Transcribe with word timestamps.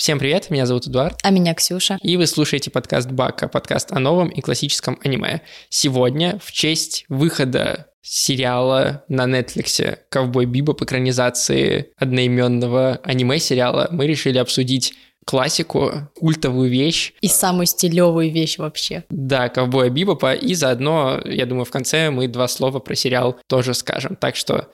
Всем 0.00 0.18
привет, 0.18 0.48
меня 0.48 0.64
зовут 0.64 0.86
Эдуард. 0.86 1.18
А 1.22 1.28
меня 1.28 1.52
Ксюша. 1.52 1.98
И 2.00 2.16
вы 2.16 2.26
слушаете 2.26 2.70
подкаст 2.70 3.10
Бака, 3.10 3.48
подкаст 3.48 3.92
о 3.92 3.98
новом 3.98 4.30
и 4.30 4.40
классическом 4.40 4.98
аниме. 5.04 5.42
Сегодня 5.68 6.40
в 6.42 6.52
честь 6.52 7.04
выхода 7.10 7.88
сериала 8.00 9.04
на 9.08 9.26
Netflix 9.26 9.98
«Ковбой 10.08 10.46
Биба» 10.46 10.72
по 10.72 10.84
экранизации 10.84 11.92
одноименного 11.98 12.98
аниме-сериала 13.04 13.88
мы 13.90 14.06
решили 14.06 14.38
обсудить 14.38 14.94
классику, 15.26 16.08
культовую 16.14 16.70
вещь. 16.70 17.12
И 17.20 17.28
самую 17.28 17.66
стилевую 17.66 18.32
вещь 18.32 18.56
вообще. 18.56 19.04
Да, 19.10 19.50
ковбоя 19.50 19.90
Бибопа. 19.90 20.32
И 20.32 20.54
заодно, 20.54 21.20
я 21.26 21.44
думаю, 21.44 21.66
в 21.66 21.70
конце 21.70 22.08
мы 22.08 22.26
два 22.26 22.48
слова 22.48 22.78
про 22.78 22.94
сериал 22.94 23.38
тоже 23.48 23.74
скажем. 23.74 24.16
Так 24.16 24.36
что 24.36 24.68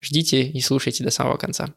ждите 0.00 0.40
и 0.40 0.58
слушайте 0.62 1.04
до 1.04 1.10
самого 1.10 1.36
конца. 1.36 1.74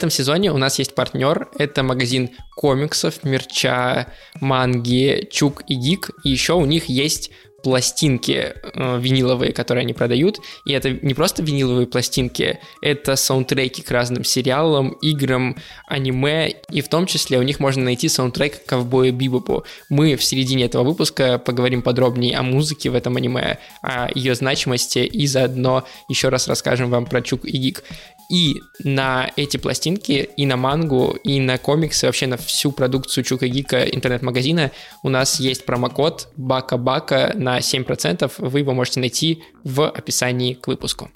Этом 0.00 0.10
сезоне 0.10 0.50
у 0.50 0.56
нас 0.56 0.78
есть 0.78 0.94
партнер. 0.94 1.48
Это 1.58 1.82
магазин 1.82 2.30
комиксов, 2.56 3.22
мерча, 3.22 4.06
манги, 4.40 5.28
Чук 5.30 5.62
и 5.68 5.74
Гик. 5.74 6.10
И 6.24 6.30
еще 6.30 6.54
у 6.54 6.64
них 6.64 6.86
есть 6.86 7.30
пластинки 7.62 8.54
э, 8.54 8.98
виниловые, 8.98 9.52
которые 9.52 9.82
они 9.82 9.92
продают. 9.92 10.38
И 10.64 10.72
это 10.72 10.90
не 10.90 11.12
просто 11.12 11.42
виниловые 11.42 11.86
пластинки, 11.86 12.58
это 12.80 13.14
саундтреки 13.16 13.82
к 13.82 13.90
разным 13.90 14.24
сериалам, 14.24 14.92
играм, 15.02 15.54
аниме. 15.86 16.54
И 16.70 16.80
в 16.80 16.88
том 16.88 17.04
числе 17.04 17.38
у 17.38 17.42
них 17.42 17.60
можно 17.60 17.84
найти 17.84 18.08
саундтрек 18.08 18.64
«Ковбоя 18.64 19.12
Бибопу». 19.12 19.64
Мы 19.90 20.16
в 20.16 20.24
середине 20.24 20.64
этого 20.64 20.82
выпуска 20.82 21.38
поговорим 21.38 21.82
подробнее 21.82 22.38
о 22.38 22.42
музыке 22.42 22.88
в 22.88 22.94
этом 22.94 23.18
аниме, 23.18 23.58
о 23.82 24.08
ее 24.14 24.34
значимости 24.34 25.00
и 25.00 25.26
заодно 25.26 25.84
еще 26.08 26.30
раз 26.30 26.48
расскажем 26.48 26.88
вам 26.88 27.04
про 27.04 27.20
Чук 27.20 27.44
и 27.44 27.58
Гик. 27.58 27.84
И 28.30 28.62
на 28.84 29.30
эти 29.36 29.56
пластинки, 29.56 30.30
и 30.36 30.46
на 30.46 30.56
мангу, 30.56 31.18
и 31.24 31.40
на 31.40 31.58
комиксы, 31.58 32.06
вообще 32.06 32.28
на 32.28 32.36
всю 32.36 32.70
продукцию 32.70 33.24
Чука 33.24 33.48
Гика 33.48 33.82
интернет-магазина 33.82 34.70
у 35.02 35.08
нас 35.08 35.40
есть 35.40 35.66
промокод 35.66 36.28
Бака-Бака 36.36 37.32
на 37.34 37.58
7%. 37.58 38.30
Вы 38.38 38.60
его 38.60 38.72
можете 38.72 39.00
найти 39.00 39.42
в 39.64 39.88
описании 39.88 40.54
к 40.54 40.68
выпуску. 40.68 41.10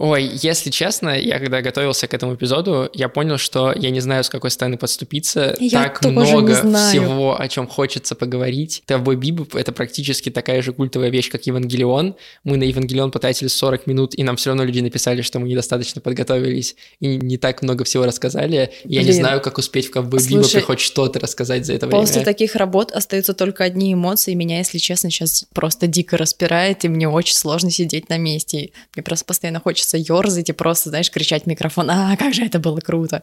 Ой, 0.00 0.30
если 0.32 0.70
честно, 0.70 1.10
я 1.10 1.38
когда 1.38 1.60
готовился 1.60 2.08
к 2.08 2.14
этому 2.14 2.34
эпизоду, 2.34 2.88
я 2.94 3.10
понял, 3.10 3.36
что 3.36 3.74
я 3.76 3.90
не 3.90 4.00
знаю, 4.00 4.24
с 4.24 4.30
какой 4.30 4.50
стороны 4.50 4.78
подступиться. 4.78 5.54
Я 5.60 5.82
так 5.84 6.02
много 6.06 6.54
всего, 6.54 7.38
о 7.38 7.48
чем 7.48 7.66
хочется 7.66 8.14
поговорить. 8.14 8.82
Ковбой 8.86 9.16
Бибоп— 9.16 9.54
это 9.56 9.72
практически 9.72 10.30
такая 10.30 10.62
же 10.62 10.72
культовая 10.72 11.10
вещь, 11.10 11.30
как 11.30 11.44
Евангелион. 11.44 12.16
Мы 12.44 12.56
на 12.56 12.62
Евангелион 12.62 13.10
потратили 13.10 13.48
40 13.48 13.86
минут, 13.86 14.18
и 14.18 14.22
нам 14.22 14.36
все 14.36 14.48
равно 14.48 14.64
люди 14.64 14.80
написали, 14.80 15.20
что 15.20 15.38
мы 15.38 15.48
недостаточно 15.48 16.00
подготовились 16.00 16.76
и 17.00 17.18
не 17.18 17.36
так 17.36 17.60
много 17.60 17.84
всего 17.84 18.06
рассказали. 18.06 18.72
Я 18.84 19.00
Блин. 19.02 19.04
не 19.04 19.12
знаю, 19.12 19.42
как 19.42 19.58
успеть 19.58 19.88
в 19.88 19.90
Ковбой 19.90 20.26
Бибопе 20.26 20.62
хоть 20.62 20.80
что-то 20.80 21.20
рассказать 21.20 21.66
за 21.66 21.74
это 21.74 21.86
после 21.86 21.98
время. 21.98 22.06
После 22.06 22.24
таких 22.24 22.56
работ 22.56 22.90
остаются 22.90 23.34
только 23.34 23.64
одни 23.64 23.92
эмоции. 23.92 24.32
Меня, 24.32 24.58
если 24.58 24.78
честно, 24.78 25.10
сейчас 25.10 25.44
просто 25.52 25.86
дико 25.86 26.16
распирает, 26.16 26.86
и 26.86 26.88
мне 26.88 27.06
очень 27.06 27.34
сложно 27.34 27.70
сидеть 27.70 28.08
на 28.08 28.16
месте. 28.16 28.70
Мне 28.96 29.02
просто 29.02 29.26
постоянно 29.26 29.60
хочется 29.60 29.89
хочется 29.90 29.96
ерзать 29.96 30.48
и 30.48 30.52
просто, 30.52 30.90
знаешь, 30.90 31.10
кричать 31.10 31.44
в 31.44 31.46
микрофон, 31.46 31.90
а, 31.90 32.16
как 32.16 32.34
же 32.34 32.44
это 32.44 32.58
было 32.58 32.80
круто. 32.80 33.22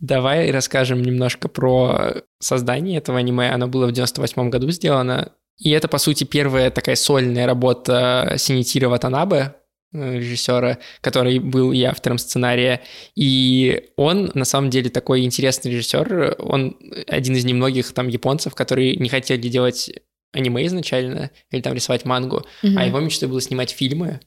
Давай 0.00 0.50
расскажем 0.50 1.02
немножко 1.02 1.48
про 1.48 2.22
создание 2.38 2.98
этого 2.98 3.18
аниме. 3.18 3.50
Оно 3.50 3.68
было 3.68 3.86
в 3.86 3.92
98 3.92 4.50
году 4.50 4.70
сделано. 4.70 5.32
И 5.58 5.70
это, 5.70 5.88
по 5.88 5.98
сути, 5.98 6.24
первая 6.24 6.70
такая 6.70 6.96
сольная 6.96 7.46
работа 7.46 8.34
Синитира 8.36 8.88
Ватанабе, 8.88 9.54
э, 9.94 10.18
режиссера, 10.18 10.78
который 11.00 11.38
был 11.38 11.72
и 11.72 11.82
автором 11.82 12.18
сценария. 12.18 12.82
И 13.14 13.84
он, 13.96 14.30
на 14.34 14.44
самом 14.44 14.70
деле, 14.70 14.90
такой 14.90 15.24
интересный 15.24 15.72
режиссер. 15.72 16.36
Он 16.38 16.76
один 17.06 17.36
из 17.36 17.44
немногих 17.44 17.92
там 17.92 18.08
японцев, 18.08 18.54
которые 18.54 18.96
не 18.96 19.08
хотели 19.08 19.48
делать 19.48 19.90
аниме 20.32 20.66
изначально, 20.66 21.30
или 21.50 21.62
там 21.62 21.72
рисовать 21.72 22.04
мангу, 22.04 22.44
mm-hmm. 22.62 22.74
а 22.76 22.84
его 22.84 23.00
мечтой 23.00 23.28
было 23.28 23.40
снимать 23.40 23.70
фильмы. 23.70 24.20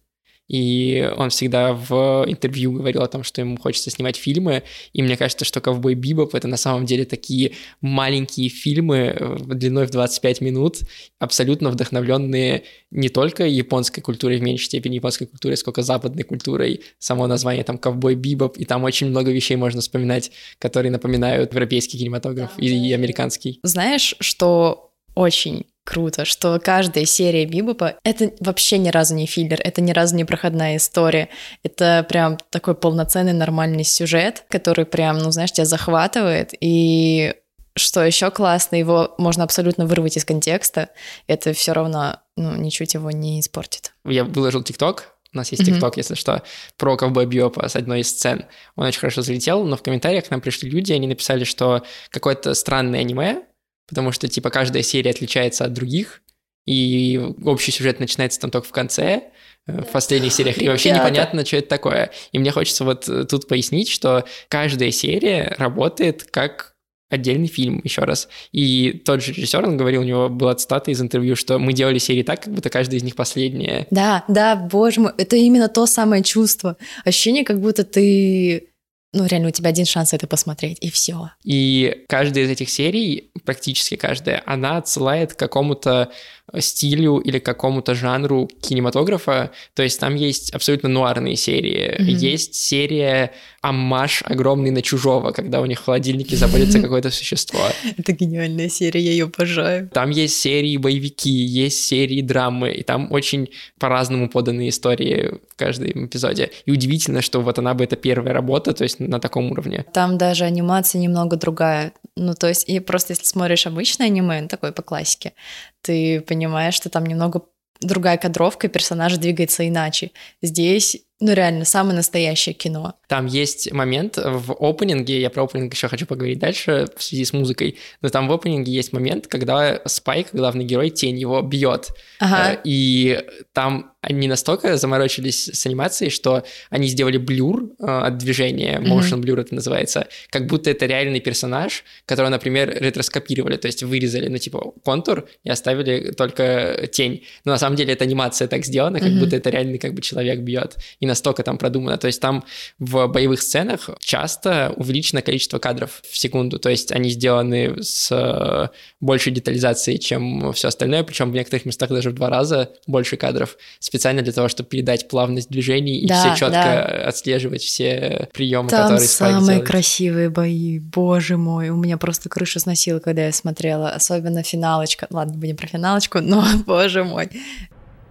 И 0.49 1.07
он 1.15 1.29
всегда 1.29 1.73
в 1.73 2.25
интервью 2.27 2.73
говорил 2.73 3.03
о 3.03 3.07
том, 3.07 3.23
что 3.23 3.39
ему 3.39 3.57
хочется 3.57 3.91
снимать 3.91 4.17
фильмы. 4.17 4.63
И 4.93 5.01
мне 5.01 5.15
кажется, 5.15 5.45
что 5.45 5.61
«Ковбой 5.61 5.93
Бибоп»— 5.93 6.33
это 6.35 6.47
на 6.47 6.57
самом 6.57 6.85
деле 6.85 7.05
такие 7.05 7.53
маленькие 7.81 8.49
фильмы 8.49 9.15
э, 9.15 9.37
длиной 9.45 9.85
в 9.85 9.91
25 9.91 10.41
минут, 10.41 10.79
абсолютно 11.19 11.69
вдохновленные 11.69 12.63
не 12.89 13.09
только 13.09 13.45
японской 13.45 14.01
культурой, 14.01 14.39
в 14.39 14.41
меньшей 14.41 14.65
степени 14.65 14.95
японской 14.95 15.27
культурой, 15.27 15.55
сколько 15.55 15.83
западной 15.83 16.23
культурой. 16.23 16.81
Само 16.97 17.27
название 17.27 17.63
там 17.63 17.77
«Ковбой 17.77 18.15
Бибоп», 18.15 18.57
и 18.57 18.65
там 18.65 18.83
очень 18.83 19.07
много 19.07 19.31
вещей 19.31 19.55
можно 19.55 19.81
вспоминать, 19.81 20.31
которые 20.57 20.91
напоминают 20.91 21.53
европейский 21.53 21.99
кинематограф 21.99 22.49
и, 22.57 22.89
и 22.89 22.91
американский. 22.93 23.59
Знаешь, 23.61 24.15
что 24.19 24.91
очень 25.13 25.65
круто, 25.89 26.23
что 26.23 26.59
каждая 26.63 27.05
серия 27.05 27.45
Бибопа— 27.45 27.95
это 28.03 28.31
вообще 28.39 28.77
ни 28.77 28.89
разу 28.89 29.15
не 29.15 29.25
филлер, 29.25 29.59
это 29.63 29.81
ни 29.81 29.91
разу 29.91 30.15
не 30.15 30.23
проходная 30.23 30.77
история. 30.77 31.29
Это 31.63 32.05
прям 32.07 32.37
такой 32.51 32.75
полноценный 32.75 33.33
нормальный 33.33 33.83
сюжет, 33.83 34.45
который 34.49 34.85
прям, 34.85 35.17
ну, 35.17 35.31
знаешь, 35.31 35.51
тебя 35.51 35.65
захватывает, 35.65 36.53
и 36.61 37.33
что 37.75 38.03
еще 38.03 38.29
классно, 38.29 38.75
его 38.75 39.15
можно 39.17 39.43
абсолютно 39.43 39.87
вырвать 39.87 40.15
из 40.17 40.25
контекста, 40.25 40.89
это 41.25 41.53
все 41.53 41.71
равно, 41.71 42.19
ну, 42.37 42.55
ничуть 42.55 42.93
его 42.93 43.09
не 43.09 43.39
испортит. 43.39 43.93
Я 44.05 44.25
выложил 44.25 44.61
ТикТок, 44.61 45.15
у 45.33 45.37
нас 45.37 45.51
есть 45.51 45.65
ТикТок, 45.65 45.95
mm-hmm. 45.95 45.99
если 45.99 46.15
что, 46.15 46.43
про 46.77 46.97
ковбой 46.97 47.25
Биопа 47.25 47.67
с 47.67 47.75
одной 47.75 48.01
из 48.01 48.09
сцен. 48.09 48.45
Он 48.75 48.85
очень 48.85 48.99
хорошо 48.99 49.21
залетел, 49.21 49.63
но 49.63 49.75
в 49.75 49.81
комментариях 49.81 50.25
к 50.25 50.31
нам 50.31 50.41
пришли 50.41 50.69
люди, 50.69 50.93
они 50.93 51.07
написали, 51.07 51.45
что 51.45 51.83
какое-то 52.11 52.53
странное 52.53 52.99
аниме, 52.99 53.43
потому 53.89 54.11
что, 54.11 54.27
типа, 54.27 54.49
каждая 54.49 54.83
серия 54.83 55.11
отличается 55.11 55.65
от 55.65 55.73
других, 55.73 56.21
и 56.65 57.19
общий 57.43 57.71
сюжет 57.71 57.99
начинается 57.99 58.39
там 58.39 58.51
только 58.51 58.67
в 58.67 58.71
конце, 58.71 59.23
э, 59.67 59.81
в 59.81 59.91
последних 59.91 60.31
сериях, 60.33 60.61
и 60.61 60.69
вообще 60.69 60.91
непонятно, 60.91 61.45
что 61.45 61.57
это 61.57 61.67
такое. 61.67 62.11
И 62.31 62.39
мне 62.39 62.51
хочется 62.51 62.83
вот 62.83 63.09
э, 63.09 63.25
тут 63.25 63.47
пояснить, 63.47 63.89
что 63.89 64.25
каждая 64.49 64.91
серия 64.91 65.55
работает 65.57 66.23
как 66.29 66.75
отдельный 67.09 67.47
фильм, 67.47 67.81
еще 67.83 68.03
раз. 68.03 68.29
И 68.51 69.01
тот 69.03 69.23
же 69.23 69.33
режиссер, 69.33 69.65
он 69.65 69.77
говорил, 69.77 70.01
у 70.01 70.05
него 70.05 70.29
была 70.29 70.55
цитата 70.55 70.91
из 70.91 71.01
интервью, 71.01 71.35
что 71.35 71.57
мы 71.57 71.73
делали 71.73 71.97
серии 71.97 72.23
так, 72.23 72.43
как 72.43 72.53
будто 72.53 72.69
каждая 72.69 72.99
из 72.99 73.03
них 73.03 73.15
последняя. 73.15 73.87
Да, 73.89 74.23
да, 74.27 74.55
боже 74.55 75.01
мой, 75.01 75.11
это 75.17 75.35
именно 75.35 75.69
то 75.69 75.85
самое 75.87 76.23
чувство. 76.23 76.77
Ощущение, 77.03 77.43
как 77.43 77.59
будто 77.59 77.83
ты 77.83 78.68
ну, 79.11 79.25
реально, 79.25 79.47
у 79.47 79.51
тебя 79.51 79.69
один 79.69 79.85
шанс 79.85 80.13
это 80.13 80.27
посмотреть, 80.27 80.77
и 80.81 80.91
все. 80.91 81.31
И 81.43 82.05
каждая 82.07 82.43
из 82.43 82.49
этих 82.49 82.69
серий, 82.69 83.31
практически 83.43 83.95
каждая, 83.95 84.43
она 84.45 84.77
отсылает 84.77 85.33
к 85.33 85.39
какому-то 85.39 86.11
стилю 86.59 87.17
или 87.17 87.39
какому-то 87.39 87.95
жанру 87.95 88.49
кинематографа. 88.61 89.51
То 89.73 89.83
есть 89.83 89.99
там 89.99 90.15
есть 90.15 90.51
абсолютно 90.53 90.89
нуарные 90.89 91.35
серии. 91.35 91.99
Mm-hmm. 91.99 92.03
Есть 92.03 92.55
серия 92.55 93.31
аммаж 93.61 94.23
огромный 94.25 94.71
на 94.71 94.81
чужого, 94.81 95.31
когда 95.31 95.61
у 95.61 95.65
них 95.65 95.81
в 95.81 95.85
холодильнике 95.85 96.35
заводится 96.35 96.79
какое-то 96.81 97.11
существо. 97.11 97.59
Это 97.97 98.13
гениальная 98.13 98.69
серия, 98.69 99.01
я 99.01 99.11
ее 99.11 99.25
обожаю. 99.25 99.89
Там 99.89 100.09
есть 100.11 100.39
серии 100.39 100.77
боевики, 100.77 101.29
есть 101.29 101.83
серии 101.83 102.21
драмы, 102.21 102.71
и 102.71 102.83
там 102.83 103.11
очень 103.11 103.49
по-разному 103.77 104.29
поданы 104.29 104.69
истории 104.69 105.39
в 105.49 105.55
каждом 105.55 106.05
эпизоде. 106.05 106.51
И 106.65 106.71
удивительно, 106.71 107.21
что 107.21 107.41
вот 107.41 107.59
она 107.59 107.73
бы 107.73 107.83
это 107.83 107.95
первая 107.95 108.33
работа, 108.33 108.73
то 108.73 108.83
есть 108.83 108.99
на 108.99 109.19
таком 109.19 109.51
уровне. 109.51 109.85
Там 109.93 110.17
даже 110.17 110.45
анимация 110.45 110.99
немного 110.99 111.35
другая. 111.35 111.91
Ну, 112.19 112.33
то 112.33 112.47
есть, 112.47 112.67
и 112.67 112.79
просто 112.79 113.13
если 113.13 113.25
смотришь 113.25 113.65
обычное 113.65 114.07
аниме, 114.07 114.41
ну, 114.41 114.47
такое 114.47 114.71
по 114.71 114.81
классике, 114.81 115.33
ты 115.81 116.21
понимаешь, 116.21 116.73
что 116.73 116.89
там 116.89 117.05
немного 117.05 117.43
другая 117.81 118.17
кадровка, 118.17 118.67
персонаж 118.67 119.17
двигается 119.17 119.67
иначе. 119.67 120.11
Здесь, 120.41 120.97
ну 121.19 121.33
реально, 121.33 121.65
самое 121.65 121.95
настоящее 121.95 122.53
кино. 122.53 122.95
Там 123.07 123.25
есть 123.25 123.71
момент 123.73 124.17
в 124.17 124.53
опенинге, 124.53 125.19
я 125.19 125.29
про 125.29 125.43
опенинг 125.43 125.73
еще 125.73 125.87
хочу 125.89 126.05
поговорить 126.05 126.39
дальше 126.39 126.87
в 126.95 127.03
связи 127.03 127.25
с 127.25 127.33
музыкой, 127.33 127.77
но 128.01 128.09
там 128.09 128.27
в 128.27 128.31
опенинге 128.31 128.71
есть 128.71 128.93
момент, 128.93 129.27
когда 129.27 129.81
Спайк, 129.85 130.27
главный 130.31 130.63
герой, 130.63 130.89
тень 130.89 131.17
его 131.17 131.41
бьет. 131.41 131.89
Ага. 132.19 132.53
Э, 132.53 132.57
и 132.63 133.21
там 133.51 133.91
они 134.01 134.29
настолько 134.29 134.77
заморочились 134.77 135.49
с 135.53 135.65
анимацией, 135.65 136.09
что 136.09 136.43
они 136.69 136.87
сделали 136.87 137.17
блюр 137.17 137.71
э, 137.79 137.85
от 137.85 138.17
движения, 138.17 138.79
motion 138.79 139.21
blur 139.21 139.41
это 139.41 139.53
называется, 139.53 140.07
как 140.29 140.47
будто 140.47 140.69
это 140.69 140.85
реальный 140.85 141.19
персонаж, 141.19 141.83
которого, 142.05 142.29
например, 142.29 142.73
ретроскопировали, 142.79 143.57
то 143.57 143.67
есть 143.67 143.83
вырезали, 143.83 144.29
ну, 144.29 144.37
типа, 144.37 144.73
контур 144.85 145.27
и 145.43 145.49
оставили 145.49 146.11
только 146.11 146.87
тень. 146.91 147.25
Но 147.43 147.51
на 147.51 147.57
самом 147.57 147.75
деле 147.75 147.91
это 147.91 148.05
анимация 148.05 148.47
так 148.47 148.65
сделана, 148.65 149.01
как 149.01 149.11
будто 149.19 149.35
это 149.35 149.49
реальный 149.49 149.79
как 149.79 149.93
бы 149.93 150.01
человек 150.01 150.39
бьет. 150.39 150.77
И 151.01 151.05
настолько 151.09 151.43
там 151.43 151.57
продумано. 151.57 151.97
То 151.97 152.07
есть 152.07 152.21
там 152.21 152.43
в 152.79 153.07
боевых 153.07 153.41
сценах 153.41 153.89
часто 153.99 154.73
увеличено 154.77 155.21
количество 155.21 155.59
кадров 155.59 156.01
в 156.09 156.17
секунду. 156.17 156.59
То 156.59 156.69
есть 156.69 156.91
они 156.91 157.09
сделаны 157.09 157.83
с 157.83 158.09
э, 158.11 158.69
большей 159.01 159.33
детализацией, 159.33 159.99
чем 159.99 160.53
все 160.53 160.69
остальное, 160.69 161.03
причем 161.03 161.31
в 161.31 161.33
некоторых 161.33 161.65
местах 161.65 161.89
даже 161.89 162.11
в 162.11 162.13
два 162.13 162.29
раза 162.29 162.69
больше 162.87 163.17
кадров, 163.17 163.57
специально 163.79 164.21
для 164.21 164.33
того, 164.33 164.47
чтобы 164.47 164.69
передать 164.69 165.07
плавность 165.07 165.49
движений 165.49 165.99
и 165.99 166.07
да, 166.07 166.19
все 166.19 166.35
четко 166.35 166.51
да. 166.51 167.07
отслеживать 167.07 167.61
все 167.61 168.29
приемы, 168.33 168.69
там 168.69 168.83
которые 168.83 169.07
Спайк 169.07 169.33
самые 169.33 169.47
делает. 169.55 169.67
красивые 169.67 170.29
бои, 170.29 170.79
боже 170.79 171.37
мой, 171.37 171.69
у 171.69 171.75
меня 171.75 171.97
просто 171.97 172.29
крыша 172.29 172.59
сносила, 172.59 172.99
когда 172.99 173.25
я 173.25 173.31
смотрела, 173.31 173.89
особенно 173.89 174.43
финалочка. 174.43 175.07
Ладно, 175.09 175.31
не 175.33 175.37
будем 175.37 175.57
про 175.57 175.67
финалочку, 175.67 176.19
но, 176.21 176.45
боже 176.65 177.03
мой. 177.03 177.29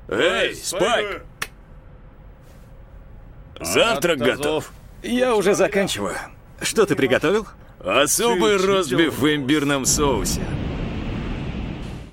Эй, 0.09 0.55
Спайк! 0.55 1.23
Завтрак 3.61 4.19
готов. 4.19 4.73
Я 5.03 5.35
уже 5.35 5.55
заканчиваю. 5.55 6.17
Что 6.61 6.87
ты 6.87 6.97
приготовил? 6.97 7.47
Особый 7.81 8.57
ростбиф 8.57 9.19
в 9.19 9.35
имбирном 9.35 9.85
соусе. 9.85 10.43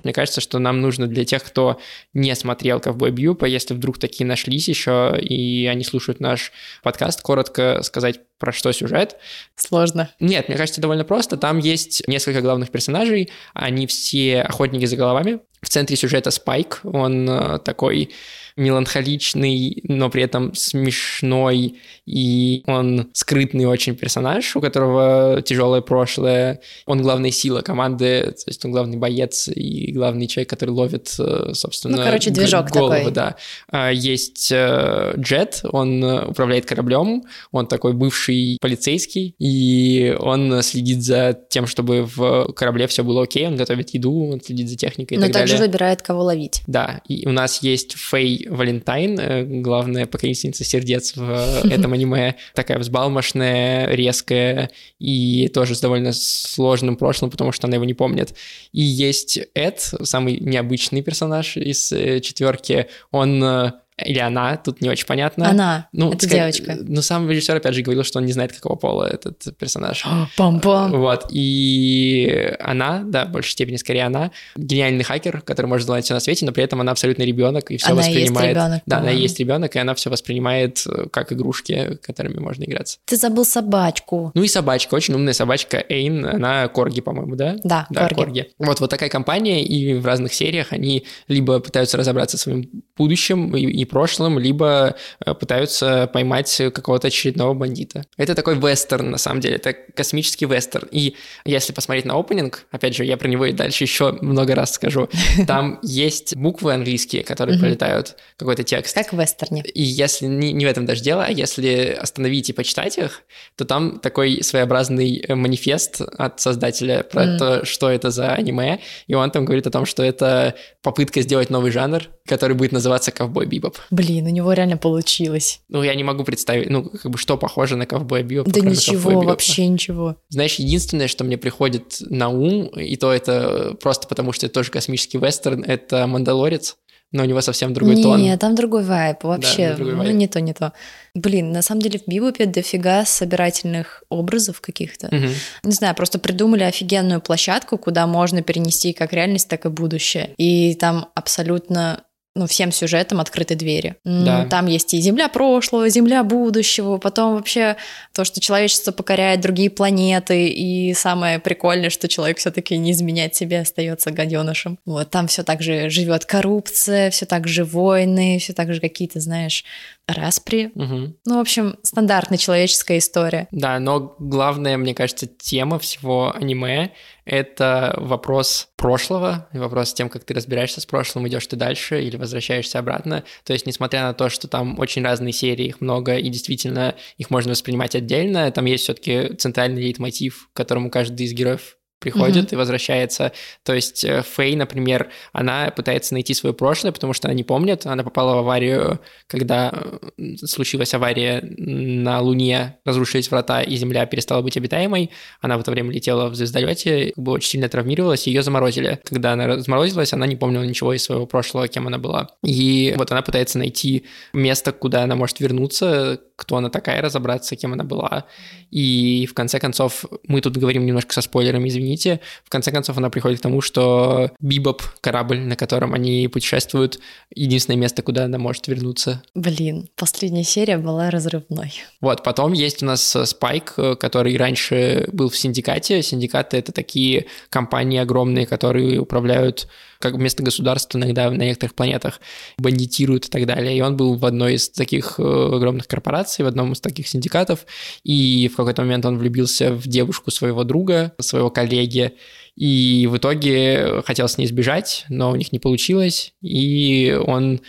Мне 0.04 0.12
кажется, 0.12 0.40
что 0.40 0.60
нам 0.60 0.80
нужно 0.80 1.08
для 1.08 1.24
тех, 1.24 1.42
кто 1.42 1.80
не 2.14 2.32
смотрел 2.36 2.78
«Ковбой 2.78 3.10
Бьюпа», 3.10 3.44
если 3.44 3.74
вдруг 3.74 3.98
такие 3.98 4.24
нашлись 4.24 4.68
еще, 4.68 5.18
и 5.20 5.66
они 5.66 5.82
слушают 5.82 6.20
наш 6.20 6.52
подкаст, 6.84 7.22
коротко 7.22 7.82
сказать, 7.82 8.20
про 8.38 8.52
что 8.52 8.72
сюжет. 8.72 9.16
Сложно. 9.54 10.10
Нет, 10.20 10.48
мне 10.48 10.56
кажется, 10.56 10.80
довольно 10.80 11.04
просто. 11.04 11.36
Там 11.36 11.58
есть 11.58 12.06
несколько 12.06 12.40
главных 12.40 12.70
персонажей, 12.70 13.30
они 13.54 13.86
все 13.86 14.42
охотники 14.42 14.84
за 14.84 14.96
головами. 14.96 15.40
В 15.62 15.68
центре 15.68 15.96
сюжета 15.96 16.30
Спайк, 16.30 16.80
он 16.84 17.28
э, 17.28 17.58
такой 17.58 18.10
меланхоличный, 18.56 19.82
но 19.84 20.08
при 20.08 20.22
этом 20.22 20.54
смешной, 20.54 21.76
и 22.06 22.62
он 22.66 23.10
скрытный 23.12 23.66
очень 23.66 23.94
персонаж, 23.94 24.56
у 24.56 24.60
которого 24.60 25.42
тяжелое 25.42 25.82
прошлое. 25.82 26.60
Он 26.86 27.02
главная 27.02 27.30
сила 27.30 27.60
команды, 27.60 28.22
то 28.32 28.48
есть 28.48 28.64
он 28.64 28.72
главный 28.72 28.96
боец 28.96 29.48
и 29.48 29.92
главный 29.92 30.26
человек, 30.26 30.48
который 30.48 30.70
ловит, 30.70 31.14
э, 31.18 31.52
собственно, 31.52 31.98
ну, 31.98 32.02
короче, 32.02 32.30
движок 32.30 32.70
голову, 32.70 32.94
такой. 32.94 33.12
да. 33.12 33.36
А, 33.70 33.90
есть 33.90 34.50
э, 34.50 35.14
Джет, 35.18 35.60
он 35.64 36.02
управляет 36.02 36.64
кораблем, 36.64 37.24
он 37.52 37.66
такой 37.66 37.92
бывший 37.92 38.25
полицейский, 38.60 39.34
и 39.38 40.16
он 40.18 40.62
следит 40.62 41.02
за 41.02 41.38
тем, 41.48 41.66
чтобы 41.66 42.04
в 42.04 42.52
корабле 42.54 42.86
все 42.86 43.04
было 43.04 43.22
окей, 43.22 43.46
он 43.46 43.56
готовит 43.56 43.90
еду, 43.90 44.30
он 44.32 44.40
следит 44.40 44.68
за 44.68 44.76
техникой 44.76 45.16
и 45.16 45.20
но 45.20 45.26
так 45.26 45.34
также 45.34 45.54
далее. 45.54 45.68
выбирает, 45.68 46.02
кого 46.02 46.22
ловить. 46.22 46.62
Да, 46.66 47.00
и 47.08 47.26
у 47.26 47.32
нас 47.32 47.62
есть 47.62 47.94
Фэй 47.94 48.46
Валентайн, 48.48 49.18
э, 49.18 49.44
главная 49.44 50.06
покорительница 50.06 50.64
сердец 50.64 51.14
в 51.16 51.64
этом 51.64 51.92
аниме, 51.92 52.36
такая 52.54 52.78
взбалмошная, 52.78 53.90
резкая 53.94 54.70
и 54.98 55.48
тоже 55.48 55.74
с 55.74 55.80
довольно 55.80 56.12
сложным 56.12 56.96
прошлым, 56.96 57.30
потому 57.30 57.52
что 57.52 57.66
она 57.66 57.76
его 57.76 57.84
не 57.84 57.94
помнит. 57.94 58.34
И 58.72 58.82
есть 58.82 59.38
Эд, 59.54 59.80
самый 60.02 60.38
необычный 60.40 61.02
персонаж 61.02 61.56
из 61.56 61.92
э, 61.92 62.20
четверки, 62.20 62.86
он 63.10 63.42
э, 63.42 63.72
или 64.04 64.18
она, 64.18 64.56
тут 64.58 64.82
не 64.82 64.90
очень 64.90 65.06
понятно. 65.06 65.48
Она, 65.48 65.88
ну, 65.92 66.12
это 66.12 66.26
скорее, 66.26 66.52
девочка. 66.52 66.76
Ну, 66.86 67.00
сам 67.00 67.30
режиссер, 67.30 67.56
опять 67.56 67.74
же, 67.74 67.80
говорил, 67.80 68.04
что 68.04 68.18
он 68.18 68.26
не 68.26 68.32
знает, 68.32 68.52
какого 68.52 68.76
пола 68.76 69.04
этот 69.04 69.56
персонаж. 69.56 70.04
Пам-пам. 70.36 70.90
Вот, 70.90 71.28
и 71.30 72.54
она, 72.60 73.02
да, 73.04 73.24
в 73.24 73.30
большей 73.30 73.52
степени 73.52 73.76
скорее 73.76 74.04
она, 74.04 74.32
гениальный 74.54 75.02
хакер, 75.02 75.40
который 75.40 75.66
может 75.66 75.86
знать 75.86 76.04
все 76.04 76.12
на 76.12 76.20
свете, 76.20 76.44
но 76.44 76.52
при 76.52 76.62
этом 76.62 76.80
она 76.82 76.92
абсолютно 76.92 77.22
ребенок 77.22 77.70
и 77.70 77.78
все 77.78 77.88
она 77.88 77.96
воспринимает. 77.96 78.48
Есть 78.48 78.56
ребенок, 78.56 78.82
да, 78.84 78.98
она 78.98 79.10
есть 79.10 79.40
ребенок, 79.40 79.76
и 79.76 79.78
она 79.78 79.94
все 79.94 80.10
воспринимает 80.10 80.82
э, 80.86 81.06
как 81.10 81.32
игрушки, 81.32 81.98
которыми 82.02 82.38
можно 82.38 82.64
играться. 82.64 82.98
Ты 83.06 83.16
забыл 83.16 83.46
собачку. 83.46 84.30
Ну 84.34 84.42
и 84.42 84.48
собачка, 84.48 84.94
очень 84.94 85.14
умная 85.14 85.32
собачка 85.32 85.82
Эйн, 85.88 86.26
она 86.26 86.68
корги, 86.68 87.00
по-моему, 87.00 87.34
да? 87.34 87.56
Да, 87.64 87.86
да 87.88 88.02
корги. 88.02 88.14
корги. 88.14 88.50
Вот, 88.58 88.80
вот 88.80 88.90
такая 88.90 89.08
компания, 89.08 89.64
и 89.64 89.94
в 89.94 90.04
разных 90.04 90.34
сериях 90.34 90.74
они 90.74 91.04
либо 91.28 91.60
пытаются 91.60 91.96
разобраться 91.96 92.36
в 92.36 92.40
своим 92.40 92.68
будущем 92.98 93.56
и, 93.56 93.62
и 93.62 93.85
прошлым, 93.86 94.38
либо 94.38 94.96
э, 95.24 95.34
пытаются 95.34 96.08
поймать 96.12 96.54
какого-то 96.74 97.08
очередного 97.08 97.54
бандита. 97.54 98.04
Это 98.16 98.34
такой 98.34 98.56
вестерн, 98.56 99.10
на 99.10 99.18
самом 99.18 99.40
деле, 99.40 99.56
это 99.56 99.72
космический 99.72 100.46
вестерн. 100.46 100.88
И 100.90 101.14
если 101.44 101.72
посмотреть 101.72 102.04
на 102.04 102.18
опенинг, 102.18 102.66
опять 102.70 102.94
же, 102.94 103.04
я 103.04 103.16
про 103.16 103.28
него 103.28 103.46
и 103.46 103.52
дальше 103.52 103.84
еще 103.84 104.12
много 104.20 104.54
раз 104.54 104.74
скажу, 104.74 105.08
там 105.46 105.78
есть 105.82 106.36
буквы 106.36 106.74
английские, 106.74 107.24
которые 107.24 107.58
пролетают, 107.58 108.16
какой-то 108.36 108.62
текст. 108.62 108.94
Как 108.94 109.12
в 109.12 109.20
вестерне. 109.20 109.62
И 109.62 109.82
если 109.82 110.26
не, 110.26 110.52
не 110.52 110.66
в 110.66 110.68
этом 110.68 110.86
даже 110.86 111.02
дело, 111.02 111.24
а 111.24 111.30
если 111.30 111.96
остановить 112.00 112.50
и 112.50 112.52
почитать 112.52 112.98
их, 112.98 113.22
то 113.56 113.64
там 113.64 113.98
такой 114.00 114.42
своеобразный 114.42 115.24
э, 115.26 115.34
манифест 115.34 116.00
от 116.00 116.40
создателя 116.40 117.02
про 117.02 117.24
mm. 117.24 117.38
то, 117.38 117.64
что 117.64 117.90
это 117.90 118.10
за 118.10 118.32
аниме, 118.32 118.80
и 119.06 119.14
он 119.14 119.30
там 119.30 119.44
говорит 119.44 119.66
о 119.66 119.70
том, 119.70 119.86
что 119.86 120.02
это 120.02 120.54
попытка 120.82 121.22
сделать 121.22 121.50
новый 121.50 121.70
жанр, 121.70 122.04
который 122.26 122.56
будет 122.56 122.72
называться 122.72 123.10
«Ковбой 123.10 123.46
Бибоп». 123.46 123.75
Блин, 123.90 124.26
у 124.26 124.30
него 124.30 124.52
реально 124.52 124.76
получилось. 124.76 125.60
Ну, 125.68 125.82
я 125.82 125.94
не 125.94 126.04
могу 126.04 126.24
представить, 126.24 126.70
ну, 126.70 126.84
как 126.84 127.10
бы, 127.10 127.18
что 127.18 127.36
похоже 127.36 127.76
на 127.76 127.86
«Ковбой 127.86 128.22
Бибоп». 128.22 128.48
Да 128.48 128.60
ничего, 128.60 129.20
вообще 129.22 129.66
ничего. 129.66 130.16
Знаешь, 130.28 130.56
единственное, 130.56 131.08
что 131.08 131.24
мне 131.24 131.38
приходит 131.38 131.96
на 132.00 132.28
ум, 132.28 132.66
и 132.66 132.96
то 132.96 133.12
это 133.12 133.76
просто 133.80 134.08
потому, 134.08 134.32
что 134.32 134.46
это 134.46 134.54
тоже 134.54 134.70
космический 134.70 135.18
вестерн, 135.18 135.62
это 135.62 136.06
«Мандалорец» 136.06 136.76
но 137.12 137.22
у 137.22 137.26
него 137.26 137.40
совсем 137.40 137.72
другой 137.72 137.96
не, 137.96 138.02
тон. 138.02 138.20
Нет, 138.20 138.40
там 138.40 138.54
другой 138.54 138.82
вайп 138.82 139.24
вообще. 139.24 139.70
Да, 139.70 139.76
другой 139.76 139.94
вайп. 139.94 140.10
Ну, 140.10 140.16
не 140.16 140.28
то, 140.28 140.40
не 140.40 140.52
то. 140.52 140.72
Блин, 141.14 141.52
на 141.52 141.62
самом 141.62 141.80
деле 141.80 141.98
в 141.98 142.08
Бибопе 142.08 142.46
дофига 142.46 143.04
собирательных 143.04 144.02
образов 144.08 144.60
каких-то. 144.60 145.06
Угу. 145.06 145.26
Не 145.64 145.72
знаю, 145.72 145.94
просто 145.94 146.18
придумали 146.18 146.64
офигенную 146.64 147.20
площадку, 147.20 147.78
куда 147.78 148.06
можно 148.06 148.42
перенести 148.42 148.92
как 148.92 149.12
реальность, 149.12 149.48
так 149.48 149.64
и 149.66 149.68
будущее. 149.68 150.34
И 150.36 150.74
там 150.74 151.08
абсолютно 151.14 152.02
ну, 152.36 152.46
всем 152.46 152.70
сюжетам 152.70 153.20
открыты 153.20 153.54
двери. 153.54 153.96
Да. 154.04 154.46
Там 154.46 154.66
есть 154.66 154.94
и 154.94 155.00
земля 155.00 155.28
прошлого, 155.28 155.88
земля 155.88 156.22
будущего, 156.22 156.98
потом 156.98 157.34
вообще 157.34 157.76
то, 158.12 158.24
что 158.24 158.40
человечество 158.40 158.92
покоряет 158.92 159.40
другие 159.40 159.70
планеты, 159.70 160.48
и 160.48 160.94
самое 160.94 161.38
прикольное, 161.38 161.90
что 161.90 162.08
человек 162.08 162.38
все-таки 162.38 162.76
не 162.76 162.92
изменяет 162.92 163.34
себе, 163.34 163.60
остается 163.60 164.10
гаденышем. 164.10 164.78
Вот, 164.84 165.10
там 165.10 165.26
все 165.26 165.42
так 165.42 165.62
же 165.62 165.88
живет 165.90 166.24
коррупция, 166.26 167.10
все 167.10 167.26
так 167.26 167.48
же 167.48 167.64
войны, 167.64 168.38
все 168.38 168.52
так 168.52 168.72
же 168.72 168.80
какие-то, 168.80 169.20
знаешь, 169.20 169.64
распри. 170.06 170.70
Угу. 170.74 171.14
Ну, 171.24 171.36
в 171.36 171.40
общем, 171.40 171.76
стандартная 171.82 172.38
человеческая 172.38 172.98
история. 172.98 173.48
Да, 173.50 173.78
но 173.80 174.14
главная, 174.18 174.76
мне 174.76 174.94
кажется, 174.94 175.26
тема 175.26 175.78
всего 175.78 176.34
аниме— 176.34 176.90
это 177.26 177.92
вопрос 177.98 178.68
прошлого, 178.76 179.48
вопрос 179.52 179.90
с 179.90 179.94
тем, 179.94 180.08
как 180.08 180.24
ты 180.24 180.32
разбираешься 180.32 180.80
с 180.80 180.86
прошлым, 180.86 181.26
идешь 181.28 181.46
ты 181.46 181.56
дальше 181.56 182.02
или 182.02 182.16
возвращаешься 182.16 182.78
обратно. 182.78 183.24
То 183.44 183.52
есть, 183.52 183.66
несмотря 183.66 184.04
на 184.04 184.14
то, 184.14 184.28
что 184.28 184.48
там 184.48 184.78
очень 184.78 185.04
разные 185.04 185.32
серии, 185.32 185.66
их 185.66 185.80
много, 185.80 186.16
и 186.16 186.28
действительно 186.28 186.94
их 187.18 187.30
можно 187.30 187.50
воспринимать 187.50 187.96
отдельно, 187.96 188.50
там 188.52 188.64
есть 188.64 188.84
все-таки 188.84 189.34
центральный 189.34 189.82
лейтмотив, 189.82 190.48
которому 190.52 190.88
каждый 190.88 191.26
из 191.26 191.32
героев 191.32 191.76
приходит 192.06 192.52
mm-hmm. 192.52 192.54
и 192.54 192.56
возвращается. 192.56 193.32
То 193.64 193.74
есть 193.74 194.04
э, 194.04 194.22
Фэй, 194.22 194.54
например, 194.54 195.10
она 195.32 195.72
пытается 195.74 196.14
найти 196.14 196.34
свое 196.34 196.54
прошлое, 196.54 196.92
потому 196.92 197.12
что 197.14 197.26
она 197.26 197.34
не 197.34 197.42
помнит. 197.42 197.84
Она 197.84 198.04
попала 198.04 198.36
в 198.36 198.38
аварию, 198.38 199.00
когда 199.26 199.72
э, 200.16 200.36
случилась 200.44 200.94
авария 200.94 201.42
на 201.42 202.20
Луне, 202.20 202.76
разрушились 202.84 203.28
врата, 203.28 203.60
и 203.60 203.74
Земля 203.74 204.06
перестала 204.06 204.40
быть 204.40 204.56
обитаемой. 204.56 205.10
Она 205.40 205.58
в 205.58 205.62
это 205.62 205.72
время 205.72 205.90
летела 205.90 206.28
в 206.28 206.36
звездолете, 206.36 207.12
как 207.16 207.24
бы 207.24 207.32
очень 207.32 207.50
сильно 207.50 207.68
травмировалась, 207.68 208.28
ее 208.28 208.44
заморозили. 208.44 209.00
Когда 209.04 209.32
она 209.32 209.48
разморозилась, 209.48 210.12
она 210.12 210.28
не 210.28 210.36
помнила 210.36 210.62
ничего 210.62 210.92
из 210.92 211.02
своего 211.02 211.26
прошлого, 211.26 211.66
кем 211.66 211.88
она 211.88 211.98
была. 211.98 212.28
И 212.44 212.94
вот 212.96 213.10
она 213.10 213.22
пытается 213.22 213.58
найти 213.58 214.04
место, 214.32 214.70
куда 214.70 215.02
она 215.02 215.16
может 215.16 215.40
вернуться, 215.40 216.20
кто 216.36 216.56
она 216.56 216.68
такая, 216.68 217.00
разобраться, 217.02 217.56
кем 217.56 217.72
она 217.72 217.82
была. 217.84 218.26
И 218.70 219.26
в 219.26 219.34
конце 219.34 219.58
концов, 219.58 220.04
мы 220.28 220.40
тут 220.40 220.56
говорим 220.56 220.84
немножко 220.84 221.14
со 221.14 221.22
спойлерами, 221.22 221.68
извините, 221.68 222.20
в 222.44 222.50
конце 222.50 222.70
концов 222.70 222.98
она 222.98 223.10
приходит 223.10 223.38
к 223.38 223.42
тому, 223.42 223.60
что 223.62 224.30
Бибоп, 224.40 224.82
корабль, 225.00 225.40
на 225.40 225.56
котором 225.56 225.94
они 225.94 226.28
путешествуют, 226.28 227.00
единственное 227.34 227.78
место, 227.78 228.02
куда 228.02 228.24
она 228.24 228.38
может 228.38 228.68
вернуться. 228.68 229.22
Блин, 229.34 229.88
последняя 229.96 230.44
серия 230.44 230.78
была 230.78 231.10
разрывной. 231.10 231.72
Вот, 232.00 232.22
потом 232.22 232.52
есть 232.52 232.82
у 232.82 232.86
нас 232.86 233.16
Спайк, 233.24 233.74
который 233.98 234.36
раньше 234.36 235.08
был 235.12 235.30
в 235.30 235.36
Синдикате. 235.36 236.02
Синдикаты— 236.02 236.56
это 236.58 236.72
такие 236.72 237.26
компании 237.48 237.98
огромные, 237.98 238.46
которые 238.46 239.00
управляют 239.00 239.68
как 239.98 240.14
вместо 240.14 240.42
государства 240.42 240.98
иногда 240.98 241.30
на 241.30 241.42
некоторых 241.42 241.74
планетах 241.74 242.20
бандитируют 242.58 243.26
и 243.26 243.28
так 243.28 243.46
далее. 243.46 243.76
И 243.76 243.80
он 243.80 243.96
был 243.96 244.16
в 244.16 244.24
одной 244.26 244.54
из 244.54 244.68
таких 244.68 245.18
э, 245.18 245.22
огромных 245.22 245.86
корпораций, 245.86 246.25
в 246.38 246.46
одном 246.46 246.72
из 246.72 246.80
таких 246.80 247.08
синдикатов, 247.08 247.66
и 248.04 248.50
в 248.52 248.56
какой-то 248.56 248.82
момент 248.82 249.04
он 249.06 249.18
влюбился 249.18 249.72
в 249.72 249.86
девушку 249.86 250.30
своего 250.30 250.64
друга, 250.64 251.14
своего 251.20 251.50
коллеги, 251.50 252.14
и 252.56 253.08
в 253.10 253.16
итоге 253.16 254.02
хотел 254.04 254.28
с 254.28 254.38
ней 254.38 254.46
сбежать, 254.46 255.04
но 255.08 255.30
у 255.30 255.36
них 255.36 255.52
не 255.52 255.58
получилось, 255.58 256.32
и 256.42 257.18
он 257.26 257.60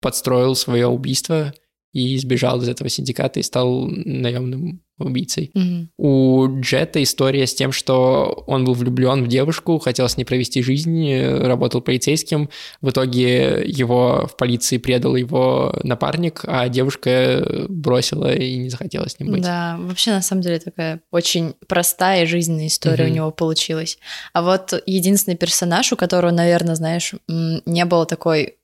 подстроил 0.00 0.54
свое 0.54 0.86
убийство 0.86 1.52
и 1.92 2.16
сбежал 2.18 2.60
из 2.60 2.68
этого 2.68 2.90
синдиката 2.90 3.40
и 3.40 3.42
стал 3.42 3.86
наемным 3.86 4.82
убийцей. 4.98 5.50
Мгм. 5.54 5.90
У 5.98 6.60
Джета 6.60 7.02
история 7.02 7.46
с 7.46 7.54
тем, 7.54 7.72
что 7.72 8.44
он 8.46 8.64
был 8.64 8.74
влюблен 8.74 9.24
в 9.24 9.28
девушку, 9.28 9.78
хотел 9.78 10.08
с 10.08 10.16
ней 10.16 10.24
провести 10.24 10.62
жизнь, 10.62 11.08
э, 11.08 11.46
работал 11.46 11.80
полицейским. 11.80 12.48
В 12.80 12.90
итоге 12.90 13.62
его 13.66 14.28
в 14.30 14.36
полиции 14.36 14.78
предал 14.78 15.16
его 15.16 15.74
напарник, 15.82 16.42
а 16.46 16.68
девушка 16.68 17.66
бросила 17.68 18.34
и 18.34 18.56
не 18.56 18.70
захотела 18.70 19.08
с 19.08 19.18
ним 19.20 19.32
быть. 19.32 19.42
Да, 19.42 19.76
вообще 19.78 20.10
на 20.12 20.22
самом 20.22 20.42
деле 20.42 20.58
такая 20.58 21.00
очень 21.10 21.54
простая 21.68 22.26
жизненная 22.26 22.66
история 22.68 23.04
Мгм. 23.04 23.12
у 23.12 23.14
него 23.14 23.30
получилась. 23.30 23.98
А 24.32 24.42
вот 24.42 24.72
единственный 24.86 25.36
персонаж, 25.36 25.92
у 25.92 25.96
которого, 25.96 26.30
наверное, 26.30 26.74
знаешь, 26.74 27.14
не 27.28 27.84
было 27.84 28.06
такой 28.06 28.55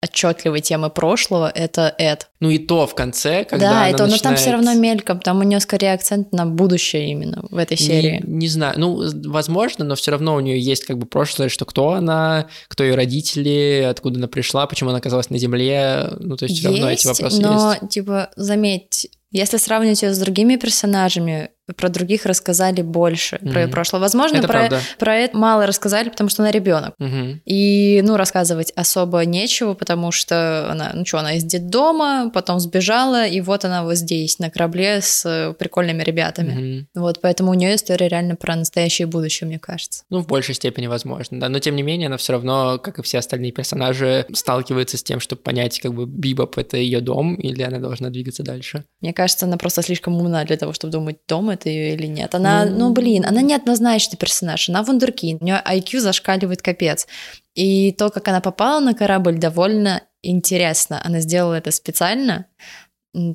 отчетливой 0.00 0.60
темы 0.60 0.90
прошлого, 0.90 1.50
это 1.52 1.92
Эд. 1.98 2.28
Ну 2.40 2.50
и 2.50 2.58
то 2.58 2.86
в 2.86 2.94
конце, 2.94 3.44
когда 3.44 3.70
да, 3.70 3.76
она 3.78 3.88
это, 3.88 4.04
но 4.04 4.10
там 4.10 4.10
начинает- 4.10 4.38
все 4.38 4.50
равно 4.52 4.74
мельком, 4.74 5.18
там 5.18 5.40
у 5.40 5.42
нее 5.42 5.58
скорее 5.60 5.92
акцент 5.92 6.32
на 6.32 6.46
будущее 6.46 7.10
именно 7.10 7.44
в 7.50 7.56
этой 7.56 7.76
серии. 7.76 8.22
Не, 8.24 8.36
не 8.36 8.48
знаю, 8.48 8.74
ну, 8.78 9.02
возможно, 9.28 9.84
но 9.84 9.96
все 9.96 10.12
равно 10.12 10.36
у 10.36 10.40
нее 10.40 10.60
есть 10.60 10.84
как 10.84 10.98
бы 10.98 11.06
прошлое, 11.06 11.48
что 11.48 11.64
кто 11.64 11.90
она, 11.90 12.46
кто 12.68 12.84
ее 12.84 12.94
родители, 12.94 13.86
откуда 13.90 14.18
она 14.18 14.28
пришла, 14.28 14.66
почему 14.66 14.90
она 14.90 14.98
оказалась 14.98 15.30
на 15.30 15.38
Земле, 15.38 16.10
ну, 16.20 16.36
то 16.36 16.44
есть 16.44 16.58
все 16.58 16.68
равно 16.68 16.90
эти 16.90 17.06
Есть, 17.06 17.06
вопросы 17.06 17.42
но, 17.42 17.72
есть. 17.80 17.92
типа, 17.92 18.30
заметь, 18.36 19.10
если 19.32 19.56
сравнивать 19.56 20.02
ее 20.02 20.14
с 20.14 20.18
другими 20.18 20.56
персонажами, 20.56 21.50
про 21.76 21.88
других 21.88 22.26
рассказали 22.26 22.82
больше, 22.82 23.38
про 23.38 23.62
ее 23.62 23.68
прошлое. 23.68 24.00
Возможно, 24.00 24.36
Это 24.36 24.48
про, 24.48 24.58
правда. 24.58 24.80
про 24.98 25.16
это 25.16 25.36
мало 25.36 25.66
рассказали, 25.66 26.08
потому 26.08 26.30
что 26.30 26.42
она 26.42 26.50
ребенок. 26.50 26.94
Мгм. 26.98 27.40
И, 27.44 28.00
ну, 28.04 28.16
рассказывать 28.16 28.72
особо 28.76 29.24
нечего, 29.24 29.74
потому 29.74 30.12
что 30.12 30.70
она, 30.70 30.92
ну 30.94 31.04
что, 31.04 31.18
она 31.18 31.34
из 31.34 31.44
детдома, 31.44 32.30
потом 32.32 32.60
сбежала, 32.60 33.26
и 33.26 33.40
вот 33.40 33.64
она 33.64 33.84
вот 33.84 33.94
здесь, 33.94 34.38
на 34.38 34.50
корабле 34.50 35.00
с 35.00 35.24
э, 35.26 35.54
прикольными 35.54 36.02
ребятами. 36.02 36.52
Мгм. 36.52 36.88
Вот, 36.94 37.20
поэтому 37.20 37.50
у 37.50 37.54
нее 37.54 37.74
история 37.74 38.08
реально 38.08 38.36
про 38.36 38.56
настоящее 38.56 39.06
будущее, 39.06 39.46
мне 39.46 39.58
кажется. 39.58 40.04
Ну, 40.10 40.20
в 40.20 40.26
большей 40.26 40.54
степени 40.54 40.86
возможно, 40.86 41.40
да. 41.40 41.48
Но 41.48 41.58
тем 41.58 41.76
не 41.76 41.82
менее, 41.82 42.06
она 42.06 42.16
все 42.16 42.32
равно, 42.32 42.78
как 42.78 42.98
и 42.98 43.02
все 43.02 43.18
остальные 43.18 43.52
персонажи, 43.52 44.26
сталкивается 44.32 44.96
с 44.96 45.02
тем, 45.02 45.20
чтобы 45.20 45.42
понять, 45.42 45.80
как 45.80 45.94
бы 45.94 46.06
Бибоп 46.06 46.58
это 46.58 46.76
ее 46.76 47.00
дом, 47.00 47.34
или 47.34 47.62
она 47.62 47.78
должна 47.78 48.10
двигаться 48.10 48.42
дальше. 48.42 48.84
Мне 49.00 49.12
кажется, 49.12 49.46
она 49.46 49.56
просто 49.56 49.82
слишком 49.82 50.16
умна 50.16 50.44
для 50.44 50.56
того, 50.56 50.72
чтобы 50.72 50.92
думать, 50.92 51.16
дом 51.28 51.50
это 51.58 51.68
ее 51.68 51.94
или 51.94 52.06
нет. 52.06 52.34
Она, 52.34 52.64
Ну. 52.64 52.78
ну, 52.78 52.92
блин, 52.92 53.24
она 53.26 53.40
неоднозначный 53.42 54.16
персонаж, 54.18 54.68
она 54.68 54.82
вундеркинд, 54.82 55.42
у 55.42 55.44
нее 55.44 55.62
IQ 55.64 56.00
зашкаливает 56.00 56.62
капец. 56.62 57.06
И 57.54 57.92
то, 57.92 58.10
как 58.10 58.28
она 58.28 58.40
попала 58.40 58.80
на 58.80 58.94
корабль, 58.94 59.38
довольно 59.38 60.02
интересно. 60.22 61.00
Она 61.04 61.20
сделала 61.20 61.54
это 61.54 61.70
специально, 61.70 62.46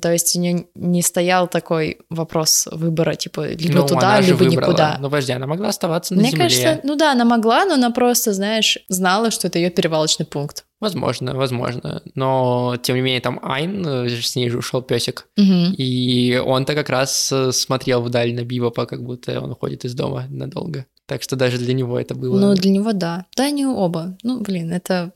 то 0.00 0.12
есть 0.12 0.36
у 0.36 0.40
нее 0.40 0.66
не 0.74 1.02
стоял 1.02 1.46
такой 1.48 1.98
вопрос 2.08 2.68
выбора, 2.70 3.16
типа, 3.16 3.48
либо 3.48 3.80
Ну, 3.80 3.86
туда, 3.86 4.20
либо 4.20 4.36
выбрала. 4.36 4.68
никуда. 4.70 4.96
Ну, 5.00 5.10
подожди, 5.10 5.32
она 5.32 5.46
могла 5.46 5.68
оставаться 5.68 6.14
на 6.14 6.20
Мне 6.20 6.30
Земле. 6.30 6.44
кажется, 6.44 6.80
ну 6.84 6.94
да, 6.96 7.12
она 7.12 7.24
могла, 7.24 7.64
но 7.64 7.74
она 7.74 7.90
просто, 7.90 8.32
знаешь, 8.32 8.78
знала, 8.88 9.30
что 9.30 9.48
это 9.48 9.58
ее 9.58 9.70
перевалочный 9.70 10.24
пункт. 10.26 10.64
Возможно, 10.84 11.34
возможно. 11.34 12.02
Но, 12.14 12.76
тем 12.82 12.96
не 12.96 13.02
менее, 13.02 13.20
там 13.20 13.40
Айн, 13.42 13.86
э, 13.86 14.08
с 14.08 14.36
ней 14.36 14.50
же 14.50 14.58
ушел 14.58 14.82
песик. 14.82 15.26
Мгм. 15.36 15.74
И 15.78 16.40
он-то 16.44 16.74
как 16.74 16.90
раз 16.90 17.32
э, 17.32 17.52
смотрел 17.52 18.02
вдаль 18.02 18.34
на 18.34 18.44
Бибопа, 18.44 18.86
как 18.86 19.02
будто 19.02 19.40
он 19.40 19.50
уходит 19.50 19.84
из 19.84 19.94
дома 19.94 20.26
надолго. 20.28 20.84
Так 21.06 21.22
что 21.22 21.36
даже 21.36 21.58
для 21.58 21.74
него 21.74 21.98
это 21.98 22.14
было... 22.14 22.38
Ну, 22.38 22.54
для 22.54 22.70
него 22.70 22.92
да. 22.92 23.26
Да, 23.36 23.44
они 23.44 23.66
оба. 23.66 24.16
Ну, 24.22 24.40
блин, 24.40 24.72
это 24.72 25.12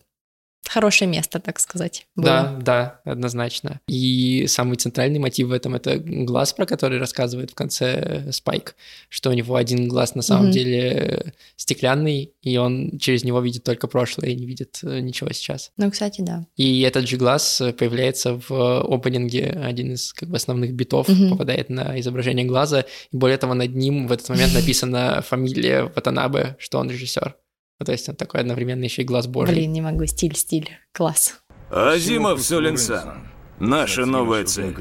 хорошее 0.69 1.11
место, 1.11 1.39
так 1.41 1.59
сказать. 1.61 2.07
было. 2.15 2.27
Да, 2.27 3.01
да, 3.05 3.13
однозначно. 3.13 3.81
И 3.89 4.47
самый 4.49 4.77
центральный 4.77 5.19
мотив 5.19 5.49
в 5.49 5.53
этом 5.53 5.75
это 5.75 5.99
глаз, 5.99 6.53
про 6.53 6.67
который 6.67 6.99
рассказывает 6.99 7.51
в 7.51 7.55
конце 7.55 8.31
Спайк, 8.33 8.75
что 9.09 9.31
у 9.31 9.33
него 9.33 9.55
один 9.57 9.89
глаз 9.89 10.15
на 10.15 10.23
самом 10.23 10.45
Мгм. 10.47 10.53
деле 10.53 11.33
стеклянный, 11.57 12.33
и 12.43 12.57
он 12.59 12.99
через 12.99 13.25
него 13.25 13.41
видит 13.41 13.65
только 13.65 13.89
прошлое 13.89 14.31
и 14.31 14.35
не 14.35 14.47
видит 14.47 14.81
э, 14.83 15.01
ничего 15.01 15.33
сейчас. 15.33 15.73
Ну, 15.77 15.91
кстати, 15.91 16.21
да. 16.21 16.47
И 16.57 16.83
этот 16.83 17.09
же 17.09 17.17
глаз 17.17 17.61
э, 17.61 17.73
появляется 17.73 18.41
в 18.49 18.81
опенинге, 18.95 19.47
один 19.65 19.93
из 19.93 20.13
как 20.13 20.29
бы 20.29 20.37
основных 20.37 20.73
битов 20.75 21.09
Мгм. 21.09 21.31
попадает 21.31 21.71
на 21.71 21.99
изображение 22.01 22.45
глаза, 22.47 22.85
и 23.11 23.17
более 23.17 23.39
того, 23.39 23.55
над 23.55 23.75
ним 23.75 24.07
в 24.07 24.13
этот 24.13 24.29
момент 24.29 24.53
написана 24.55 25.23
фамилия 25.23 25.85
Ватанабе, 25.85 26.57
что 26.59 26.79
он 26.79 26.91
режиссер. 26.91 27.35
Ну, 27.79 27.87
то 27.87 27.93
есть 27.93 28.09
он 28.09 28.17
такой 28.17 28.41
одновременно 28.41 28.85
еще 28.85 29.03
и 29.03 29.05
глаз 29.05 29.27
божий. 29.27 29.55
Блин, 29.55 29.73
не 29.73 29.81
могу. 29.81 30.05
Стиль, 30.07 30.35
стиль. 30.35 30.71
Класс. 30.93 31.41
Азимов 31.71 32.43
Сулинсан. 32.43 33.29
Наша 33.59 34.05
новая 34.07 34.45
цель. 34.45 34.75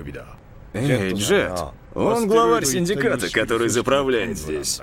Эй, 0.73 1.13
Джет, 1.13 1.59
он 1.95 2.27
главарь 2.27 2.65
синдиката, 2.65 3.31
который 3.31 3.69
заправляет 3.69 4.37
здесь. 4.37 4.79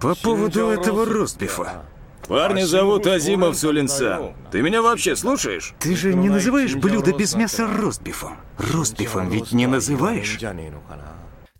По 0.00 0.14
поводу 0.14 0.68
этого 0.68 1.04
ростбифа. 1.04 1.84
Парня 2.26 2.64
зовут 2.64 3.06
Азимов 3.06 3.56
Сулинсан. 3.56 4.34
Ты 4.50 4.62
меня 4.62 4.82
вообще 4.82 5.16
слушаешь? 5.16 5.74
Ты 5.80 5.96
же 5.96 6.14
не 6.14 6.28
называешь 6.28 6.74
блюдо 6.76 7.12
без 7.12 7.34
мяса 7.34 7.66
ростбифом. 7.66 8.36
Ростбифом 8.58 9.28
ведь 9.28 9.52
не 9.52 9.66
называешь? 9.66 10.38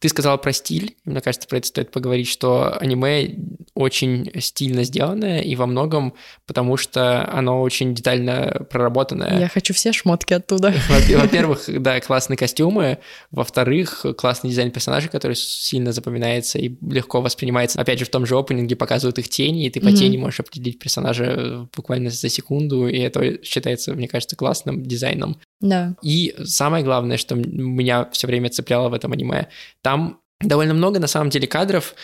Ты 0.00 0.08
сказал 0.08 0.38
про 0.38 0.52
стиль, 0.52 0.96
мне 1.04 1.20
кажется, 1.20 1.46
про 1.46 1.58
это 1.58 1.66
стоит 1.66 1.90
поговорить, 1.90 2.26
что 2.26 2.74
аниме 2.80 3.34
очень 3.74 4.30
стильно 4.40 4.82
сделанное, 4.84 5.40
и 5.42 5.54
во 5.56 5.66
многом 5.66 6.14
потому, 6.46 6.76
что 6.78 7.30
оно 7.30 7.60
очень 7.60 7.94
детально 7.94 8.66
проработанное. 8.70 9.38
Я 9.38 9.48
хочу 9.48 9.74
все 9.74 9.92
шмотки 9.92 10.32
оттуда. 10.32 10.74
Во- 10.88 11.18
Во-первых, 11.18 11.64
да, 11.82 12.00
классные 12.00 12.38
костюмы. 12.38 12.98
Во-вторых, 13.30 14.04
классный 14.16 14.50
дизайн 14.50 14.70
персонажей, 14.70 15.10
который 15.10 15.36
сильно 15.36 15.92
запоминается 15.92 16.58
и 16.58 16.74
легко 16.90 17.20
воспринимается. 17.20 17.80
Опять 17.80 17.98
же, 17.98 18.04
в 18.06 18.10
том 18.10 18.26
же 18.26 18.36
опенинге 18.36 18.76
показывают 18.76 19.18
их 19.18 19.28
тени, 19.28 19.66
и 19.66 19.70
ты 19.70 19.80
по 19.80 19.92
тени 19.92 20.16
можешь 20.16 20.40
определить 20.40 20.78
персонажа 20.78 21.68
буквально 21.76 22.10
за 22.10 22.28
секунду, 22.28 22.88
и 22.88 22.98
это 22.98 23.42
считается, 23.44 23.92
мне 23.94 24.08
кажется, 24.08 24.34
классным 24.36 24.82
дизайном. 24.82 25.38
Да. 25.60 25.94
И 26.02 26.34
самое 26.44 26.84
главное, 26.84 27.16
что 27.16 27.34
меня 27.34 28.08
все 28.12 28.26
время 28.26 28.48
цепляло 28.48 28.88
в 28.88 28.94
этом 28.94 29.12
аниме, 29.12 29.48
там 29.82 30.20
довольно 30.40 30.72
много, 30.72 30.98
на 30.98 31.06
самом 31.06 31.28
деле, 31.28 31.46
кадров 31.46 31.94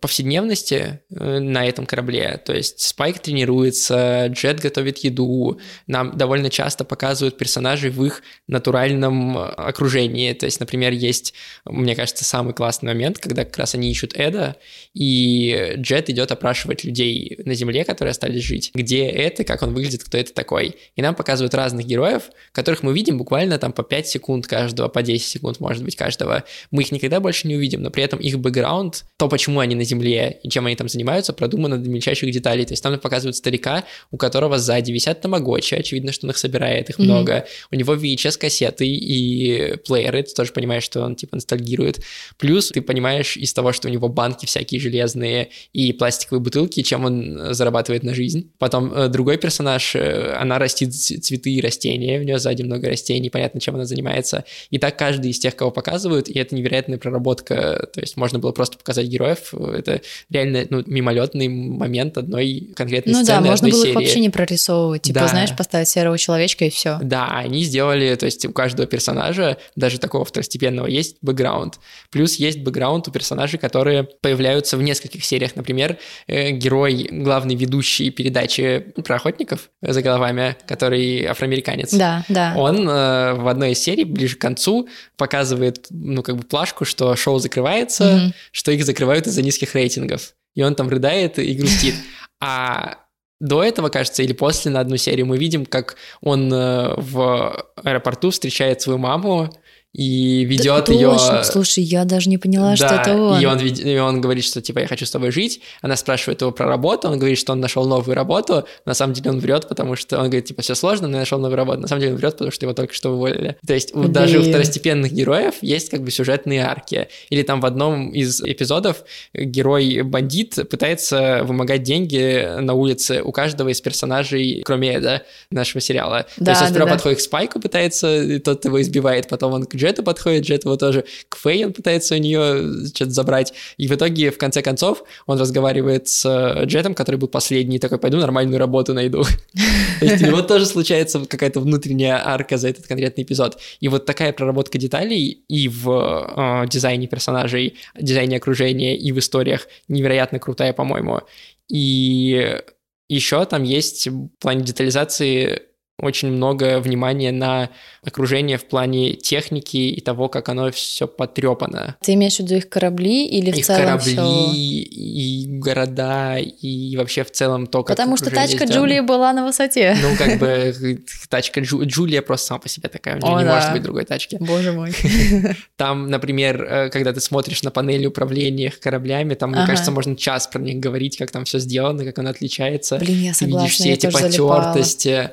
повседневности 0.00 1.00
э, 1.10 1.38
на 1.40 1.66
этом 1.66 1.84
корабле. 1.84 2.40
То 2.44 2.54
есть 2.54 2.80
Спайк 2.80 3.18
тренируется, 3.18 4.28
Джет 4.28 4.60
готовит 4.60 4.98
еду, 4.98 5.60
нам 5.86 6.16
довольно 6.16 6.48
часто 6.48 6.84
показывают 6.84 7.36
персонажей 7.36 7.90
в 7.90 8.02
их 8.04 8.22
натуральном 8.48 9.36
э, 9.36 9.42
окружении. 9.42 10.32
То 10.32 10.46
есть, 10.46 10.58
например, 10.60 10.92
есть, 10.92 11.34
мне 11.66 11.94
кажется, 11.94 12.24
самый 12.24 12.54
классный 12.54 12.88
момент, 12.88 13.18
когда 13.18 13.44
как 13.44 13.58
раз 13.58 13.74
они 13.74 13.90
ищут 13.90 14.14
Эда, 14.16 14.56
и 14.94 15.74
Джет 15.76 16.08
идет 16.08 16.32
опрашивать 16.32 16.84
людей 16.84 17.38
на 17.44 17.52
Земле, 17.52 17.84
которые 17.84 18.12
остались 18.12 18.42
жить. 18.42 18.70
Где 18.74 19.06
это, 19.06 19.44
как 19.44 19.62
он 19.62 19.74
выглядит, 19.74 20.02
кто 20.04 20.16
это 20.16 20.32
такой. 20.32 20.76
И 20.96 21.02
нам 21.02 21.14
показывают 21.14 21.54
разных 21.54 21.84
героев, 21.84 22.30
которых 22.52 22.82
мы 22.82 22.94
видим 22.94 23.18
буквально 23.18 23.58
там 23.58 23.72
по 23.72 23.82
5 23.82 24.06
секунд 24.06 24.46
каждого, 24.46 24.88
по 24.88 25.02
10 25.02 25.26
секунд, 25.26 25.60
может 25.60 25.84
быть, 25.84 25.96
каждого. 25.96 26.44
Мы 26.70 26.82
их 26.82 26.92
никогда 26.92 27.20
больше 27.20 27.46
не 27.48 27.56
увидим, 27.56 27.81
но 27.82 27.90
при 27.90 28.02
этом 28.02 28.18
их 28.18 28.38
бэкграунд, 28.38 29.04
то, 29.16 29.28
почему 29.28 29.60
они 29.60 29.74
на 29.74 29.84
Земле 29.84 30.38
и 30.42 30.48
чем 30.48 30.66
они 30.66 30.76
там 30.76 30.88
занимаются, 30.88 31.32
продумано 31.32 31.78
до 31.78 31.88
мельчайших 31.90 32.30
деталей. 32.30 32.64
То 32.64 32.72
есть 32.72 32.82
там 32.82 32.98
показывают 32.98 33.36
старика, 33.36 33.84
у 34.10 34.16
которого 34.16 34.58
сзади 34.58 34.92
висят 34.92 35.20
тамагочи, 35.20 35.74
очевидно, 35.74 36.12
что 36.12 36.26
он 36.26 36.30
их 36.30 36.38
собирает, 36.38 36.90
их 36.90 36.98
Мгм. 36.98 37.06
много. 37.08 37.46
У 37.70 37.76
него 37.76 37.94
VHS-кассеты 37.94 38.86
и 38.86 39.76
плееры, 39.86 40.22
ты 40.22 40.32
тоже 40.34 40.52
понимаешь, 40.52 40.84
что 40.84 41.02
он 41.02 41.16
типа 41.16 41.36
ностальгирует. 41.36 42.00
Плюс 42.38 42.68
ты 42.70 42.80
понимаешь 42.80 43.36
из 43.36 43.52
того, 43.52 43.72
что 43.72 43.88
у 43.88 43.90
него 43.90 44.08
банки 44.08 44.46
всякие 44.46 44.80
железные 44.80 45.48
и 45.72 45.92
пластиковые 45.92 46.40
бутылки, 46.40 46.82
чем 46.82 47.04
он 47.04 47.38
э, 47.38 47.54
зарабатывает 47.54 48.02
на 48.04 48.14
жизнь. 48.14 48.50
Потом 48.58 48.92
э, 48.92 49.08
другой 49.08 49.38
персонаж, 49.38 49.94
э, 49.96 50.34
она 50.38 50.58
растит 50.58 50.94
цветы 50.94 51.50
и 51.50 51.60
растения, 51.60 52.20
у 52.20 52.22
нее 52.22 52.38
сзади 52.38 52.62
много 52.62 52.88
растений, 52.88 53.20
непонятно, 53.20 53.60
чем 53.60 53.74
она 53.74 53.84
занимается. 53.84 54.44
И 54.70 54.78
так 54.78 54.98
каждый 54.98 55.30
из 55.30 55.38
тех, 55.38 55.56
кого 55.56 55.70
показывают, 55.70 56.28
и 56.28 56.38
это 56.38 56.54
невероятная 56.54 56.98
проработка. 56.98 57.71
То 57.92 58.00
есть 58.00 58.16
можно 58.16 58.38
было 58.38 58.52
просто 58.52 58.78
показать 58.78 59.06
героев. 59.06 59.52
Это 59.54 60.00
реально 60.30 60.66
ну, 60.70 60.82
мимолетный 60.86 61.48
момент 61.48 62.18
одной 62.18 62.72
конкретной 62.74 63.12
Ну 63.12 63.18
да, 63.20 63.24
сцены, 63.24 63.40
можно 63.48 63.66
одной 63.66 63.70
было 63.72 63.80
их 63.80 63.92
серии. 63.92 63.94
вообще 64.04 64.20
не 64.20 64.30
прорисовывать. 64.30 65.02
Типа, 65.02 65.20
Да. 65.20 65.28
знаешь, 65.28 65.56
поставить 65.56 65.88
серого 65.88 66.18
человечка 66.18 66.64
и 66.64 66.70
все. 66.70 66.98
Да, 67.02 67.28
они 67.28 67.64
сделали, 67.64 68.14
то 68.14 68.26
есть 68.26 68.44
у 68.46 68.52
каждого 68.52 68.86
персонажа, 68.86 69.56
даже 69.76 69.98
такого 69.98 70.24
второстепенного, 70.24 70.86
есть 70.86 71.16
бэкграунд. 71.22 71.78
Плюс 72.10 72.36
есть 72.36 72.58
бэкграунд 72.60 73.08
у 73.08 73.10
персонажей, 73.10 73.58
которые 73.58 74.04
появляются 74.04 74.76
в 74.76 74.82
нескольких 74.82 75.24
сериях. 75.24 75.56
Например, 75.56 75.96
э, 76.26 76.50
герой, 76.50 77.08
главный 77.10 77.54
ведущий 77.54 78.10
передачи 78.10 78.84
про 79.04 79.16
охотников 79.16 79.70
за 79.80 80.02
головами, 80.02 80.56
который 80.66 81.24
афроамериканец. 81.26 81.92
Да, 81.92 82.24
да. 82.28 82.54
Он 82.56 82.88
э, 82.88 83.34
в 83.34 83.48
одной 83.48 83.72
из 83.72 83.78
серий, 83.78 84.04
ближе 84.04 84.36
к 84.36 84.40
концу, 84.40 84.88
показывает, 85.16 85.86
ну, 85.90 86.22
как 86.22 86.36
бы 86.36 86.42
плашку, 86.42 86.84
что 86.84 87.14
шоу 87.16 87.38
закрывается, 87.38 87.61
Мгм. 88.04 88.34
что 88.50 88.72
их 88.72 88.84
закрывают 88.84 89.26
из-за 89.26 89.42
низких 89.42 89.74
рейтингов. 89.74 90.34
И 90.54 90.62
он 90.62 90.74
там 90.74 90.88
рыдает 90.88 91.38
и 91.38 91.54
грустит. 91.54 91.94
А 92.40 92.98
до 93.40 93.62
этого, 93.62 93.88
кажется, 93.88 94.22
или 94.22 94.32
после 94.32 94.70
на 94.70 94.80
одну 94.80 94.96
серию 94.96 95.26
мы 95.26 95.36
видим, 95.36 95.66
как 95.66 95.96
он 96.20 96.52
э, 96.52 96.94
в 96.96 97.72
аэропорту 97.76 98.30
встречает 98.30 98.80
свою 98.80 98.98
маму, 98.98 99.52
и 99.94 100.44
ведет 100.44 100.86
Да, 100.86 100.92
ее. 100.92 101.10
точно. 101.10 101.44
Слушай, 101.44 101.84
я 101.84 102.04
даже 102.04 102.30
не 102.30 102.38
поняла, 102.38 102.76
что 102.76 102.88
Да, 102.88 103.02
это 103.02 103.14
он. 103.14 103.40
И 103.40 103.44
он, 103.44 103.58
и 103.58 103.98
он 103.98 104.20
говорит, 104.20 104.44
что 104.44 104.60
типа 104.62 104.78
я 104.80 104.86
хочу 104.86 105.04
с 105.04 105.10
тобой 105.10 105.30
жить. 105.32 105.60
Она 105.82 105.96
спрашивает 105.96 106.40
его 106.40 106.50
про 106.50 106.66
работу, 106.66 107.08
он 107.08 107.18
говорит, 107.18 107.38
что 107.38 107.52
он 107.52 107.60
нашел 107.60 107.86
новую 107.86 108.14
работу. 108.14 108.64
На 108.86 108.94
самом 108.94 109.12
деле 109.12 109.30
он 109.30 109.40
врет, 109.40 109.68
потому 109.68 109.96
что 109.96 110.16
он 110.18 110.24
говорит, 110.24 110.46
типа, 110.46 110.62
все 110.62 110.74
сложно, 110.74 111.08
но 111.08 111.14
я 111.14 111.20
нашел 111.20 111.38
новую 111.38 111.56
работу. 111.56 111.80
На 111.80 111.88
самом 111.88 112.00
деле 112.00 112.12
он 112.14 112.18
врет, 112.18 112.32
потому 112.34 112.50
что 112.50 112.64
его 112.64 112.74
только 112.74 112.94
что 112.94 113.10
уволили. 113.10 113.56
То 113.66 113.74
есть 113.74 113.94
у- 113.94 114.04
даже 114.08 114.38
у 114.38 114.40
Блин. 114.40 114.52
второстепенных 114.52 115.12
героев 115.12 115.54
есть 115.62 115.90
как 115.90 116.02
бы 116.02 116.10
сюжетные 116.10 116.62
арки. 116.64 117.08
Или 117.30 117.42
там 117.42 117.60
в 117.60 117.66
одном 117.66 118.10
из 118.10 118.40
эпизодов 118.42 119.04
герой-бандит 119.34 120.68
пытается 120.70 121.40
вымогать 121.44 121.82
деньги 121.82 122.60
на 122.60 122.74
улице 122.74 123.22
у 123.22 123.32
каждого 123.32 123.68
из 123.68 123.80
персонажей, 123.80 124.62
кроме 124.64 124.94
Эда, 124.94 125.22
нашего 125.50 125.80
сериала. 125.80 126.26
То 126.38 126.44
Да, 126.44 126.50
есть 126.52 126.62
он 126.62 126.68
да, 126.68 126.72
сперва 126.74 126.86
да. 126.88 126.92
подходит 126.94 127.18
к 127.18 127.20
Спайку, 127.22 127.60
пытается, 127.60 128.22
и 128.22 128.38
тот 128.38 128.64
его 128.64 128.80
избивает, 128.80 129.28
потом 129.28 129.52
он 129.54 129.64
к 129.64 129.74
Джету 129.82 130.02
подходит, 130.02 130.44
Джет 130.44 130.64
его 130.64 130.76
тоже 130.76 131.04
к 131.28 131.36
Фэй 131.36 131.64
он 131.64 131.72
пытается 131.72 132.14
у 132.14 132.18
нее 132.18 132.86
что-то 132.86 133.10
забрать. 133.10 133.52
И 133.76 133.88
в 133.88 133.92
итоге, 133.92 134.30
в 134.30 134.38
конце 134.38 134.62
концов, 134.62 135.02
он 135.26 135.38
разговаривает 135.38 136.06
с 136.08 136.24
э, 136.24 136.64
Джетом, 136.66 136.94
который 136.94 137.16
был 137.16 137.28
последний, 137.28 137.78
такой, 137.78 137.98
пойду 137.98 138.18
нормальную 138.18 138.58
работу 138.58 138.94
найду. 138.94 139.24
То 140.00 140.04
есть 140.04 140.22
у 140.22 140.26
него 140.26 140.42
тоже 140.42 140.66
случается 140.66 141.24
какая-то 141.26 141.60
внутренняя 141.60 142.24
арка 142.24 142.58
за 142.58 142.68
этот 142.68 142.86
конкретный 142.86 143.24
эпизод. 143.24 143.58
И 143.80 143.88
вот 143.88 144.06
такая 144.06 144.32
проработка 144.32 144.78
деталей 144.78 145.44
и 145.48 145.68
в 145.68 146.64
э, 146.64 146.68
дизайне 146.68 147.08
персонажей, 147.08 147.76
дизайне 147.98 148.36
окружения, 148.36 148.96
и 148.96 149.10
в 149.10 149.18
историях 149.18 149.66
невероятно 149.88 150.38
крутая, 150.38 150.72
по-моему. 150.72 151.22
И 151.68 152.60
еще 153.08 153.44
там 153.46 153.64
есть 153.64 154.06
в 154.06 154.28
плане 154.38 154.62
детализации 154.62 155.62
очень 155.98 156.28
много 156.32 156.80
внимания 156.80 157.30
на 157.32 157.70
окружение 158.04 158.58
в 158.58 158.64
плане 158.64 159.12
техники 159.12 159.76
и 159.76 160.00
того, 160.00 160.28
как 160.28 160.48
оно 160.48 160.70
все 160.72 161.06
потрепано. 161.06 161.96
Ты 162.00 162.14
имеешь 162.14 162.36
в 162.36 162.40
виду 162.40 162.56
их 162.56 162.68
корабли 162.68 163.26
или 163.26 163.52
в 163.52 163.56
Их 163.58 163.66
целом 163.66 163.82
корабли, 163.82 164.12
всё? 164.14 164.50
и 164.52 165.46
города, 165.58 166.38
и 166.38 166.96
вообще 166.96 167.22
в 167.24 167.30
целом 167.30 167.66
то, 167.66 167.84
как 167.84 167.96
Потому 167.96 168.16
что 168.16 168.30
тачка 168.30 168.66
сделано. 168.66 168.72
Джулии 168.88 169.00
была 169.00 169.32
на 169.32 169.44
высоте. 169.46 169.96
Ну, 170.02 170.16
как 170.16 170.38
бы 170.38 170.74
тачка 171.28 171.60
Джу- 171.60 171.84
Джулия 171.84 172.22
просто 172.22 172.48
сама 172.48 172.60
по 172.60 172.68
себе 172.68 172.88
такая, 172.88 173.16
у 173.16 173.18
нее 173.18 173.36
О, 173.36 173.38
не 173.38 173.44
да. 173.44 173.54
может 173.54 173.72
быть 173.72 173.82
другой 173.82 174.04
тачки. 174.04 174.38
Боже 174.40 174.72
мой. 174.72 174.92
Там, 175.76 176.10
например, 176.10 176.62
э, 176.64 176.90
когда 176.90 177.12
ты 177.12 177.20
смотришь 177.20 177.62
на 177.62 177.70
панели 177.70 178.06
управления 178.06 178.70
кораблями, 178.80 179.34
там, 179.34 179.50
мне 179.52 179.64
кажется, 179.66 179.90
можно 179.92 180.16
час 180.16 180.46
про 180.48 180.60
них 180.60 180.80
говорить, 180.80 181.16
как 181.16 181.30
там 181.30 181.44
все 181.44 181.58
сделано, 181.58 182.04
как 182.04 182.18
оно 182.18 182.30
отличается. 182.30 182.96
Блин, 182.98 183.20
я 183.22 183.32
Ты 183.32 183.38
согласна, 183.38 183.64
видишь 183.64 183.74
все 183.78 183.92
эти 183.92 184.10
потертости, 184.10 185.30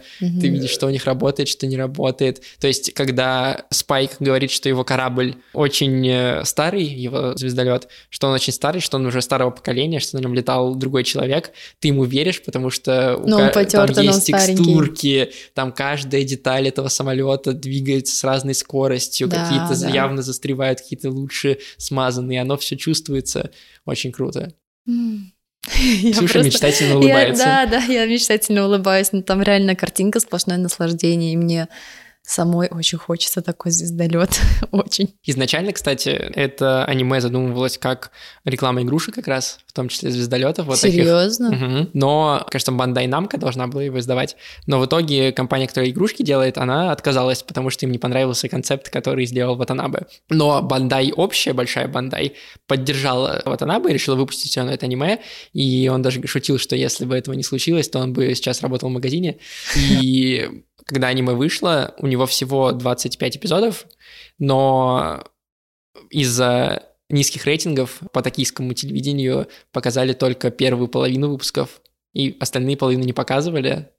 ты 0.50 0.56
видишь, 0.56 0.72
что 0.72 0.88
у 0.88 0.90
них 0.90 1.06
работает, 1.06 1.50
что 1.50 1.68
не 1.68 1.78
работает. 1.78 2.42
То 2.60 2.68
есть, 2.68 2.94
когда 2.94 3.66
Спайк 3.70 4.12
говорит, 4.20 4.52
что 4.52 4.70
его 4.70 4.84
корабль 4.84 5.36
очень 5.54 6.08
э, 6.08 6.44
старый, 6.46 6.84
его 6.84 7.36
звездолет, 7.36 7.88
что 8.10 8.28
он 8.28 8.34
очень 8.34 8.54
старый, 8.54 8.82
что 8.82 8.98
он 8.98 9.06
уже 9.06 9.22
старого 9.22 9.52
поколения, 9.52 10.00
что 10.00 10.18
на 10.18 10.22
нем 10.22 10.34
летал 10.34 10.76
другой 10.76 11.04
человек, 11.04 11.52
ты 11.80 11.90
ему 11.90 12.04
веришь, 12.04 12.42
потому 12.44 12.70
что 12.70 13.18
у 13.18 13.28
Ну, 13.28 13.38
он 13.38 13.52
ка- 13.52 13.66
там 13.66 13.88
есть 14.04 14.26
текстурки, 14.28 15.32
там 15.54 15.72
каждая 15.72 16.24
деталь 16.24 16.68
этого 16.68 16.88
самолета 16.88 17.54
двигается 17.54 18.16
с 18.16 18.24
разной 18.24 18.54
скоростью, 18.56 19.28
Да, 19.28 19.44
какие-то 19.44 19.80
да. 19.82 19.90
явно 19.90 20.22
застревают, 20.22 20.82
какие-то 20.82 21.10
лучше 21.10 21.60
смазанные, 21.78 22.42
оно 22.42 22.58
все 22.58 22.76
чувствуется 22.76 23.52
очень 23.86 24.12
круто. 24.12 24.54
М. 24.88 25.32
Я 25.78 26.12
Ксюша 26.12 26.20
просто- 26.20 26.44
мечтательно 26.44 26.90
Я- 26.92 26.96
улыбается. 26.98 27.44
да, 27.44 27.66
да, 27.66 27.78
я 27.84 28.06
мечтательно 28.06 28.66
улыбаюсь, 28.66 29.12
но 29.12 29.22
там 29.22 29.42
реально 29.42 29.76
картинка 29.76 30.20
сплошное 30.20 30.58
наслаждение, 30.58 31.34
и 31.34 31.38
мне 31.38 31.68
самой 32.24 32.68
очень 32.70 32.98
хочется 32.98 33.42
такой 33.42 33.72
звездолет, 33.72 34.40
очень. 34.72 35.16
Изначально, 35.24 35.74
кстати, 35.74 36.10
это 36.10 36.86
аниме 36.86 37.22
задумывалось 37.22 37.78
как 37.78 38.12
реклама 38.46 38.84
игрушек 38.84 39.16
как 39.16 39.28
раз, 39.28 39.60
в 39.66 39.74
том 39.74 39.90
числе 39.90 40.12
звездолетов. 40.12 40.68
Вот 40.68 40.80
таких. 40.80 41.04
Серьезно? 41.04 41.52
Мгм. 41.52 41.90
Но, 41.94 42.46
кажется, 42.50 42.72
Бандай 42.72 43.08
Намка 43.08 43.38
должна 43.38 43.68
была 43.68 43.84
его 43.84 44.00
издавать. 44.00 44.36
Но 44.68 44.80
в 44.80 44.86
итоге 44.86 45.32
компания, 45.32 45.68
которая 45.68 45.90
игрушки 45.90 46.22
делает, 46.22 46.58
она 46.58 46.92
отказалась, 46.92 47.42
потому 47.42 47.70
что 47.70 47.86
им 47.86 47.92
не 47.92 47.98
понравился 47.98 48.48
концепт, 48.48 48.90
который 48.90 49.26
сделал 49.26 49.56
Ватанабе. 49.56 50.06
Но 50.30 50.62
Бандай, 50.62 51.12
общая 51.12 51.54
большая 51.54 51.88
Бандай, 51.88 52.36
поддержала 52.68 53.42
Ватанабе 53.46 53.90
и 53.90 53.94
решила 53.94 54.16
выпустить 54.16 54.52
все 54.52 54.64
на 54.64 54.72
это 54.72 54.86
аниме. 54.86 55.20
И 55.54 55.90
он 55.92 56.02
даже 56.02 56.26
шутил, 56.28 56.60
что 56.60 56.76
если 56.76 57.06
бы 57.06 57.18
этого 57.18 57.34
не 57.34 57.44
случилось, 57.44 57.90
то 57.90 58.00
он 58.00 58.14
бы 58.14 58.34
сейчас 58.36 58.62
работал 58.62 58.90
в 58.90 58.92
магазине. 58.92 59.38
И 59.76 60.64
когда 60.86 61.08
аниме 61.08 61.34
вышло, 61.34 61.94
у 61.98 62.08
него 62.08 62.26
всего 62.26 62.72
25 62.72 63.38
эпизодов, 63.38 63.86
но 64.38 65.24
из-за 66.10 66.84
низких 67.10 67.46
рейтингов 67.46 68.00
по 68.14 68.22
токийскому 68.22 68.74
телевидению 68.74 69.48
показали 69.72 70.14
только 70.14 70.52
первую 70.52 70.88
половину 70.88 71.30
выпусков, 71.30 71.82
и 72.14 72.38
остальные 72.40 72.78
половины 72.78 73.04
не 73.04 73.14
показывали. 73.14 73.90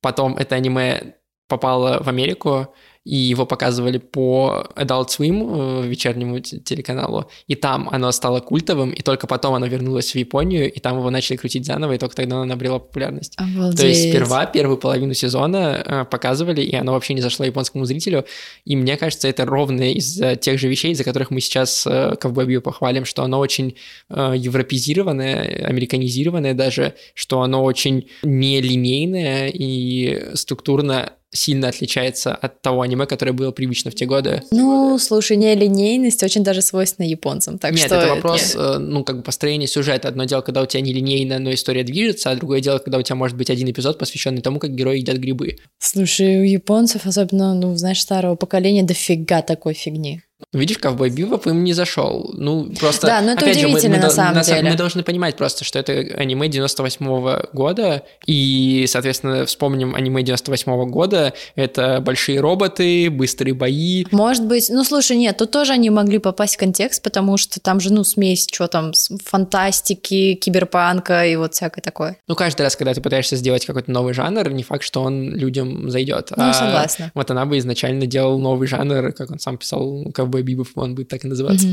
Потом 0.00 0.36
это 0.36 0.54
аниме 0.54 1.16
попало 1.48 2.02
в 2.02 2.08
Америку, 2.08 2.74
и 3.04 3.16
его 3.16 3.46
показывали 3.46 3.98
по 3.98 4.66
Adult 4.76 5.08
Swim, 5.08 5.82
э, 5.84 5.88
вечернему 5.88 6.38
те- 6.40 6.58
телеканалу, 6.58 7.28
и 7.48 7.56
там 7.56 7.88
оно 7.90 8.12
стало 8.12 8.40
культовым, 8.40 8.90
и 8.90 9.02
только 9.02 9.26
потом 9.26 9.54
оно 9.54 9.66
вернулось 9.66 10.12
в 10.12 10.14
Японию, 10.16 10.72
и 10.72 10.78
там 10.78 10.98
его 10.98 11.10
начали 11.10 11.36
крутить 11.36 11.66
заново, 11.66 11.94
и 11.94 11.98
только 11.98 12.14
тогда 12.14 12.36
оно 12.36 12.44
набрело 12.44 12.78
популярность. 12.78 13.34
Обалдеть. 13.38 13.80
То 13.80 13.86
есть 13.86 14.08
сперва 14.10 14.46
первую 14.46 14.78
половину 14.78 15.14
сезона 15.14 15.82
э, 15.84 16.04
показывали, 16.04 16.62
и 16.62 16.74
оно 16.76 16.92
вообще 16.92 17.14
не 17.14 17.20
зашло 17.20 17.44
японскому 17.44 17.86
зрителю. 17.86 18.24
И 18.64 18.76
мне 18.76 18.96
кажется, 18.96 19.26
это 19.26 19.44
ровно 19.44 19.92
из-за 19.94 20.36
тех 20.36 20.60
же 20.60 20.68
вещей, 20.68 20.92
из-за 20.92 21.02
которых 21.04 21.30
мы 21.30 21.40
сейчас 21.40 21.86
э, 21.86 22.14
Бибоп 22.22 22.64
похвалим, 22.64 23.04
что 23.04 23.24
оно 23.24 23.38
очень 23.38 23.76
европезированное, 24.08 25.66
американизированное 25.66 26.54
даже, 26.54 26.94
что 27.14 27.42
оно 27.42 27.64
очень 27.64 28.08
нелинейное 28.22 29.48
и 29.48 30.34
структурно 30.34 31.12
сильно 31.32 31.68
отличается 31.68 32.34
от 32.34 32.60
того 32.60 32.82
аниме, 32.82 33.06
которое 33.06 33.32
было 33.32 33.50
привычно 33.50 33.90
в 33.90 33.94
те 33.94 34.06
годы. 34.06 34.42
Ну, 34.50 34.98
слушай, 34.98 35.36
нелинейность 35.36 36.22
очень 36.22 36.44
даже 36.44 36.62
свойственна 36.62 37.06
японцам, 37.06 37.58
так 37.58 37.72
Нет, 37.72 37.86
что... 37.86 37.96
это 37.96 38.14
вопрос, 38.14 38.54
э, 38.54 38.78
ну, 38.78 39.02
как 39.04 39.18
бы 39.18 39.22
построения 39.22 39.66
сюжета. 39.66 40.08
Одно 40.08 40.24
дело, 40.24 40.42
когда 40.42 40.62
у 40.62 40.66
тебя 40.66 40.82
нелинейно, 40.82 41.38
но 41.38 41.52
история 41.52 41.84
движется, 41.84 42.30
а 42.30 42.36
другое 42.36 42.60
дело, 42.60 42.78
когда 42.78 42.98
у 42.98 43.02
тебя 43.02 43.16
может 43.16 43.36
быть 43.36 43.50
один 43.50 43.70
эпизод, 43.70 43.98
посвященный 43.98 44.42
тому, 44.42 44.58
как 44.58 44.74
герои 44.74 44.98
едят 44.98 45.16
грибы. 45.16 45.58
Слушай, 45.78 46.40
у 46.40 46.44
японцев, 46.44 47.06
особенно, 47.06 47.54
ну, 47.54 47.74
знаешь, 47.76 48.00
старого 48.00 48.36
поколения, 48.36 48.82
дофига 48.82 49.42
такой 49.42 49.74
фигни. 49.74 50.22
Видишь, 50.52 50.78
ковбой 50.78 51.10
Бибоп 51.10 51.46
им 51.46 51.64
не 51.64 51.72
зашел. 51.72 52.30
Ну, 52.36 52.70
просто... 52.78 53.06
Да, 53.06 53.20
но 53.20 53.32
это 53.32 53.44
опять 53.44 53.58
же, 53.58 53.68
мы- 53.68 53.74
удивительно 53.74 53.96
мы 53.96 54.02
на 54.02 54.10
самом 54.10 54.42
деле. 54.42 54.70
Мы 54.70 54.76
должны 54.76 55.02
понимать 55.02 55.36
просто, 55.36 55.64
что 55.64 55.78
это 55.78 55.92
аниме 55.92 56.48
98 56.48 57.46
года, 57.52 58.02
и, 58.26 58.84
соответственно, 58.88 59.46
вспомним 59.46 59.94
аниме 59.94 60.22
98 60.22 60.90
года. 60.90 61.32
Это 61.56 62.00
большие 62.00 62.40
роботы, 62.40 63.10
быстрые 63.10 63.54
бои. 63.54 64.04
Может 64.10 64.46
быть, 64.46 64.68
ну 64.70 64.84
слушай, 64.84 65.16
нет, 65.16 65.36
тут 65.36 65.50
тоже 65.50 65.72
они 65.72 65.90
могли 65.90 66.18
попасть 66.18 66.56
в 66.56 66.58
контекст, 66.58 67.02
потому 67.02 67.36
что 67.36 67.60
там 67.60 67.80
же, 67.80 67.92
ну, 67.92 68.04
смесь, 68.04 68.46
что 68.52 68.66
там, 68.68 68.92
фантастики, 69.24 70.34
киберпанка 70.34 71.26
и 71.26 71.36
вот 71.36 71.54
всякое 71.54 71.82
такое. 71.82 72.16
Ну, 72.28 72.34
каждый 72.34 72.62
раз, 72.62 72.76
когда 72.76 72.94
ты 72.94 73.00
пытаешься 73.00 73.36
сделать 73.36 73.66
какой-то 73.66 73.90
новый 73.90 74.14
жанр, 74.14 74.50
не 74.50 74.62
факт, 74.62 74.82
что 74.82 75.02
он 75.02 75.34
людям 75.34 75.90
зайдет. 75.90 76.30
Ну, 76.36 76.52
согласна. 76.52 77.10
Вот 77.14 77.30
она 77.30 77.44
бы 77.44 77.58
изначально 77.58 78.06
делал 78.06 78.38
новый 78.38 78.68
жанр, 78.68 79.12
как 79.12 79.30
он 79.30 79.38
сам 79.38 79.58
писал, 79.58 80.06
ковбой 80.32 80.42
Бибоп, 80.42 80.68
он 80.74 80.94
будет 80.94 81.08
так 81.08 81.24
и 81.24 81.28
называться. 81.28 81.66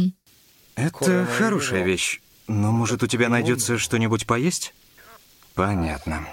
Это 0.76 1.26
хорошая 1.26 1.84
вещь. 1.84 2.20
Но 2.48 2.72
может 2.72 3.04
у 3.04 3.08
тебя 3.08 3.30
найдется 3.30 3.78
что-нибудь 3.78 4.26
поесть? 4.26 4.74
Понятно. 5.54 6.28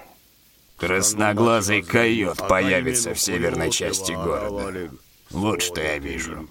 Красноглазый 0.77 1.83
койот 1.83 2.49
появится 2.49 3.15
в 3.15 3.21
северной 3.21 3.71
части 3.71 4.13
города. 4.13 4.91
Вот 5.31 5.63
что 5.63 5.81
я 5.81 5.99
вижу. 5.99 6.49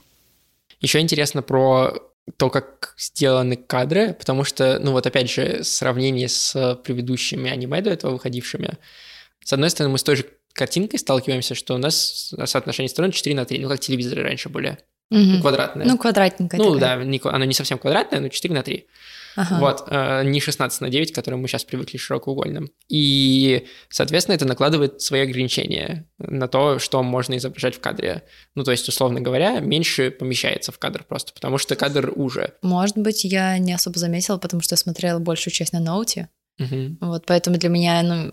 Еще 0.80 1.00
интересно 1.00 1.42
про 1.42 1.94
то, 2.38 2.50
как 2.50 2.96
сделаны 2.98 3.56
кадры, 3.56 4.14
потому 4.14 4.44
что, 4.44 4.80
ну 4.80 4.92
вот 4.92 5.06
опять 5.06 5.30
же, 5.30 5.64
сравнение 5.64 6.28
с 6.28 6.80
предыдущими 6.84 7.50
аниме 7.50 7.82
до 7.82 7.92
этого 7.92 8.14
выходившими. 8.14 8.78
С 9.44 9.54
одной 9.54 9.70
стороны, 9.70 9.94
мы 9.94 9.98
с 10.00 10.04
той 10.04 10.16
же 10.16 10.26
картинкой 10.54 11.00
сталкиваемся, 11.00 11.54
что 11.56 11.76
у 11.76 11.78
нас 11.78 12.34
соотношение 12.46 12.90
сторон 12.90 13.12
4 13.12 13.36
на 13.36 13.46
3, 13.46 13.60
ну 13.60 13.70
как 13.70 13.80
телевизоры 13.80 14.24
раньше 14.24 14.50
были, 14.50 14.78
Мгм. 15.12 15.42
квадратные. 15.42 15.88
Ну, 15.88 15.98
квадратненькая 15.98 16.60
Ну 16.60 16.74
такая. 16.74 16.98
да, 16.98 17.04
не 17.04 17.22
оно 17.24 17.46
не 17.46 17.54
совсем 17.54 17.78
квадратное, 17.78 18.20
но 18.20 18.30
4 18.30 18.54
на 18.54 18.64
3. 18.64 18.86
Ага. 19.38 19.60
Вот, 19.60 19.84
э, 19.90 20.24
не 20.24 20.40
16 20.40 20.80
на 20.82 20.90
9, 20.90 21.12
к 21.12 21.16
которым 21.16 21.42
мы 21.42 21.48
сейчас 21.50 21.66
привыкли 21.66 21.98
широкоугольным. 21.98 22.70
И, 22.88 23.68
соответственно, 23.90 24.36
это 24.36 24.46
накладывает 24.46 25.02
свои 25.02 25.22
ограничения 25.22 26.08
на 26.18 26.48
то, 26.48 26.80
что 26.80 27.04
можно 27.04 27.36
изображать 27.36 27.76
в 27.76 27.82
кадре. 27.82 28.24
Ну, 28.56 28.64
то 28.64 28.72
есть, 28.72 28.88
условно 28.88 29.20
говоря, 29.20 29.60
меньше 29.60 30.10
помещается 30.10 30.72
в 30.72 30.80
кадр 30.80 31.04
просто, 31.04 31.34
потому 31.34 31.58
что 31.58 31.76
кадр 31.76 32.14
уже. 32.16 32.54
Может 32.62 32.98
быть, 32.98 33.26
я 33.26 33.58
не 33.58 33.74
особо 33.74 34.00
заметила, 34.00 34.38
потому 34.38 34.62
что 34.62 34.74
я 34.74 34.78
смотрела 34.78 35.20
большую 35.20 35.54
часть 35.54 35.74
на 35.74 35.80
ноуте. 35.82 36.30
Мгм. 36.58 36.98
Вот, 37.02 37.26
поэтому 37.26 37.58
для 37.58 37.68
меня, 37.70 38.02
ну, 38.04 38.32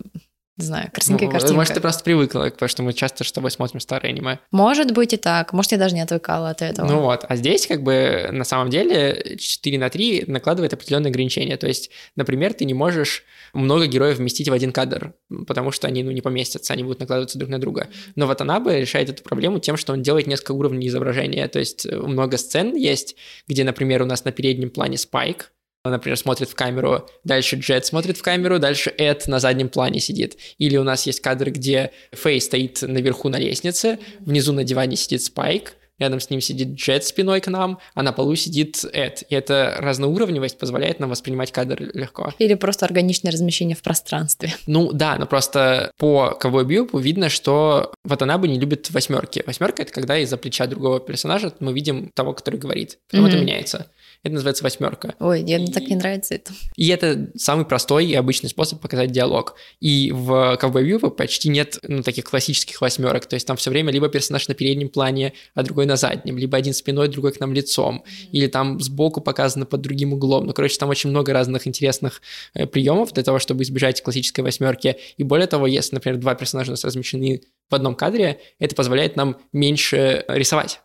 не 0.55 0.65
знаю, 0.65 0.85
и 0.85 0.87
Ну, 1.09 1.17
картинка. 1.17 1.53
Может, 1.55 1.73
ты 1.73 1.81
просто 1.81 2.03
привыкла, 2.03 2.43
потому 2.43 2.69
что 2.69 2.83
мы 2.83 2.93
часто 2.93 3.23
с 3.23 3.31
тобой 3.31 3.49
смотрим 3.49 3.79
старые 3.79 4.11
аниме. 4.11 4.39
Может 4.51 4.91
быть 4.91 5.11
и 5.13 5.17
так. 5.17 5.51
Может, 5.51 5.71
я 5.71 5.79
даже 5.79 5.95
не 5.95 6.01
отвыкала 6.01 6.51
от 6.51 6.61
этого. 6.61 6.87
Ну 6.87 7.01
вот, 7.01 7.25
а 7.27 7.35
здесь 7.35 7.65
как 7.65 7.81
бы 7.81 8.29
на 8.31 8.43
самом 8.43 8.69
деле 8.69 9.35
4 9.39 9.79
на 9.79 9.89
3 9.89 10.25
накладывает 10.27 10.71
определенные 10.73 11.09
ограничения. 11.09 11.57
То 11.57 11.67
есть, 11.67 11.89
например, 12.15 12.53
ты 12.53 12.65
не 12.65 12.75
можешь 12.75 13.23
много 13.53 13.87
героев 13.87 14.17
вместить 14.17 14.47
в 14.47 14.53
один 14.53 14.71
кадр, 14.71 15.15
потому 15.47 15.71
что 15.71 15.87
они 15.87 16.03
ну, 16.03 16.11
не 16.11 16.21
поместятся, 16.21 16.73
они 16.73 16.83
будут 16.83 16.99
накладываться 16.99 17.39
друг 17.39 17.49
на 17.49 17.59
друга. 17.59 17.87
Но 18.15 18.27
вот 18.27 18.39
она 18.39 18.59
бы 18.59 18.79
решает 18.79 19.09
эту 19.09 19.23
проблему 19.23 19.57
тем, 19.57 19.75
что 19.75 19.93
он 19.93 20.03
делает 20.03 20.27
несколько 20.27 20.51
уровней 20.51 20.87
изображения. 20.87 21.47
То 21.47 21.57
есть 21.57 21.87
э, 21.87 21.95
много 21.95 22.37
сцен 22.37 22.75
есть, 22.75 23.15
где, 23.47 23.63
например, 23.63 24.03
у 24.03 24.05
нас 24.05 24.23
на 24.23 24.31
переднем 24.31 24.69
плане 24.69 24.99
Спайк, 24.99 25.51
например, 25.91 26.17
смотрит 26.17 26.49
в 26.49 26.55
камеру, 26.55 27.07
дальше 27.23 27.57
Джет 27.57 27.85
смотрит 27.85 28.17
в 28.17 28.21
камеру, 28.21 28.57
дальше 28.59 28.93
Эд 28.97 29.27
на 29.27 29.39
заднем 29.39 29.69
плане 29.69 29.99
сидит. 29.99 30.37
Или 30.57 30.77
у 30.77 30.83
нас 30.83 31.05
есть 31.05 31.19
кадры, 31.19 31.51
где 31.51 31.91
Фэй 32.13 32.39
стоит 32.39 32.81
наверху 32.81 33.29
на 33.29 33.37
лестнице, 33.37 33.99
внизу 34.21 34.53
на 34.53 34.63
диване 34.63 34.95
сидит 34.95 35.23
Спайк, 35.23 35.73
рядом 35.99 36.19
с 36.19 36.29
ним 36.29 36.41
сидит 36.41 36.69
Джет 36.69 37.03
спиной 37.03 37.39
к 37.41 37.47
нам, 37.47 37.79
а 37.93 38.01
на 38.03 38.13
полу 38.13 38.35
сидит 38.35 38.83
Эд. 38.93 39.23
И 39.29 39.35
эта 39.35 39.75
разноуровневость 39.77 40.57
позволяет 40.57 40.99
нам 40.99 41.09
воспринимать 41.09 41.51
кадр 41.51 41.91
легко. 41.93 42.33
Или 42.39 42.55
просто 42.55 42.85
органичное 42.85 43.31
размещение 43.31 43.75
в 43.75 43.81
пространстве. 43.81 44.53
Ну 44.67 44.91
да, 44.93 45.17
но 45.17 45.25
просто 45.25 45.91
по 45.97 46.31
Ковбой 46.31 46.65
Бьюпу 46.65 46.97
видно, 46.97 47.29
что 47.29 47.93
Ватанабе 48.05 48.47
не 48.49 48.57
любит 48.59 48.89
восьмерки. 48.91 49.43
Восьмерка 49.45 49.83
это 49.83 49.91
когда 49.91 50.17
из-за 50.19 50.37
плеча 50.37 50.65
другого 50.65 50.99
персонажа 50.99 51.53
мы 51.59 51.73
видим 51.73 52.09
того, 52.13 52.33
который 52.33 52.59
говорит. 52.59 52.97
Потом 53.09 53.25
Мгм. 53.25 53.33
это 53.33 53.41
меняется. 53.43 53.87
Это 54.23 54.35
называется 54.35 54.63
восьмерка. 54.63 55.15
Ой, 55.19 55.43
мне 55.43 55.67
так 55.67 55.83
не 55.83 55.97
нравится 55.97 56.35
это. 56.35 56.53
И 56.77 56.87
это 56.87 57.29
самый 57.35 57.65
простой 57.65 58.05
и 58.05 58.13
обычный 58.13 58.47
способ 58.47 58.79
показать 58.79 59.11
диалог. 59.11 59.55
И 59.81 60.11
в 60.13 60.57
Cowboy 60.61 60.85
Bebop 60.85 61.11
почти 61.11 61.49
нет 61.49 61.77
ну, 61.83 62.03
таких 62.03 62.23
классических 62.23 62.79
восьмерок. 62.79 63.25
То 63.25 63.33
есть 63.33 63.45
там 63.45 63.57
все 63.57 63.69
время 63.69 63.91
либо 63.91 64.07
персонаж 64.07 64.47
на 64.47 64.53
переднем 64.53 64.87
плане, 64.87 65.33
а 65.55 65.63
другой 65.63 65.85
на 65.85 65.97
заднем, 65.97 66.37
либо 66.37 66.57
один 66.57 66.73
спиной, 66.73 67.09
другой 67.09 67.33
к 67.33 67.41
нам 67.41 67.53
лицом, 67.53 68.05
или 68.31 68.47
там 68.47 68.79
сбоку 68.79 69.19
показано 69.19 69.65
под 69.65 69.81
другим 69.81 70.13
углом. 70.13 70.45
Ну, 70.45 70.53
короче, 70.53 70.77
там 70.77 70.87
очень 70.87 71.09
много 71.09 71.33
разных 71.33 71.67
интересных 71.67 72.21
э, 72.53 72.65
приемов 72.65 73.11
для 73.11 73.23
того, 73.23 73.39
чтобы 73.39 73.63
избежать 73.63 74.01
классической 74.01 74.39
восьмерки. 74.39 74.95
И 75.17 75.23
более 75.23 75.47
того, 75.47 75.67
если, 75.67 75.95
например, 75.95 76.17
два 76.21 76.35
персонажа 76.35 76.71
у 76.71 76.73
нас 76.73 76.85
размещены 76.85 77.41
в 77.69 77.75
одном 77.75 77.93
кадре, 77.93 78.39
это 78.57 78.73
позволяет 78.73 79.17
нам 79.17 79.35
меньше 79.51 80.23
рисовать. 80.29 80.79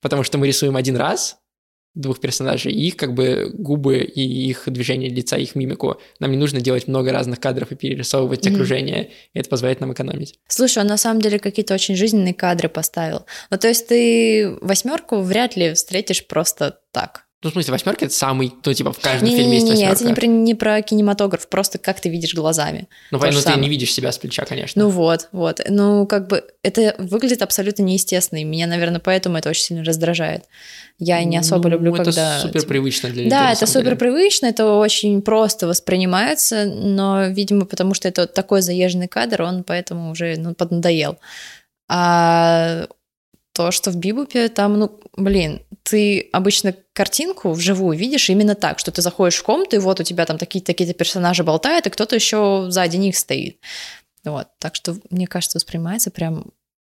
Потому 0.00 0.22
что 0.22 0.38
мы 0.38 0.46
рисуем 0.46 0.76
один 0.76 0.96
раз, 0.96 1.38
двух 1.94 2.20
персонажей, 2.20 2.72
и 2.72 2.88
их 2.88 2.96
как 2.96 3.14
бы 3.14 3.50
губы 3.54 3.98
и 3.98 4.20
их 4.48 4.64
движение 4.66 5.08
лица, 5.10 5.36
их 5.36 5.54
мимику. 5.54 6.00
Нам 6.18 6.32
не 6.32 6.36
нужно 6.36 6.60
делать 6.60 6.88
много 6.88 7.12
разных 7.12 7.38
кадров 7.40 7.70
и 7.72 7.76
перерисовывать 7.76 8.44
Мгм. 8.44 8.54
окружение. 8.54 9.10
И 9.32 9.38
это 9.38 9.48
позволяет 9.48 9.80
нам 9.80 9.92
экономить. 9.92 10.38
Слушай, 10.48 10.78
он 10.82 10.88
на 10.88 10.96
самом 10.96 11.20
деле 11.20 11.38
какие-то 11.38 11.74
очень 11.74 11.94
жизненные 11.96 12.34
кадры 12.34 12.68
поставил. 12.68 13.26
Ну, 13.50 13.58
то 13.58 13.68
есть 13.68 13.86
ты 13.86 14.56
восьмерку 14.60 15.20
вряд 15.20 15.56
ли 15.56 15.74
встретишь 15.74 16.26
просто 16.26 16.78
так. 16.92 17.23
Ну, 17.44 17.50
в 17.50 17.52
смысле, 17.52 17.72
восьмерка 17.72 18.06
это 18.06 18.14
самый, 18.14 18.54
ну, 18.64 18.72
типа, 18.72 18.92
в 18.94 18.98
каждом 18.98 19.28
фильме 19.28 19.56
есть 19.56 19.66
Не-не-не, 19.66 19.90
восьмерка. 19.90 20.02
это 20.02 20.06
не 20.06 20.14
про, 20.14 20.26
не 20.26 20.54
про 20.54 20.82
кинематограф, 20.82 21.46
просто 21.48 21.76
как 21.76 22.00
ты 22.00 22.08
видишь 22.08 22.34
глазами. 22.34 22.88
Ну, 23.10 23.18
то 23.18 23.30
ну, 23.30 23.40
ты 23.40 23.60
не 23.60 23.68
видишь 23.68 23.92
себя 23.92 24.12
с 24.12 24.18
плеча, 24.18 24.46
конечно. 24.46 24.82
Ну 24.82 24.88
вот, 24.88 25.28
вот. 25.30 25.60
Ну, 25.68 26.06
как 26.06 26.26
бы 26.26 26.42
это 26.62 26.94
выглядит 26.98 27.42
абсолютно 27.42 27.82
неестественно, 27.82 28.38
и 28.38 28.44
меня, 28.44 28.66
наверное, 28.66 28.98
поэтому 28.98 29.36
это 29.36 29.50
очень 29.50 29.62
сильно 29.62 29.84
раздражает. 29.84 30.44
Я 30.98 31.22
не 31.24 31.36
особо 31.36 31.64
Ну, 31.64 31.74
люблю, 31.74 31.94
это 31.94 32.04
когда... 32.04 32.38
супер 32.38 32.60
типа, 32.60 32.68
привычно 32.70 33.10
для 33.10 33.24
людей. 33.24 33.30
Да, 33.30 33.52
это 33.52 33.66
супер 33.66 33.96
привычно, 33.96 34.46
это 34.46 34.72
очень 34.72 35.20
просто 35.20 35.66
воспринимается, 35.66 36.64
но, 36.64 37.26
видимо, 37.26 37.66
потому 37.66 37.92
что 37.92 38.08
это 38.08 38.26
такой 38.26 38.62
заезженный 38.62 39.08
кадр, 39.08 39.42
он 39.42 39.64
поэтому 39.64 40.12
уже 40.12 40.36
ну, 40.38 40.54
поднадоел. 40.54 41.18
А 41.90 42.86
то, 43.52 43.70
что 43.70 43.90
в 43.90 43.96
Бибупе, 43.96 44.48
там, 44.48 44.78
ну, 44.78 44.98
блин, 45.16 45.60
ты 45.84 46.30
обычно 46.32 46.74
картинку 46.92 47.52
вживую 47.52 47.96
видишь 47.96 48.30
именно 48.30 48.54
так, 48.54 48.78
что 48.78 48.90
ты 48.90 49.02
заходишь 49.02 49.36
в 49.36 49.42
комнату, 49.42 49.76
и 49.76 49.78
вот 49.78 50.00
у 50.00 50.02
тебя 50.02 50.26
там 50.26 50.38
такие-то 50.38 50.66
такие 50.66 50.92
персонажи 50.94 51.44
болтают, 51.44 51.86
и 51.86 51.90
кто-то 51.90 52.16
еще 52.16 52.66
сзади 52.68 52.96
них 52.96 53.16
стоит. 53.16 53.58
Вот, 54.24 54.48
так 54.58 54.74
что, 54.74 54.96
мне 55.10 55.26
кажется, 55.26 55.58
воспринимается 55.58 56.10
прям 56.10 56.46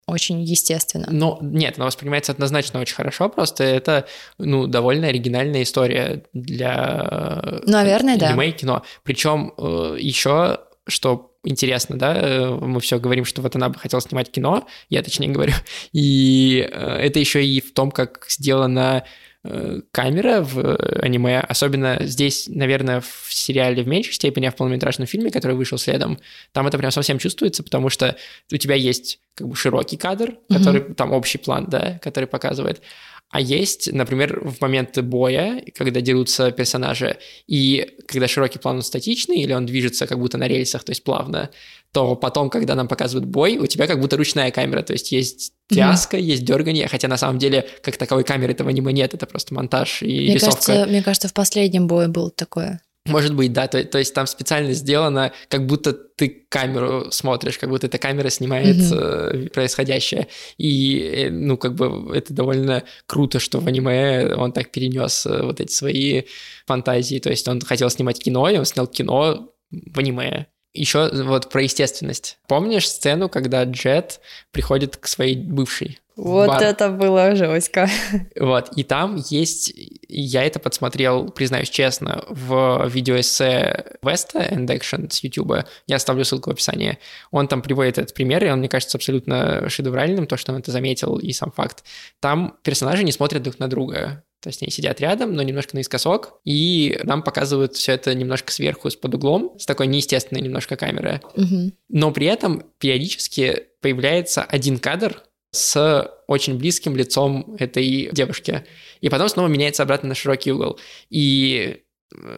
очень 0.07 0.41
естественно. 0.41 1.07
Ну, 1.09 1.37
нет, 1.41 1.75
она 1.77 1.87
воспринимается 1.87 2.31
однозначно 2.31 2.79
очень 2.79 2.95
хорошо, 2.95 3.27
просто 3.27 3.63
это, 3.63 4.07
ну, 4.37 4.67
довольно 4.67 5.07
оригинальная 5.07 5.63
история 5.63 6.23
для 6.31 7.31
э, 7.41 7.59
Наверное, 7.65 8.17
да. 8.17 8.29
аниме 8.29 8.49
и 8.49 8.51
кино. 8.53 8.83
Причем 9.03 9.53
еще, 9.97 10.59
что 10.87 11.34
интересно, 11.45 11.97
да, 11.97 12.15
э, 12.15 12.49
мы 12.49 12.79
все 12.81 12.99
говорим, 12.99 13.25
что 13.25 13.41
вот 13.41 13.55
она 13.55 13.69
бы 13.69 13.79
хотела 13.79 14.01
снимать 14.01 14.31
кино, 14.31 14.67
я 14.89 15.03
точнее 15.03 15.29
говорю, 15.29 15.53
и 15.93 16.67
э, 16.69 16.97
это 17.01 17.19
еще 17.19 17.45
и 17.45 17.61
в 17.61 17.73
том, 17.73 17.91
как 17.91 18.25
сделана 18.27 19.05
э, 19.43 19.81
камера 19.91 20.41
в 20.41 20.75
аниме, 21.01 21.39
особенно 21.39 21.99
здесь, 22.01 22.47
наверное, 22.47 23.01
в 23.01 23.27
сериале 23.29 23.83
в 23.83 23.87
меньшей 23.87 24.13
степени, 24.13 24.47
а 24.47 24.51
в 24.51 24.55
полнометражном 24.55 25.07
фильме, 25.07 25.31
который 25.31 25.55
вышел 25.55 25.77
следом, 25.77 26.19
там 26.51 26.67
это 26.67 26.77
прям 26.77 26.91
совсем 26.91 27.19
чувствуется, 27.19 27.63
потому 27.63 27.89
что 27.89 28.17
у 28.51 28.57
тебя 28.57 28.75
есть 28.75 29.19
как 29.35 29.47
бы 29.47 29.55
широкий 29.55 29.97
кадр, 29.97 30.37
который 30.49 30.81
там 30.95 31.11
общий 31.11 31.37
план, 31.37 31.65
да, 31.69 31.99
который 32.01 32.25
показывает, 32.25 32.81
а 33.29 33.41
есть, 33.41 33.91
например, 33.91 34.39
в 34.47 34.61
момент 34.61 34.97
боя, 35.01 35.61
когда 35.75 36.01
дерутся 36.01 36.51
персонажи, 36.51 37.17
и 37.47 37.97
когда 38.07 38.27
широкий 38.27 38.59
план 38.59 38.77
он 38.77 38.81
статичный, 38.81 39.41
или 39.41 39.53
он 39.53 39.65
движется 39.65 40.07
как 40.07 40.19
будто 40.19 40.37
на 40.37 40.47
рельсах, 40.47 40.83
то 40.83 40.91
есть 40.91 41.03
плавно, 41.03 41.49
то 41.91 42.15
потом, 42.15 42.49
когда 42.49 42.75
нам 42.75 42.87
показывают 42.87 43.25
бой, 43.27 43.57
у 43.57 43.67
тебя 43.67 43.87
как 43.87 43.99
будто 43.99 44.17
ручная 44.17 44.51
камера, 44.51 44.83
то 44.83 44.93
есть 44.93 45.11
есть 45.11 45.53
Мгм. 45.69 45.75
тряска, 45.79 46.17
есть 46.17 46.45
дергание, 46.45 46.87
хотя 46.87 47.07
на 47.07 47.17
самом 47.17 47.39
деле 47.39 47.67
как 47.81 47.97
таковой 47.97 48.23
камеры 48.23 48.53
этого 48.53 48.69
аниме 48.69 48.93
нет, 48.93 49.13
это 49.13 49.25
просто 49.25 49.53
монтаж 49.53 50.03
и 50.03 50.05
Мне 50.05 50.33
рисовка. 50.35 50.65
кажется, 50.65 50.85
мне 50.89 51.01
кажется, 51.01 51.27
в 51.27 51.33
последнем 51.33 51.87
бое 51.87 52.07
было 52.07 52.29
такое. 52.29 52.81
Может 53.05 53.35
быть, 53.35 53.53
да, 53.53 53.67
то, 53.67 53.83
то 53.83 53.99
есть 53.99 54.15
там 54.15 54.25
специально 54.25 54.73
сделано, 54.73 55.31
как 55.47 55.67
будто 55.67 55.93
ты 55.93 56.47
камеру 56.49 57.11
смотришь, 57.11 57.59
как 57.59 57.69
будто 57.69 57.85
эта 57.85 57.99
камера 57.99 58.29
снимает 58.29 58.77
э, 58.91 59.49
происходящее. 59.53 60.27
И, 60.57 60.99
э, 60.99 61.29
ну, 61.29 61.55
как 61.55 61.75
бы 61.75 62.15
это 62.15 62.33
довольно 62.33 62.83
круто, 63.05 63.39
что 63.39 63.59
в 63.59 63.67
аниме 63.67 64.33
он 64.35 64.51
так 64.53 64.71
перенес 64.71 65.27
э, 65.27 65.43
вот 65.43 65.61
эти 65.61 65.71
свои 65.71 66.23
фантазии. 66.65 67.19
То 67.19 67.29
есть 67.29 67.47
он 67.47 67.61
хотел 67.61 67.91
снимать 67.91 68.17
кино, 68.17 68.49
и 68.49 68.57
он 68.57 68.65
снял 68.65 68.87
кино 68.87 69.51
в 69.69 69.99
аниме. 69.99 70.47
Еще 70.73 71.09
вот 71.23 71.51
про 71.51 71.61
естественность. 71.61 72.39
Помнишь 72.47 72.89
сцену, 72.89 73.29
когда 73.29 73.63
Джет 73.65 74.19
приходит 74.51 74.97
к 74.97 75.07
своей 75.07 75.35
бывшей? 75.35 75.99
Вот 76.15 76.47
бар? 76.47 76.63
это 76.63 76.89
было 76.89 77.35
жестко. 77.35 77.89
Вот, 78.39 78.69
и 78.75 78.83
там 78.83 79.17
есть, 79.29 79.73
я 80.07 80.43
это 80.43 80.59
подсмотрел, 80.59 81.29
признаюсь 81.29 81.69
честно, 81.69 82.23
в 82.29 82.87
видеоэссе 82.87 83.97
Веста 84.01 84.39
and 84.39 84.67
Action 84.67 85.11
с 85.11 85.23
YouTube, 85.23 85.65
я 85.87 85.95
оставлю 85.95 86.23
ссылку 86.23 86.49
в 86.49 86.53
описании, 86.53 86.99
он 87.31 87.47
там 87.47 87.61
приводит 87.61 87.97
этот 87.97 88.13
пример, 88.13 88.45
и 88.45 88.49
он, 88.49 88.59
мне 88.59 88.69
кажется, 88.69 88.97
абсолютно 88.97 89.67
шедевральным, 89.69 90.27
то, 90.27 90.37
что 90.37 90.53
он 90.53 90.59
это 90.59 90.71
заметил, 90.71 91.17
и 91.17 91.33
сам 91.33 91.51
факт. 91.51 91.83
Там 92.19 92.57
персонажи 92.63 93.03
не 93.03 93.11
смотрят 93.11 93.43
друг 93.43 93.59
на 93.59 93.67
друга, 93.67 94.23
то 94.41 94.49
есть 94.49 94.61
они 94.61 94.71
сидят 94.71 95.01
рядом, 95.01 95.33
но 95.33 95.41
немножко 95.41 95.75
наискосок, 95.75 96.39
и 96.43 96.99
нам 97.03 97.23
показывают 97.23 97.73
все 97.75 97.93
это 97.93 98.13
немножко 98.13 98.51
сверху, 98.51 98.89
с 98.89 98.95
под 98.95 99.15
углом, 99.15 99.55
с 99.57 99.65
такой 99.65 99.87
неестественной 99.87 100.41
немножко 100.41 100.75
камеры. 100.75 101.21
Мгм. 101.35 101.73
Но 101.89 102.11
при 102.11 102.27
этом 102.27 102.63
периодически 102.77 103.63
появляется 103.81 104.43
один 104.43 104.77
кадр 104.77 105.23
с 105.55 106.11
очень 106.27 106.57
близким 106.57 106.95
лицом 106.95 107.55
этой 107.59 108.09
девушки. 108.11 108.65
И 109.01 109.09
потом 109.09 109.29
снова 109.29 109.47
меняется 109.47 109.83
обратно 109.83 110.09
на 110.09 110.15
широкий 110.15 110.51
угол. 110.51 110.79
И 111.09 111.81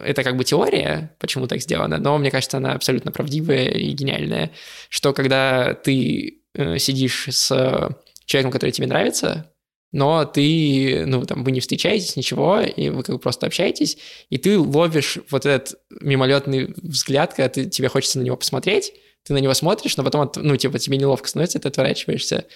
это 0.04 0.24
как 0.24 0.36
бы 0.36 0.44
теория, 0.44 1.14
почему 1.18 1.46
так 1.46 1.60
сделано, 1.60 1.98
но 1.98 2.18
мне 2.18 2.30
кажется, 2.30 2.56
она 2.56 2.72
абсолютно 2.72 3.12
правдивая 3.12 3.68
и 3.68 3.90
гениальная, 3.90 4.50
что 4.88 5.12
когда 5.12 5.74
ты 5.74 6.42
э, 6.54 6.78
сидишь 6.78 7.28
с 7.28 7.96
человеком, 8.24 8.50
который 8.50 8.70
тебе 8.70 8.86
нравится, 8.86 9.52
но 9.92 10.24
ты, 10.24 11.04
ну, 11.06 11.24
там, 11.24 11.44
вы 11.44 11.50
не 11.50 11.60
встречаетесь, 11.60 12.16
ничего, 12.16 12.60
и 12.60 12.90
вы 12.90 13.02
как 13.02 13.14
бы 13.14 13.18
просто 13.18 13.46
общаетесь, 13.46 13.98
и 14.28 14.36
ты 14.36 14.58
ловишь 14.58 15.18
вот 15.30 15.46
этот 15.46 15.80
мимолетный 16.00 16.74
взгляд, 16.76 17.34
когда 17.34 17.48
ты, 17.48 17.66
тебе 17.66 17.88
хочется 17.88 18.18
на 18.18 18.22
него 18.22 18.36
посмотреть, 18.36 18.92
ты 19.24 19.32
на 19.32 19.38
него 19.38 19.54
смотришь, 19.54 19.96
но 19.96 20.04
потом, 20.04 20.22
от- 20.22 20.36
ну, 20.36 20.56
типа, 20.56 20.78
тебе 20.78 20.96
неловко 20.98 21.28
становится, 21.28 21.58
ты 21.58 21.68
отворачиваешься. 21.68 22.46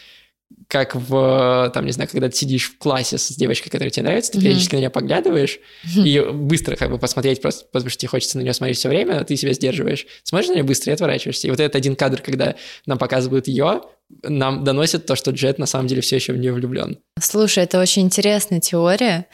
Как 0.73 0.95
в, 0.97 1.71
там, 1.75 1.85
не 1.85 1.93
знаю, 1.93 2.09
когда 2.11 2.31
ты 2.31 2.35
сидишь 2.35 2.71
в 2.71 2.79
классе 2.79 3.19
с 3.19 3.29
девочкой, 3.37 3.71
которая 3.71 3.91
тебе 3.91 4.05
нравится, 4.05 4.33
ты 4.33 4.39
Мгм. 4.39 4.45
периодически 4.45 4.75
на 4.77 4.79
нее 4.79 4.89
поглядываешь, 4.89 5.59
и 5.95 6.19
быстро 6.33 6.77
как 6.77 6.91
бы 6.91 6.97
посмотреть 6.97 7.43
просто, 7.43 7.67
потому 7.71 7.91
что 7.91 7.99
тебе 7.99 8.09
хочется 8.09 8.39
на 8.39 8.43
нее 8.43 8.55
смотреть 8.55 8.79
все 8.79 8.89
время, 8.89 9.21
а 9.21 9.25
ты 9.25 9.37
себя 9.37 9.53
сдерживаешь. 9.53 10.07
Смотришь 10.23 10.49
на 10.49 10.55
нее 10.55 10.63
быстро 10.63 10.91
и 10.91 10.95
отворачиваешься. 10.95 11.47
И 11.47 11.51
вот 11.51 11.61
этот 11.61 11.77
один 11.77 11.95
кадр, 11.95 12.23
когда 12.23 12.55
нам 12.87 12.97
показывают 12.97 13.49
ее, 13.49 13.83
нам 14.23 14.65
доносит 14.65 15.05
то, 15.05 15.15
что 15.15 15.31
Джет 15.33 15.59
на 15.59 15.67
самом 15.67 15.89
деле 15.89 16.01
все 16.01 16.17
еще 16.17 16.33
в 16.33 16.39
нее 16.39 16.55
влюблен. 16.55 16.99
Слушай, 17.21 17.65
это 17.65 17.79
очень 17.79 18.05
интересная 18.05 18.61
теория, 18.61 19.27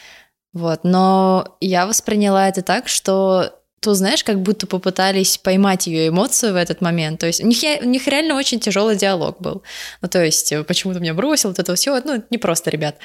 вот, 0.52 0.80
но 0.82 1.56
я 1.60 1.86
восприняла 1.86 2.48
это 2.48 2.62
так, 2.62 2.88
что 2.88 3.57
то, 3.80 3.94
знаешь, 3.94 4.24
как 4.24 4.42
будто 4.42 4.66
попытались 4.66 5.38
поймать 5.38 5.86
ее 5.86 6.08
эмоцию 6.08 6.52
в 6.52 6.56
этот 6.56 6.80
момент. 6.80 7.20
То 7.20 7.26
есть 7.26 7.42
у 7.42 7.46
них, 7.46 7.58
у 7.80 7.86
них 7.86 8.06
реально 8.06 8.34
очень 8.34 8.60
тяжелый 8.60 8.96
диалог 8.96 9.40
был. 9.40 9.62
Ну, 10.02 10.08
то 10.08 10.24
есть, 10.24 10.52
э, 10.52 10.64
почему 10.64 10.94
ты 10.94 11.00
меня 11.00 11.14
бросил, 11.14 11.50
вот 11.50 11.58
это 11.58 11.74
все, 11.74 12.00
ну, 12.04 12.22
не 12.30 12.38
просто, 12.38 12.70
ребят. 12.70 12.96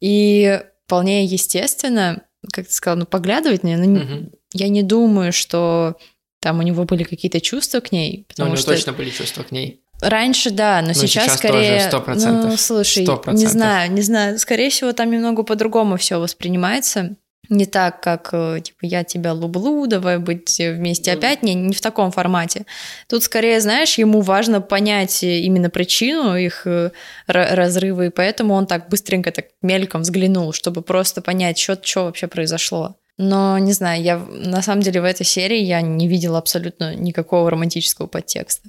И 0.00 0.60
вполне 0.86 1.24
естественно, 1.24 2.22
как 2.52 2.66
ты 2.66 2.72
сказал, 2.72 2.98
ну, 2.98 3.06
поглядывать 3.06 3.62
нее, 3.62 3.76
ну, 3.76 4.00
угу. 4.00 4.32
я 4.54 4.68
не 4.68 4.82
думаю, 4.82 5.32
что 5.32 5.96
там 6.40 6.58
у 6.58 6.62
него 6.62 6.84
были 6.84 7.04
какие-то 7.04 7.40
чувства 7.40 7.80
к 7.80 7.92
ней. 7.92 8.24
Потому 8.28 8.48
ну, 8.48 8.52
у 8.52 8.56
него 8.56 8.62
что 8.62 8.72
точно 8.72 8.92
были 8.92 9.10
чувства 9.10 9.42
к 9.42 9.52
ней. 9.52 9.82
Раньше, 10.00 10.50
да, 10.50 10.80
но 10.80 10.88
ну, 10.88 10.94
сейчас, 10.94 11.24
сейчас 11.24 11.38
скорее... 11.38 11.88
Тоже 11.88 12.04
100%. 12.04 12.42
Ну, 12.42 12.56
слушай, 12.56 13.04
100%. 13.04 13.34
не 13.34 13.46
знаю, 13.46 13.92
не 13.92 14.02
знаю. 14.02 14.38
Скорее 14.38 14.68
всего, 14.70 14.92
там 14.92 15.10
немного 15.12 15.44
по-другому 15.44 15.96
все 15.96 16.18
воспринимается 16.18 17.16
не 17.48 17.66
так, 17.66 18.00
как 18.00 18.30
э, 18.32 18.60
типа 18.62 18.78
я 18.82 19.04
тебя 19.04 19.32
люблю, 19.32 19.86
давай 19.86 20.18
быть 20.18 20.58
вместе 20.58 21.12
опять, 21.12 21.42
не, 21.42 21.54
не 21.54 21.74
в 21.74 21.80
таком 21.80 22.10
формате. 22.10 22.66
Тут 23.08 23.24
скорее, 23.24 23.60
знаешь, 23.60 23.98
ему 23.98 24.20
важно 24.20 24.60
понять 24.60 25.22
именно 25.22 25.68
причину 25.68 26.36
их 26.36 26.66
э, 26.66 26.90
разрыва, 27.26 28.06
и 28.06 28.10
поэтому 28.10 28.54
он 28.54 28.66
так 28.66 28.88
быстренько 28.88 29.32
так 29.32 29.46
мельком 29.60 30.02
взглянул, 30.02 30.52
чтобы 30.52 30.82
просто 30.82 31.20
понять, 31.20 31.58
что, 31.58 31.78
что 31.82 32.04
вообще 32.04 32.28
произошло. 32.28 32.96
Но 33.18 33.58
не 33.58 33.72
знаю, 33.72 34.02
я 34.02 34.18
на 34.18 34.62
самом 34.62 34.82
деле 34.82 35.00
в 35.00 35.04
этой 35.04 35.24
серии 35.24 35.58
я 35.58 35.82
не 35.82 36.08
видела 36.08 36.38
абсолютно 36.38 36.94
никакого 36.94 37.50
романтического 37.50 38.06
подтекста. 38.06 38.68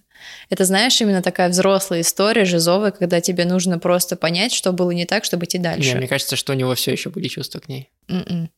Это, 0.49 0.65
знаешь, 0.65 0.99
именно 1.01 1.21
такая 1.21 1.49
взрослая 1.49 2.01
история, 2.01 2.45
жизовая, 2.45 2.91
когда 2.91 3.21
тебе 3.21 3.45
нужно 3.45 3.79
просто 3.79 4.15
понять, 4.15 4.53
что 4.53 4.71
было 4.71 4.91
не 4.91 5.05
так, 5.05 5.23
чтобы 5.25 5.45
идти 5.45 5.57
дальше. 5.57 5.89
Не, 5.89 5.95
мне 5.95 6.07
кажется, 6.07 6.35
что 6.35 6.53
у 6.53 6.55
него 6.55 6.75
все 6.75 6.91
еще 6.91 7.09
были 7.09 7.27
чувства 7.27 7.59
к 7.59 7.69
ней. 7.69 7.89
Mm-mm. 8.09 8.49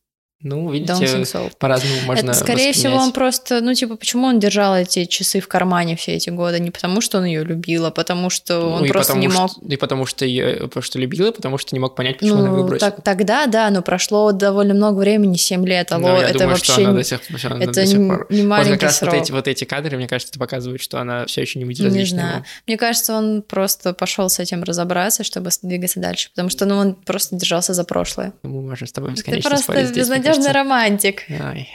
Ну, 0.42 0.70
видите, 0.70 1.24
по-разному 1.58 1.94
можно 2.04 2.30
Это, 2.30 2.38
Скорее 2.38 2.72
всего, 2.72 2.96
он 2.96 3.12
просто, 3.12 3.62
ну, 3.62 3.72
типа, 3.72 3.96
почему 3.96 4.26
он 4.26 4.38
держал 4.38 4.76
эти 4.76 5.06
часы 5.06 5.40
в 5.40 5.48
кармане 5.48 5.96
все 5.96 6.12
эти 6.12 6.28
годы? 6.28 6.60
Не 6.60 6.70
потому, 6.70 7.00
что 7.00 7.18
он 7.18 7.24
ее 7.24 7.42
любил, 7.42 7.86
а 7.86 7.90
потому, 7.90 8.28
что 8.28 8.60
ну, 8.60 8.68
он 8.68 8.82
ну, 8.82 8.88
просто 8.88 9.16
не 9.16 9.28
мог... 9.28 9.52
Что, 9.52 9.60
и 9.66 9.76
потому, 9.76 10.04
что 10.04 10.26
ее 10.26 10.68
потому 10.68 10.82
что 10.82 10.98
любил, 10.98 11.28
и 11.28 11.32
потому, 11.32 11.56
что 11.56 11.74
не 11.74 11.80
мог 11.80 11.94
понять, 11.94 12.18
почему 12.18 12.36
ну, 12.36 12.40
она 12.42 12.52
выбросила. 12.52 12.90
Так, 12.90 13.02
тогда, 13.02 13.46
да, 13.46 13.70
но 13.70 13.80
прошло 13.80 14.30
довольно 14.32 14.74
много 14.74 14.98
времени, 14.98 15.36
7 15.36 15.66
лет, 15.66 15.90
алло, 15.92 16.08
но 16.08 16.16
я 16.18 16.28
это 16.28 16.32
думаю, 16.34 16.48
вообще... 16.50 16.72
Что 16.72 16.82
она 16.82 16.92
до 16.92 17.04
сих, 17.04 17.20
она 17.44 17.64
это 17.64 17.72
до 17.72 17.86
сих 17.86 17.98
пор... 18.06 18.26
не 18.28 18.42
маленький 18.42 18.70
вот 18.70 18.80
как 18.80 18.82
раз 18.82 18.98
срок. 18.98 19.14
вот 19.14 19.22
эти, 19.22 19.32
вот 19.32 19.48
эти 19.48 19.64
кадры, 19.64 19.96
мне 19.96 20.06
кажется, 20.06 20.32
это 20.32 20.38
показывает, 20.38 20.82
что 20.82 21.00
она 21.00 21.24
все 21.24 21.40
еще 21.40 21.58
не 21.58 21.64
Не 21.64 21.70
безразлична. 21.70 22.18
знаю. 22.18 22.44
Мне 22.66 22.76
кажется, 22.76 23.14
он 23.14 23.40
просто 23.40 23.94
пошел 23.94 24.28
с 24.28 24.38
этим 24.38 24.62
разобраться, 24.62 25.24
чтобы 25.24 25.50
двигаться 25.62 25.98
дальше, 25.98 26.28
потому 26.30 26.50
что, 26.50 26.66
ну, 26.66 26.76
он 26.76 26.94
просто 26.94 27.36
держался 27.36 27.72
за 27.72 27.84
прошлое. 27.84 28.34
Мы 28.42 28.60
можем 28.60 28.86
с 28.86 28.92
тобой 28.92 29.12
бесконечно 29.12 29.56
спорить 29.56 29.88
здесь, 29.88 30.06
безнадежный 30.26 30.52
романтик. 30.52 31.24
Ай. 31.30 31.68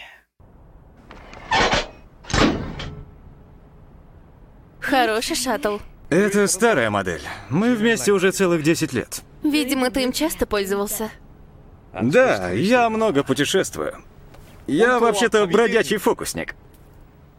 Хороший 4.80 5.36
шаттл. 5.36 5.78
Это 6.10 6.48
старая 6.48 6.90
модель. 6.90 7.22
Мы 7.50 7.76
вместе 7.76 8.12
уже 8.12 8.32
целых 8.32 8.64
10 8.64 8.94
лет. 8.94 9.22
Видимо, 9.44 9.90
ты 9.90 10.04
им 10.04 10.12
часто 10.12 10.46
пользовался. 10.46 11.10
Да, 11.94 12.52
я 12.52 12.90
много 12.90 13.24
путешествую. 13.24 14.04
Я 14.68 15.00
вообще-то 15.00 15.46
бродячий 15.48 15.98
фокусник. 15.98 16.56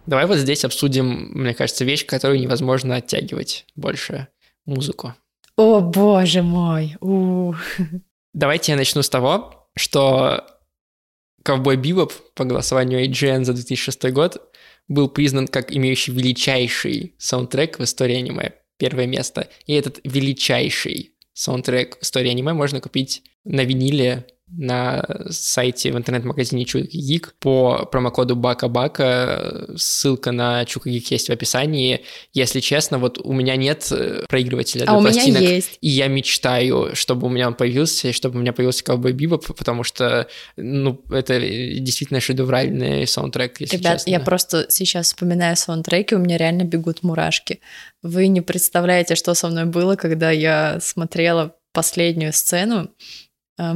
Давай 0.07 0.27
вот 0.27 0.39
здесь 0.39 0.65
обсудим, 0.65 1.31
мне 1.33 1.55
кажется, 1.55 1.85
вещь, 1.85 2.07
которую 2.07 2.41
невозможно 2.41 2.97
оттягивать 2.97 3.67
больше 3.77 4.29
музыку. 4.67 5.15
О, 5.57 5.81
боже 5.81 6.43
мой. 6.43 6.97
У. 7.01 7.55
Давайте 8.33 8.73
я 8.73 8.79
начну 8.79 9.03
с 9.03 9.09
того, 9.09 9.69
что 9.77 10.47
Ковбой 11.43 11.77
Бибоп 11.77 12.13
по 12.35 12.45
голосованию 12.45 13.05
IGN 13.05 13.45
за 13.45 13.53
2006 13.53 14.11
год 14.11 14.55
был 14.89 15.09
признан 15.09 15.49
как 15.49 15.73
имеющий 15.75 16.13
величайший 16.13 17.15
саундтрек 17.19 17.79
в 17.79 17.85
истории 17.85 18.17
аниме. 18.17 18.53
Первое 18.79 19.07
место. 19.07 19.49
И 19.67 19.75
этот 19.75 20.01
величайший 20.05 21.13
саундтрек 21.33 21.99
в 21.99 22.03
истории 22.03 22.31
аниме 22.31 22.53
можно 22.53 22.81
купить 22.81 23.23
на 23.45 23.65
виниле 23.65 24.27
на 24.57 25.05
сайте 25.31 25.93
в 25.93 25.97
интернет-магазине 25.97 26.65
Чука 26.65 26.87
Гик 26.87 27.35
по 27.39 27.87
промокоду 27.87 28.37
Бака 28.37 28.69
Бака. 28.69 29.69
Ссылка 29.77 30.33
на 30.33 30.65
Чука 30.65 30.91
Гик 30.91 31.11
есть 31.11 31.29
в 31.29 31.33
описании. 31.33 32.03
Если 32.33 32.61
честно, 32.61 32.99
вот 32.99 33.19
у 33.23 33.33
меня 33.33 33.57
нет 33.57 33.89
э, 33.91 34.25
проигрывателя 34.29 34.85
для 34.85 34.95
а 34.95 35.01
пластинок. 35.01 35.41
У 35.41 35.43
меня 35.43 35.55
есть. 35.55 35.79
И 35.81 35.89
я 35.89 36.09
мечтаю, 36.09 36.95
чтобы 36.95 37.27
у 37.27 37.31
меня 37.31 37.49
он 37.49 37.55
появился, 37.55 38.09
и 38.09 38.13
чтобы 38.13 38.39
у 38.39 38.43
меня 38.43 38.53
появился 38.53 38.85
Ковбой 38.85 39.13
Бибоп, 39.13 39.55
потому 39.57 39.85
что, 39.85 40.29
ну, 40.57 41.03
это 41.11 41.41
действительно 41.41 42.21
шедевральный 42.21 43.07
саундтрек, 43.07 43.61
если 43.61 43.77
Ребят, 43.77 43.99
честно. 43.99 44.11
я 44.11 44.21
просто 44.21 44.67
сейчас 44.69 45.07
вспоминаю 45.07 45.57
саундтреки, 45.57 46.15
у 46.15 46.19
меня 46.19 46.37
реально 46.37 46.65
бегут 46.65 47.03
мурашки. 47.03 47.61
Вы 48.03 48.27
не 48.27 48.41
представляете, 48.41 49.15
что 49.15 49.35
со 49.35 49.49
мной 49.49 49.65
было, 49.65 49.97
когда 49.97 50.31
я 50.31 50.79
смотрела 50.81 51.55
последнюю 51.73 52.33
сцену 52.33 52.91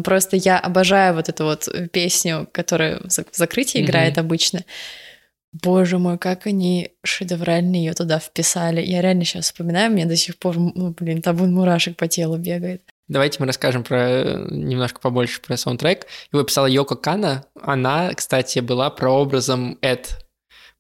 просто 0.05 0.37
я 0.37 0.59
обожаю 0.59 1.15
вот 1.15 1.29
эту 1.29 1.45
вот 1.45 1.69
песню, 1.93 2.49
которая 2.53 3.01
в 3.01 3.37
закрытии 3.37 3.81
mm-hmm. 3.81 3.85
играет 3.85 4.19
обычно. 4.19 4.65
Боже 5.53 5.99
мой, 5.99 6.19
как 6.19 6.47
они 6.47 6.91
шедеврально 7.03 7.77
ее 7.77 7.95
туда 7.95 8.19
вписали. 8.19 8.83
Я 8.83 9.01
реально 9.01 9.25
сейчас 9.25 9.47
вспоминаю, 9.47 9.91
мне 9.91 10.05
до 10.05 10.17
сих 10.17 10.39
пор, 10.39 10.59
ну, 10.59 10.91
блин, 10.91 11.23
табун 11.23 11.55
мурашек 11.55 11.97
по 11.97 12.09
телу 12.09 12.37
бегает. 12.37 12.83
Давайте 13.09 13.39
мы 13.39 13.47
расскажем 13.47 13.85
про 13.85 14.47
немножко 14.51 15.01
побольше 15.01 15.41
про 15.41 15.57
саундтрек. 15.57 16.07
Его 16.33 16.43
писала 16.43 16.67
Йоко 16.67 16.97
Кана. 16.97 17.47
Она, 17.63 18.13
кстати, 18.15 18.59
была 18.59 18.91
прообразом 18.91 19.79
Эд 19.81 20.26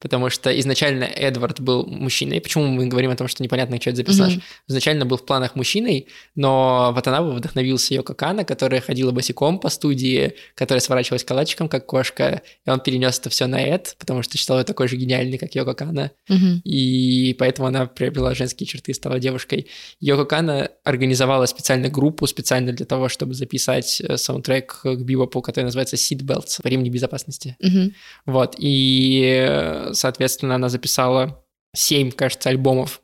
потому 0.01 0.31
что 0.31 0.59
изначально 0.61 1.05
Эдвард 1.05 1.61
был 1.61 1.87
мужчиной. 1.87 2.41
Почему 2.41 2.67
мы 2.67 2.87
говорим 2.87 3.11
о 3.11 3.17
том, 3.17 3.29
что 3.29 3.43
непонятно, 3.43 3.81
что 3.81 3.91
это 3.91 3.97
за 3.97 4.05
персонаж? 4.05 4.35
Mm-hmm. 4.35 4.43
Изначально 4.69 5.07
был 5.07 5.17
в 5.17 5.25
планах 5.25 5.55
мужчиной, 5.57 6.09
но 6.35 6.93
Ватанабе 6.95 7.31
вдохновился 7.31 7.95
Йоко 7.95 8.15
Кана, 8.15 8.45
которая 8.45 8.81
ходила 8.81 9.11
босиком 9.11 9.59
по 9.59 9.69
студии, 9.71 10.35
которая 10.55 10.81
сворачивалась 10.81 11.25
калачиком, 11.25 11.69
как 11.69 11.87
кошка, 11.87 12.43
и 12.65 12.71
он 12.71 12.81
перенес 12.81 13.19
это 13.19 13.31
все 13.31 13.47
на 13.47 13.61
Эд, 13.61 13.97
потому 13.99 14.23
что 14.23 14.37
считал 14.37 14.59
ее 14.59 14.65
такой 14.65 14.89
же 14.89 14.97
гениальный, 14.97 15.39
как 15.39 15.55
Йоко 15.55 15.75
Кана, 15.75 16.11
mm-hmm. 16.29 16.61
и 16.65 17.35
поэтому 17.39 17.69
она 17.69 17.87
приобрела 17.87 18.35
женские 18.35 18.67
черты 18.67 18.93
и 18.93 18.95
стала 18.95 19.19
девушкой. 19.19 19.69
Йоко 20.01 20.25
Кана 20.27 20.71
организовала 20.85 21.47
специально 21.47 21.89
группу, 21.89 22.27
специально 22.27 22.73
для 22.73 22.87
того, 22.87 23.09
чтобы 23.09 23.35
записать 23.35 24.01
э, 24.01 24.17
саундтрек 24.17 24.81
к 24.83 24.97
бибопу, 24.97 25.41
который 25.41 25.65
называется 25.65 25.97
Seatbelts, 25.97 26.61
ремни 26.65 26.91
безопасности. 26.91 27.57
Mm-hmm. 27.63 27.93
Вот, 28.27 28.57
и 28.59 29.47
э, 29.47 29.86
соответственно, 29.93 30.55
она 30.55 30.69
записала 30.69 31.45
7, 31.75 32.11
кажется, 32.13 32.49
альбомов 32.49 33.03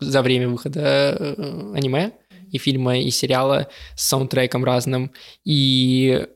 за 0.00 0.22
время 0.22 0.48
выхода 0.48 0.80
э, 1.18 1.72
аниме 1.74 2.12
и 2.50 2.58
фильма, 2.58 2.98
и 2.98 3.10
сериала 3.10 3.68
с 3.96 4.06
саундтреком 4.08 4.64
разным. 4.64 5.12
И 5.44 6.26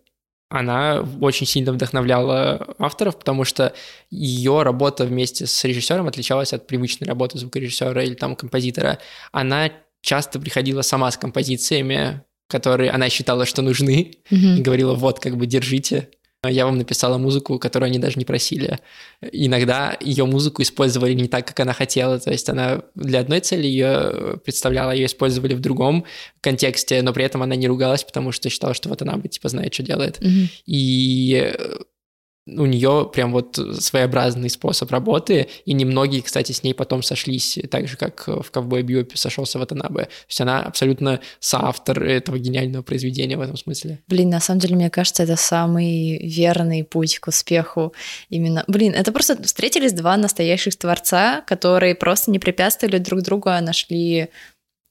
она 0.50 1.06
очень 1.20 1.46
сильно 1.46 1.72
вдохновляла 1.72 2.74
авторов, 2.78 3.18
потому 3.18 3.44
что 3.44 3.74
ее 4.10 4.62
работа 4.62 5.04
вместе 5.04 5.46
с 5.46 5.64
режиссером 5.64 6.08
отличалась 6.08 6.52
от 6.52 6.66
привычной 6.66 7.06
работы 7.06 7.38
звукорежиссера 7.38 8.02
или 8.02 8.14
там 8.14 8.34
композитора. 8.34 8.98
Она 9.30 9.70
часто 10.00 10.40
приходила 10.40 10.82
сама 10.82 11.10
с 11.10 11.18
композициями, 11.18 12.22
которые 12.48 12.90
она 12.90 13.10
считала, 13.10 13.44
что 13.44 13.60
нужны, 13.60 14.14
mm-hmm. 14.30 14.58
и 14.58 14.62
говорила, 14.62 14.94
вот, 14.94 15.20
как 15.20 15.36
бы, 15.36 15.46
держите, 15.46 16.08
я 16.46 16.66
вам 16.66 16.78
написала 16.78 17.18
музыку, 17.18 17.58
которую 17.58 17.88
они 17.88 17.98
даже 17.98 18.16
не 18.16 18.24
просили. 18.24 18.78
Иногда 19.32 19.96
ее 20.00 20.24
музыку 20.24 20.62
использовали 20.62 21.12
не 21.12 21.26
так, 21.26 21.46
как 21.46 21.58
она 21.60 21.72
хотела, 21.72 22.18
то 22.20 22.30
есть 22.30 22.48
она 22.48 22.82
для 22.94 23.20
одной 23.20 23.40
цели 23.40 23.66
ее 23.66 24.38
представляла, 24.44 24.92
ее 24.92 25.06
использовали 25.06 25.54
в 25.54 25.60
другом 25.60 26.04
контексте, 26.40 27.02
но 27.02 27.12
при 27.12 27.24
этом 27.24 27.42
она 27.42 27.56
не 27.56 27.66
ругалась, 27.66 28.04
потому 28.04 28.30
что 28.30 28.50
считала, 28.50 28.74
что 28.74 28.88
вот 28.88 29.02
она 29.02 29.16
бы 29.16 29.28
типа 29.28 29.48
знает, 29.48 29.74
что 29.74 29.82
делает. 29.82 30.20
Mm-hmm. 30.20 30.48
И 30.66 31.54
у 32.56 32.66
нее 32.66 33.10
прям 33.12 33.32
вот 33.32 33.56
своеобразный 33.56 34.50
способ 34.50 34.90
работы, 34.90 35.48
и 35.64 35.72
немногие, 35.72 36.22
кстати, 36.22 36.52
с 36.52 36.62
ней 36.62 36.74
потом 36.74 37.02
сошлись, 37.02 37.58
так 37.70 37.88
же, 37.88 37.96
как 37.96 38.26
в 38.26 38.50
«Ковбой 38.50 38.82
Биопе» 38.82 39.16
сошелся 39.16 39.58
Ватанабе. 39.58 40.04
То 40.04 40.10
есть 40.28 40.40
она 40.40 40.62
абсолютно 40.62 41.20
соавтор 41.40 42.02
этого 42.02 42.38
гениального 42.38 42.82
произведения 42.82 43.36
в 43.36 43.40
этом 43.40 43.56
смысле. 43.56 44.00
Блин, 44.06 44.30
на 44.30 44.40
самом 44.40 44.60
деле, 44.60 44.76
мне 44.76 44.90
кажется, 44.90 45.22
это 45.22 45.36
самый 45.36 46.18
верный 46.26 46.84
путь 46.84 47.18
к 47.18 47.28
успеху 47.28 47.92
именно. 48.30 48.64
Блин, 48.66 48.94
это 48.94 49.12
просто 49.12 49.42
встретились 49.42 49.92
два 49.92 50.16
настоящих 50.16 50.76
творца, 50.76 51.42
которые 51.42 51.94
просто 51.94 52.30
не 52.30 52.38
препятствовали 52.38 52.98
друг 52.98 53.22
другу, 53.22 53.48
а 53.50 53.60
нашли 53.60 54.28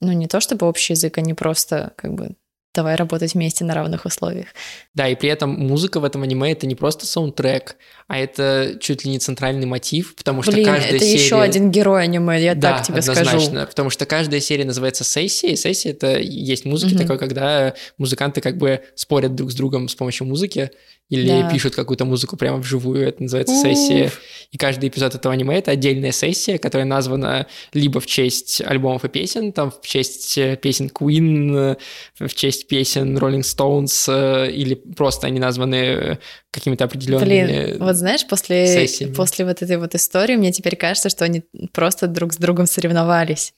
ну, 0.02 0.12
не 0.12 0.28
то 0.28 0.40
чтобы 0.40 0.68
общий 0.68 0.94
язык, 0.94 1.18
они 1.18 1.34
просто 1.34 1.94
как 1.96 2.14
бы 2.14 2.36
давай 2.78 2.94
работать 2.94 3.34
вместе 3.34 3.66
на 3.66 3.74
равных 3.74 4.06
условиях. 4.06 4.48
Да, 4.94 5.10
и 5.10 5.16
при 5.16 5.30
этом 5.30 5.50
музыка 5.50 6.00
в 6.00 6.04
этом 6.04 6.22
аниме 6.22 6.52
это 6.52 6.68
не 6.68 6.76
просто 6.76 7.08
саундтрек, 7.08 7.76
а 8.08 8.20
это 8.20 8.78
чуть 8.80 9.04
ли 9.04 9.10
не 9.10 9.18
центральный 9.18 9.66
мотив, 9.66 10.16
потому 10.16 10.44
что 10.44 10.52
Блин, 10.52 10.68
каждая 10.68 10.92
это 10.92 11.04
серия... 11.04 11.24
еще 11.24 11.42
один 11.42 11.72
герой 11.72 12.04
аниме, 12.04 12.40
я 12.40 12.54
да, 12.54 12.74
так 12.78 12.86
тебе 12.86 13.00
однозначно, 13.00 13.40
скажу. 13.40 13.68
потому 13.68 13.90
что 13.90 14.06
каждая 14.06 14.40
серия 14.40 14.64
называется 14.64 15.04
сессией. 15.04 15.56
Сессия— 15.56 15.90
это 15.92 16.20
есть 16.20 16.66
музыки 16.66 16.94
mm-hmm. 16.94 16.98
такой, 17.00 17.18
когда 17.18 17.74
музыканты 17.98 18.42
как 18.42 18.58
бы 18.58 18.82
спорят 18.94 19.34
друг 19.34 19.52
с 19.52 19.56
другом 19.56 19.90
с 19.90 19.96
помощью 19.96 20.28
музыки, 20.28 20.70
или 21.10 21.28
Да. 21.28 21.50
пишут 21.50 21.76
какую-то 21.76 22.06
музыку 22.06 22.36
прямо 22.36 22.58
вживую, 22.58 23.08
это 23.08 23.24
называется 23.24 23.56
сессия. 23.62 24.12
И 24.52 24.58
каждый 24.58 24.90
эпизод 24.90 25.16
этого 25.16 25.34
аниме— 25.34 25.58
это 25.60 25.72
отдельная 25.72 26.12
сессия, 26.12 26.58
которая 26.58 26.86
названа 26.86 27.48
либо 27.74 28.00
в 28.00 28.06
честь 28.06 28.62
альбомов 28.62 29.06
и 29.06 29.10
песен, 29.10 29.54
там 29.54 29.72
в 29.72 29.86
честь 29.86 30.38
э, 30.38 30.58
песен 30.58 30.88
Queen, 30.88 31.78
э, 32.20 32.28
в 32.28 32.34
честь 32.34 32.68
песен 32.68 33.18
Rolling 33.18 33.42
Stones, 33.42 34.06
э, 34.08 34.52
или 34.52 34.76
просто 34.76 35.28
они 35.28 35.40
названы 35.40 36.20
какими-то 36.52 36.86
определенными... 36.86 37.28
Блин, 37.28 37.78
вот 37.80 37.96
знаешь, 37.96 38.26
после, 38.28 38.68
сессиями. 38.68 39.14
после 39.14 39.46
вот 39.46 39.62
этой 39.62 39.78
вот 39.78 39.96
истории 39.96 40.36
мне 40.36 40.52
теперь 40.52 40.76
кажется, 40.76 41.10
что 41.10 41.24
они 41.24 41.44
просто 41.72 42.08
друг 42.08 42.34
с 42.34 42.38
другом 42.38 42.66
соревновались. 42.66 43.54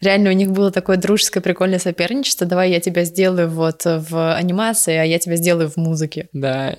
Реально 0.00 0.30
у 0.30 0.34
них 0.34 0.50
было 0.52 0.70
такое 0.70 0.96
дружеское, 0.96 1.40
прикольное 1.40 1.78
соперничество. 1.78 2.46
Давай 2.46 2.70
я 2.70 2.80
тебя 2.80 3.04
сделаю 3.04 3.48
вот 3.48 3.82
в 3.84 4.34
анимации, 4.34 4.96
а 4.96 5.04
я 5.04 5.18
тебя 5.18 5.36
сделаю 5.36 5.70
в 5.70 5.76
музыке. 5.76 6.28
Да. 6.32 6.76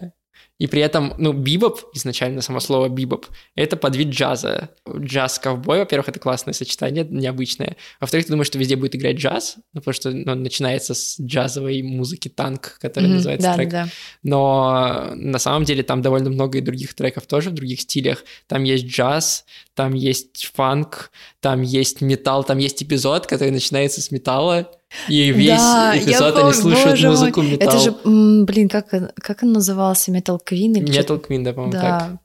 И 0.60 0.68
при 0.68 0.82
этом, 0.82 1.14
ну, 1.18 1.34
бибоп, 1.34 1.82
изначально 1.96 2.42
само 2.42 2.60
слово 2.60 2.88
бибоп, 2.88 3.26
это 3.56 3.76
подвид 3.76 4.10
джаза. 4.10 4.70
Джаз-ковбой, 4.88 5.80
во-первых, 5.80 6.10
это 6.10 6.20
классное 6.20 6.54
сочетание, 6.54 7.06
необычное. 7.10 7.76
Во-вторых, 8.00 8.28
ты 8.28 8.32
думаешь, 8.32 8.48
что 8.48 8.60
везде 8.60 8.76
будет 8.76 8.96
играть 8.96 9.18
джаз, 9.18 9.56
ну, 9.74 9.82
потому 9.82 9.94
что 9.94 10.12
ну, 10.12 10.32
он 10.32 10.44
начинается 10.44 10.94
с 10.94 11.20
джазовой 11.20 11.82
музыки 11.82 12.30
танк, 12.30 12.78
которая 12.80 13.10
Мгм, 13.10 13.18
называется 13.18 13.48
да, 13.48 13.56
трек. 13.56 13.70
да. 13.70 13.88
Но 14.22 15.10
на 15.16 15.40
самом 15.40 15.64
деле 15.64 15.82
там 15.82 16.02
довольно 16.02 16.30
много 16.30 16.60
и 16.60 16.62
других 16.62 16.94
треков 16.94 17.26
тоже 17.26 17.50
в 17.50 17.54
других 17.54 17.82
стилях. 17.82 18.24
Там 18.48 18.64
есть 18.64 18.86
джаз, 18.86 19.46
там 19.74 19.94
есть 19.94 20.52
фанк, 20.54 21.12
там 21.42 21.64
есть 21.64 22.02
металл, 22.02 22.44
там 22.44 22.60
есть 22.60 22.82
эпизод, 22.84 23.26
который 23.26 23.50
начинается 23.52 24.02
с 24.02 24.12
металла, 24.12 24.70
и 25.10 25.32
весь 25.32 25.58
Да, 25.58 25.94
я 25.94 26.04
эпизод 26.04 26.36
они 26.36 26.52
помню, 26.52 26.54
слушают 26.54 26.92
боже 26.92 27.10
музыку 27.10 27.42
металл. 27.42 27.68
Это 27.70 27.80
же, 27.80 27.92
блин, 28.46 28.70
как, 28.70 28.90
как 29.16 29.44
он 29.44 29.54
назывался? 29.54 30.12
Metal 30.12 30.40
Queen? 30.46 30.78
или? 30.78 31.00
Metal 31.00 31.26
Queen, 31.28 31.44
да, 31.44 31.54
по-моему, 31.54 31.74
так. 31.74 31.82
Да. 31.82 32.20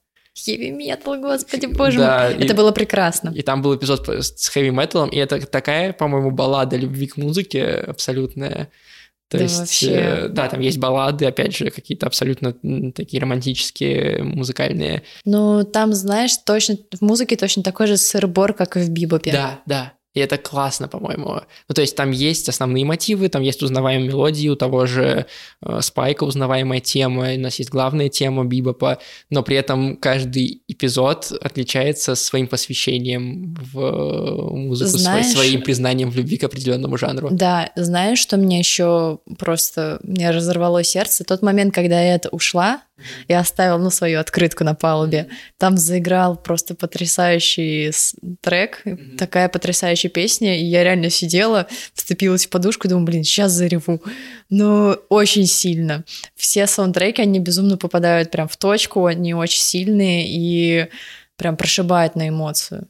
Heavy 0.46 0.70
Metal, 0.76 1.20
господи, 1.20 1.66
боже 1.66 1.98
Да, 1.98 2.30
мой. 2.32 2.40
и- 2.40 2.44
Это 2.44 2.54
было 2.54 2.70
прекрасно. 2.70 3.30
И 3.30 3.42
там 3.42 3.60
был 3.60 3.74
эпизод 3.76 4.08
с 4.08 4.48
хэви 4.48 4.70
металом, 4.70 5.08
и 5.08 5.16
это 5.16 5.44
такая, 5.46 5.92
по-моему, 5.92 6.30
баллада 6.30 6.76
любви 6.76 7.08
к 7.08 7.16
музыке 7.16 7.64
абсолютная. 7.66 8.68
То 9.30 9.36
Да 9.36 9.42
есть, 9.44 9.58
вообще. 9.58 9.90
э, 9.92 10.28
да, 10.28 10.48
там 10.48 10.60
есть 10.60 10.78
баллады, 10.78 11.26
опять 11.26 11.54
же, 11.54 11.70
какие-то 11.70 12.06
абсолютно 12.06 12.54
такие 12.92 13.20
романтические, 13.20 14.22
музыкальные. 14.22 15.02
Ну, 15.26 15.64
там, 15.64 15.92
знаешь, 15.92 16.34
точно 16.46 16.76
в 16.98 17.02
музыке 17.02 17.36
точно 17.36 17.62
такой 17.62 17.88
же 17.88 17.98
сырбор, 17.98 18.54
как 18.54 18.76
и 18.76 18.80
в 18.80 18.88
бибопе. 18.90 19.32
Да, 19.32 19.60
да. 19.66 19.92
И 20.14 20.20
это 20.20 20.38
классно, 20.38 20.88
по-моему. 20.88 21.42
Ну, 21.68 21.74
то 21.74 21.80
есть 21.82 21.94
там 21.94 22.10
есть 22.10 22.48
основные 22.48 22.84
мотивы, 22.84 23.28
там 23.28 23.42
есть 23.42 23.62
узнаваемые 23.62 24.08
мелодии, 24.08 24.48
у 24.48 24.56
того 24.56 24.86
же 24.86 25.26
э, 25.62 25.80
Спайка 25.82 26.24
узнаваемая 26.24 26.80
тема, 26.80 27.34
у 27.34 27.38
нас 27.38 27.58
есть 27.58 27.70
главная 27.70 28.08
тема 28.08 28.44
Бибопа, 28.44 28.98
но 29.30 29.42
при 29.42 29.56
этом 29.56 29.96
каждый 29.96 30.62
эпизод 30.66 31.32
отличается 31.40 32.14
своим 32.14 32.46
посвящением 32.46 33.54
в 33.72 33.80
э, 33.80 34.54
музыку, 34.56 34.96
Знаешь- 34.96 35.26
своим 35.26 35.62
признанием 35.62 36.10
в 36.10 36.16
любви 36.16 36.38
к 36.38 36.44
определенному 36.44 36.96
жанру. 36.96 37.28
Да, 37.30 37.70
знаешь, 37.76 38.18
что 38.18 38.38
мне 38.38 38.58
еще 38.58 39.18
просто 39.38 40.00
мне 40.02 40.30
разорвало 40.30 40.82
сердце? 40.82 41.24
Тот 41.24 41.42
момент, 41.42 41.74
когда 41.74 42.00
я 42.00 42.14
это 42.14 42.30
ушла 42.30 42.80
и 43.26 43.34
оставил, 43.34 43.78
ну, 43.78 43.90
свою 43.90 44.20
открытку 44.20 44.64
на 44.64 44.74
палубе, 44.74 45.28
там 45.56 45.76
заиграл 45.76 46.36
просто 46.36 46.74
потрясающий 46.74 47.92
трек, 48.40 48.82
такая 49.18 49.48
потрясающая 49.48 50.10
песня, 50.10 50.58
и 50.58 50.64
я 50.64 50.84
реально 50.84 51.10
сидела, 51.10 51.66
вцепилась 51.94 52.46
в 52.46 52.50
подушку 52.50 52.86
и 52.86 52.90
думаю, 52.90 53.06
блин, 53.06 53.24
сейчас 53.24 53.52
зареву. 53.52 54.02
Но 54.50 54.98
очень 55.08 55.46
сильно. 55.46 56.04
Все 56.36 56.66
саундтреки, 56.66 57.22
они 57.22 57.38
безумно 57.40 57.76
попадают 57.76 58.30
прям 58.30 58.48
в 58.48 58.56
точку, 58.56 59.06
они 59.06 59.34
очень 59.34 59.60
сильные 59.60 60.26
и 60.28 60.86
прям 61.36 61.56
прошибают 61.56 62.16
на 62.16 62.28
эмоцию. 62.28 62.88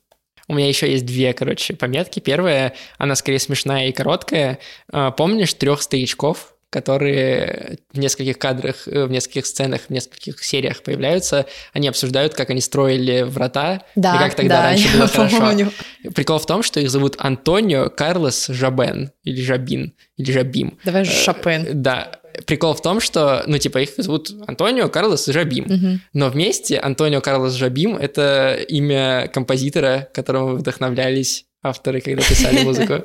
У 0.49 0.55
меня 0.55 0.67
еще 0.67 0.91
есть 0.91 1.05
две, 1.05 1.35
короче, 1.35 1.75
пометки. 1.75 2.21
Первая, 2.21 2.75
она 2.97 3.15
скорее 3.17 3.39
смешная 3.39 3.89
и 3.89 3.93
короткая. 3.93 4.59
А, 4.91 5.11
Помнишь 5.11 5.53
трех 5.53 5.83
старичков, 5.83 6.55
которые 6.71 7.79
в 7.93 7.99
нескольких 7.99 8.39
кадрах, 8.39 8.87
э, 8.87 9.05
в 9.07 9.11
нескольких 9.11 9.47
сценах, 9.47 9.83
в 9.89 9.91
нескольких 9.91 10.43
сериях 10.45 10.83
появляются, 10.83 11.47
они 11.73 11.89
обсуждают, 11.89 12.35
как 12.35 12.51
они 12.51 12.61
строили 12.61 13.23
врата 13.23 13.83
Да, 13.97 14.17
и 14.17 14.19
как 14.19 14.35
тогда 14.35 14.59
да, 14.59 14.63
раньше 14.65 14.89
было 14.97 15.09
хорошо. 15.09 15.39
помню. 15.41 15.73
Прикол 16.15 16.39
в 16.39 16.47
том, 16.47 16.63
что 16.63 16.81
их 16.81 16.91
зовут 16.91 17.17
Антонио 17.19 17.89
Карлос 17.89 18.49
Жабен, 18.49 19.13
или 19.25 19.41
Жабин, 19.41 19.95
или 20.17 20.31
Жабим. 20.33 20.79
Давай 20.85 21.03
Э, 21.03 21.05
Шопен. 21.07 21.83
Да. 21.83 22.13
Прикол 22.47 22.75
в 22.75 22.83
том, 22.83 23.01
что, 23.01 23.43
ну, 23.47 23.59
типа, 23.59 23.79
их 23.79 23.91
зовут 23.97 24.31
Антонио 24.47 24.89
Карлос 24.89 25.27
Жабим. 25.27 25.65
Мгм. 25.67 26.01
Но 26.13 26.29
вместе 26.29 26.79
Антонио 26.79 27.21
Карлос 27.21 27.55
Жабим— 27.55 27.97
это 27.99 28.57
имя 28.69 29.29
композитора, 29.33 30.09
которому 30.15 30.57
вдохновлялись 30.57 31.47
авторы, 31.63 32.01
когда 32.01 32.23
писали 32.23 32.63
музыку. 32.65 33.05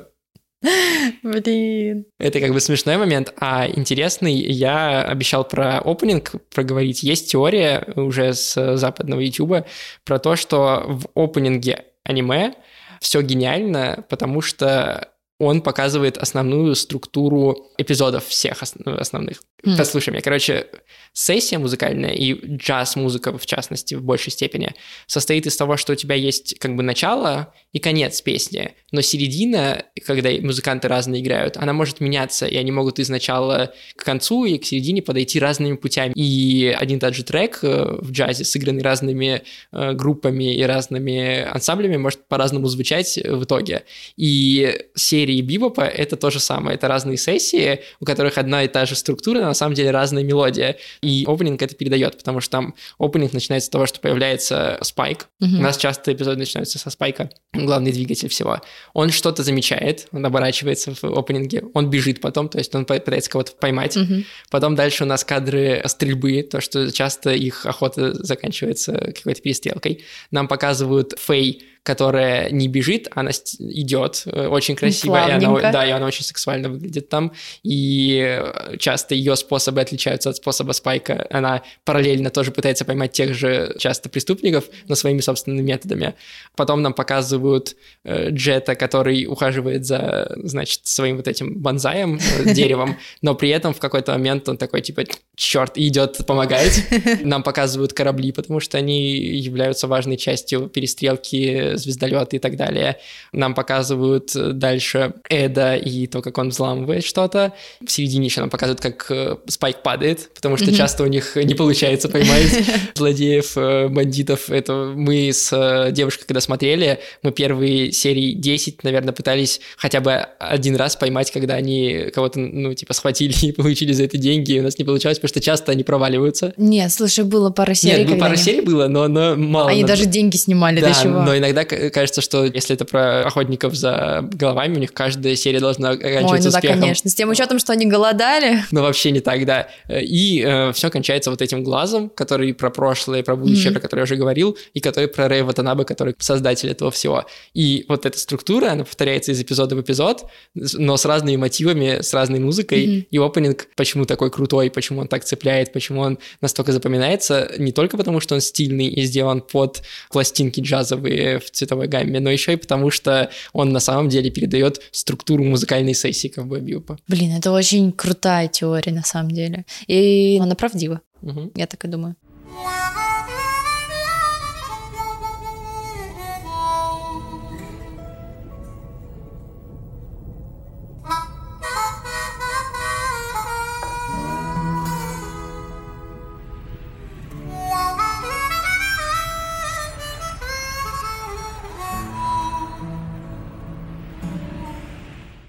Блин. 1.22 2.06
Это 2.18 2.40
как 2.40 2.52
бы 2.52 2.60
смешной 2.60 2.96
момент, 2.96 3.34
а 3.38 3.68
интересный, 3.68 4.34
я 4.34 5.02
обещал 5.02 5.44
про 5.44 5.78
опенинг 5.78 6.32
проговорить. 6.54 7.02
Есть 7.02 7.30
теория 7.30 7.86
уже 7.96 8.34
с 8.34 8.76
западного 8.76 9.20
ютуба 9.20 9.66
про 10.04 10.18
то, 10.18 10.36
что 10.36 10.84
в 10.86 11.08
опенинге 11.14 11.84
аниме 12.04 12.54
все 13.00 13.20
гениально, 13.20 14.04
потому 14.08 14.40
что 14.40 15.10
он 15.44 15.62
показывает 15.62 16.18
основную 16.18 16.74
структуру 16.74 17.70
эпизодов 17.78 18.26
всех 18.26 18.62
ну, 18.84 18.96
основных. 18.96 19.42
Хм. 19.64 19.76
Послушай 19.78 20.10
меня, 20.10 20.22
короче, 20.22 20.66
сессия 21.12 21.58
музыкальная 21.58 22.12
и 22.12 22.34
джаз-музыка, 22.56 23.36
в 23.36 23.46
частности, 23.46 23.94
в 23.94 24.02
большей 24.02 24.32
степени, 24.32 24.74
состоит 25.06 25.46
из 25.46 25.56
того, 25.56 25.76
что 25.76 25.92
у 25.92 25.96
тебя 25.96 26.14
есть 26.14 26.58
как 26.58 26.76
бы 26.76 26.82
начало 26.82 27.52
и 27.72 27.78
конец 27.78 28.20
песни, 28.20 28.74
но 28.92 29.00
середина, 29.00 29.84
когда 30.06 30.30
музыканты 30.40 30.88
разные 30.88 31.22
играют, 31.22 31.56
она 31.56 31.72
может 31.72 32.00
меняться, 32.00 32.46
и 32.46 32.56
они 32.56 32.70
могут 32.72 32.98
из 32.98 33.08
начала 33.08 33.72
к 33.96 34.04
концу 34.04 34.44
и 34.44 34.58
к 34.58 34.64
середине 34.64 35.02
подойти 35.02 35.40
разными 35.40 35.76
путями. 35.76 36.12
И 36.14 36.68
один 36.68 36.98
и 36.98 37.00
тот 37.00 37.14
же 37.14 37.24
трек 37.24 37.60
э, 37.62 37.96
в 38.00 38.12
джазе, 38.12 38.44
сыгранный 38.44 38.82
разными 38.82 39.42
э, 39.72 39.92
группами 39.94 40.54
и 40.54 40.62
разными 40.62 41.42
ансамблями, 41.42 41.96
может 41.96 42.26
по-разному 42.28 42.66
звучать 42.68 43.16
в 43.16 43.44
итоге. 43.44 43.84
И 44.16 44.86
серии 44.94 45.33
бибопа— 45.42 45.80
это 45.82 46.16
то 46.16 46.30
же 46.30 46.40
самое. 46.40 46.76
Это 46.76 46.88
разные 46.88 47.16
сессии, 47.16 47.80
у 48.00 48.04
которых 48.04 48.38
одна 48.38 48.64
и 48.64 48.68
та 48.68 48.86
же 48.86 48.94
структура, 48.94 49.40
но 49.40 49.46
на 49.46 49.54
самом 49.54 49.74
деле 49.74 49.90
разная 49.90 50.22
мелодия. 50.22 50.76
И 51.00 51.24
опенинг 51.26 51.62
это 51.62 51.74
передает, 51.74 52.18
потому 52.18 52.40
что 52.40 52.50
там 52.50 52.74
опенинг 52.98 53.32
начинается 53.32 53.66
с 53.66 53.70
того, 53.70 53.86
что 53.86 54.00
появляется 54.00 54.78
спайк. 54.82 55.28
Мгм. 55.40 55.58
У 55.58 55.62
нас 55.62 55.76
часто 55.76 56.12
эпизоды 56.12 56.38
начинаются 56.38 56.78
со 56.78 56.90
спайка, 56.90 57.30
главный 57.52 57.92
двигатель 57.92 58.28
всего. 58.28 58.60
Он 58.92 59.10
что-то 59.10 59.42
замечает, 59.42 60.08
он 60.12 60.24
оборачивается 60.24 60.94
в 60.94 61.04
опенинге, 61.18 61.64
он 61.74 61.90
бежит 61.90 62.20
потом, 62.20 62.48
то 62.48 62.58
есть 62.58 62.74
он 62.74 62.84
пытается 62.84 63.30
кого-то 63.30 63.52
поймать. 63.52 63.96
Мгм. 63.96 64.24
Потом 64.50 64.74
дальше 64.74 65.04
у 65.04 65.06
нас 65.06 65.24
кадры 65.24 65.82
стрельбы, 65.86 66.42
то, 66.42 66.60
что 66.60 66.90
часто 66.90 67.30
их 67.30 67.66
охота 67.66 68.14
заканчивается 68.14 69.12
какой-то 69.14 69.42
перестрелкой. 69.42 70.04
Нам 70.30 70.48
показывают 70.48 71.14
Фей, 71.18 71.64
которая 71.84 72.50
не 72.50 72.66
бежит, 72.66 73.08
она 73.14 73.30
идет 73.58 74.22
э, 74.24 74.46
очень 74.46 74.74
красиво, 74.74 75.16
и 75.28 75.32
она, 75.32 75.70
да, 75.70 75.86
и 75.86 75.90
она 75.90 76.06
очень 76.06 76.24
сексуально 76.24 76.70
выглядит 76.70 77.10
там. 77.10 77.32
И 77.62 78.24
э, 78.26 78.78
часто 78.78 79.14
ее 79.14 79.36
способы 79.36 79.82
отличаются 79.82 80.30
от 80.30 80.36
способа 80.36 80.72
Спайка. 80.72 81.26
Она 81.30 81.62
параллельно 81.84 82.30
тоже 82.30 82.52
пытается 82.52 82.86
поймать 82.86 83.12
тех 83.12 83.34
же 83.34 83.76
часто 83.78 84.08
преступников, 84.08 84.64
но 84.88 84.94
своими 84.94 85.20
собственными 85.20 85.60
методами. 85.60 86.14
Потом 86.56 86.80
нам 86.80 86.94
показывают 86.94 87.76
э, 88.02 88.30
Джета, 88.30 88.76
который 88.76 89.26
ухаживает 89.26 89.84
за, 89.84 90.32
значит, 90.36 90.80
своим 90.84 91.18
вот 91.18 91.28
этим 91.28 91.58
бонзаем, 91.60 92.18
деревом, 92.46 92.96
но 93.20 93.34
при 93.34 93.50
этом 93.50 93.74
в 93.74 93.78
какой-то 93.78 94.12
момент 94.12 94.48
он 94.48 94.56
такой, 94.56 94.80
типа, 94.80 95.02
черт, 95.36 95.76
идет 95.76 96.24
помогать. 96.26 96.82
Нам 97.22 97.42
показывают 97.42 97.92
корабли, 97.92 98.32
потому 98.32 98.60
что 98.60 98.78
они 98.78 99.16
являются 99.18 99.86
важной 99.86 100.16
частью 100.16 100.68
перестрелки, 100.68 101.73
звездолеты 101.76 102.36
и 102.36 102.38
так 102.38 102.56
далее. 102.56 102.96
Нам 103.32 103.54
показывают 103.54 104.34
э, 104.36 104.50
дальше 104.52 105.14
Эда 105.28 105.76
и 105.76 106.06
то, 106.06 106.22
как 106.22 106.38
он 106.38 106.48
взламывает 106.50 107.04
что-то. 107.04 107.52
В 107.84 107.90
середине 107.90 108.26
еще 108.26 108.40
нам 108.40 108.50
показывают, 108.50 108.80
как 108.80 109.06
э, 109.10 109.36
Спайк 109.48 109.82
падает, 109.82 110.30
потому 110.34 110.56
что 110.56 110.66
Мгм. 110.66 110.74
часто 110.76 111.02
у 111.02 111.06
них 111.06 111.36
не 111.36 111.54
получается 111.54 112.08
поймать 112.08 112.52
злодеев, 112.94 113.56
э, 113.56 113.88
бандитов. 113.88 114.50
Это 114.50 114.92
мы 114.94 115.30
с 115.32 115.90
девушкой, 115.92 116.26
когда 116.26 116.40
смотрели, 116.40 116.98
мы 117.22 117.32
первые 117.32 117.92
серии 117.92 118.32
10, 118.32 118.82
наверное, 118.84 119.12
пытались 119.12 119.60
хотя 119.76 120.00
бы 120.00 120.12
один 120.38 120.76
раз 120.76 120.96
поймать, 120.96 121.30
когда 121.30 121.54
они 121.54 122.10
кого-то, 122.14 122.38
ну, 122.40 122.74
типа, 122.74 122.92
схватили 122.94 123.34
и 123.42 123.52
получили 123.52 123.92
за 123.92 124.04
это 124.04 124.16
деньги, 124.18 124.52
и 124.52 124.60
у 124.60 124.62
нас 124.62 124.78
не 124.78 124.84
получалось, 124.84 125.18
потому 125.18 125.28
что 125.30 125.40
часто 125.40 125.72
они 125.72 125.84
проваливаются. 125.84 126.52
Нет, 126.56 126.92
слушай, 126.92 127.24
было 127.24 127.50
пара 127.50 127.74
серий, 127.74 128.00
Нет, 128.04 128.10
ну, 128.10 128.18
пара 128.18 128.32
они- 128.32 128.42
серий 128.42 128.60
было, 128.60 128.88
но, 128.88 129.08
но 129.08 129.36
мало. 129.36 129.70
Они 129.70 129.82
надо- 129.82 129.94
даже 129.94 130.06
деньги 130.06 130.36
снимали, 130.36 130.80
да, 130.80 130.88
до 130.92 131.02
чего? 131.02 131.22
но 131.22 131.36
иногда 131.36 131.63
иногда 131.72 131.90
кажется, 131.90 132.20
что 132.20 132.44
если 132.44 132.74
это 132.74 132.84
про 132.84 133.24
охотников 133.26 133.74
за 133.74 134.28
головами, 134.32 134.76
у 134.76 134.80
них 134.80 134.92
каждая 134.92 135.36
серия 135.36 135.60
должна 135.60 135.90
оканчиваться 135.90 136.32
Ой, 136.34 136.38
ну 136.38 136.50
да, 136.50 136.56
успехом. 136.58 136.80
конечно. 136.80 137.10
С 137.10 137.14
тем 137.14 137.30
учетом, 137.30 137.58
что 137.58 137.72
они 137.72 137.86
голодали. 137.86 138.62
Но 138.70 138.82
вообще 138.82 139.10
не 139.10 139.20
так, 139.20 139.44
да. 139.46 139.68
И 139.88 140.42
э, 140.46 140.72
все 140.72 140.90
кончается 140.90 141.30
вот 141.30 141.42
этим 141.42 141.62
глазом, 141.64 142.08
который 142.10 142.52
про 142.54 142.70
прошлое, 142.70 143.22
про 143.22 143.36
будущее, 143.36 143.70
Мгм. 143.70 143.74
про 143.74 143.80
которое 143.80 144.00
я 144.00 144.04
уже 144.04 144.16
говорил, 144.16 144.56
и 144.74 144.80
который 144.80 145.08
про 145.08 145.28
Рэй 145.28 145.42
Ватанабе, 145.42 145.84
который 145.84 146.14
создатель 146.18 146.70
этого 146.70 146.90
всего. 146.90 147.24
И 147.54 147.84
вот 147.88 148.06
эта 148.06 148.18
структура, 148.18 148.70
она 148.72 148.84
повторяется 148.84 149.32
из 149.32 149.40
эпизода 149.40 149.76
в 149.76 149.80
эпизод, 149.80 150.24
но 150.54 150.96
с 150.96 151.04
разными 151.04 151.36
мотивами, 151.36 152.00
с 152.02 152.12
разной 152.14 152.40
музыкой. 152.40 152.86
Мгм. 152.86 153.06
И 153.10 153.18
опенинг 153.18 153.66
почему 153.76 154.04
такой 154.04 154.30
крутой, 154.30 154.70
почему 154.70 155.00
он 155.00 155.08
так 155.08 155.24
цепляет, 155.24 155.72
почему 155.72 156.00
он 156.00 156.18
настолько 156.40 156.72
запоминается, 156.72 157.50
не 157.58 157.72
только 157.72 157.96
потому, 157.96 158.20
что 158.20 158.34
он 158.34 158.40
стильный 158.40 158.88
и 158.88 159.02
сделан 159.02 159.40
под 159.40 159.82
пластинки 160.10 160.60
джазовые 160.60 161.38
в 161.38 161.50
цветовой 161.54 161.88
гамме, 161.88 162.20
но 162.20 162.30
еще 162.30 162.52
и 162.52 162.56
потому, 162.56 162.90
что 162.90 163.30
он 163.52 163.70
на 163.72 163.80
самом 163.80 164.08
деле 164.08 164.30
передает 164.30 164.80
структуру 164.92 165.44
музыкальной 165.44 165.94
сессии 165.94 166.28
ковбоя 166.28 166.60
Бибопа. 166.60 166.98
Блин, 167.08 167.32
это 167.36 167.52
очень 167.52 167.92
крутая 167.92 168.48
теория 168.48 168.92
на 168.92 169.02
самом 169.02 169.30
деле. 169.30 169.64
И 169.86 170.38
она 170.42 170.54
правдива, 170.54 171.00
Мгм. 171.22 171.52
я 171.54 171.66
так 171.66 171.84
и 171.84 171.88
думаю. 171.88 172.16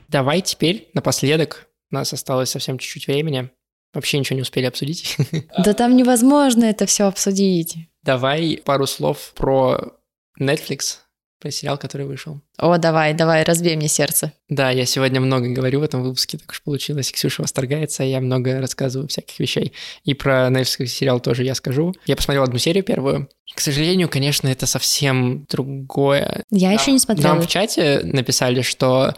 Давай 0.08 0.41
теперь 0.41 0.89
напоследок, 0.93 1.68
у 1.91 1.95
нас 1.95 2.14
осталось 2.14 2.49
совсем 2.49 2.78
чуть-чуть 2.78 3.08
времени, 3.08 3.49
вообще 3.93 4.20
ничего 4.20 4.36
не 4.36 4.41
успели 4.41 4.66
обсудить. 4.66 5.18
Да 5.58 5.74
там 5.74 5.95
невозможно 5.95 6.66
это 6.66 6.86
все 6.86 7.06
обсудить. 7.06 7.78
Давай 8.03 8.62
пару 8.64 8.86
слов 8.86 9.34
про 9.36 9.93
Netflix, 10.39 10.97
про 11.39 11.49
сериал, 11.51 11.78
который 11.78 12.06
вышел. 12.06 12.41
О, 12.58 12.78
давай, 12.78 13.14
давай, 13.14 13.43
разбей 13.43 13.76
мне 13.76 13.88
сердце. 13.88 14.32
Да, 14.47 14.70
я 14.70 14.86
сегодня 14.86 15.20
много 15.20 15.49
говорю 15.49 15.80
в 15.80 15.84
этом 15.84 16.03
выпуске, 16.03 16.38
так 16.38 16.51
уж 16.51 16.62
получилось. 16.62 17.12
Ксюша 17.12 17.41
восторгается, 17.41 18.03
я 18.03 18.22
много 18.22 18.60
рассказываю 18.60 19.08
всяких 19.08 19.39
вещей. 19.39 19.74
И 20.03 20.14
про 20.14 20.47
Netflix 20.49 20.88
сериал 20.88 21.20
тоже 21.20 21.43
я 21.43 21.56
скажу. 21.56 21.93
Я 22.06 22.16
посмотрел 22.16 22.43
одну 22.43 22.58
серию 22.60 22.84
первую. 22.84 23.30
К 23.53 23.60
сожалению, 23.60 24.10
конечно, 24.10 24.47
это 24.47 24.66
совсем 24.68 25.45
другое. 25.49 26.43
Я 26.51 26.70
Нам- 26.70 26.78
еще 26.78 26.91
не 26.91 26.99
смотрела. 26.99 27.34
Нам 27.34 27.41
в 27.41 27.47
чате 27.47 28.01
написали, 28.03 28.62
что 28.62 29.16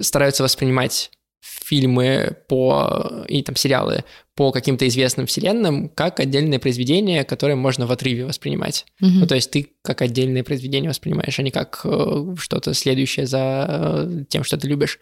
стараются 0.00 0.42
воспринимать 0.42 1.10
фильмы 1.40 2.36
по 2.48 3.24
и 3.28 3.42
там 3.42 3.56
сериалы 3.56 4.04
по 4.34 4.52
каким-то 4.52 4.86
известным 4.86 5.26
вселенным 5.26 5.88
как 5.88 6.20
отдельное 6.20 6.58
произведение, 6.58 7.24
которое 7.24 7.56
можно 7.56 7.86
в 7.86 7.92
отрыве 7.92 8.24
воспринимать. 8.24 8.86
Мгм. 9.00 9.20
Ну, 9.20 9.26
то 9.26 9.34
есть 9.34 9.50
ты 9.50 9.72
как 9.82 10.00
отдельное 10.00 10.44
произведение 10.44 10.88
воспринимаешь, 10.88 11.38
а 11.38 11.42
не 11.42 11.50
как 11.50 11.80
э, 11.84 12.34
что-то 12.38 12.72
следующее 12.74 13.26
за 13.26 13.66
э, 13.68 14.24
тем, 14.28 14.44
что 14.44 14.56
ты 14.56 14.68
любишь. 14.68 15.00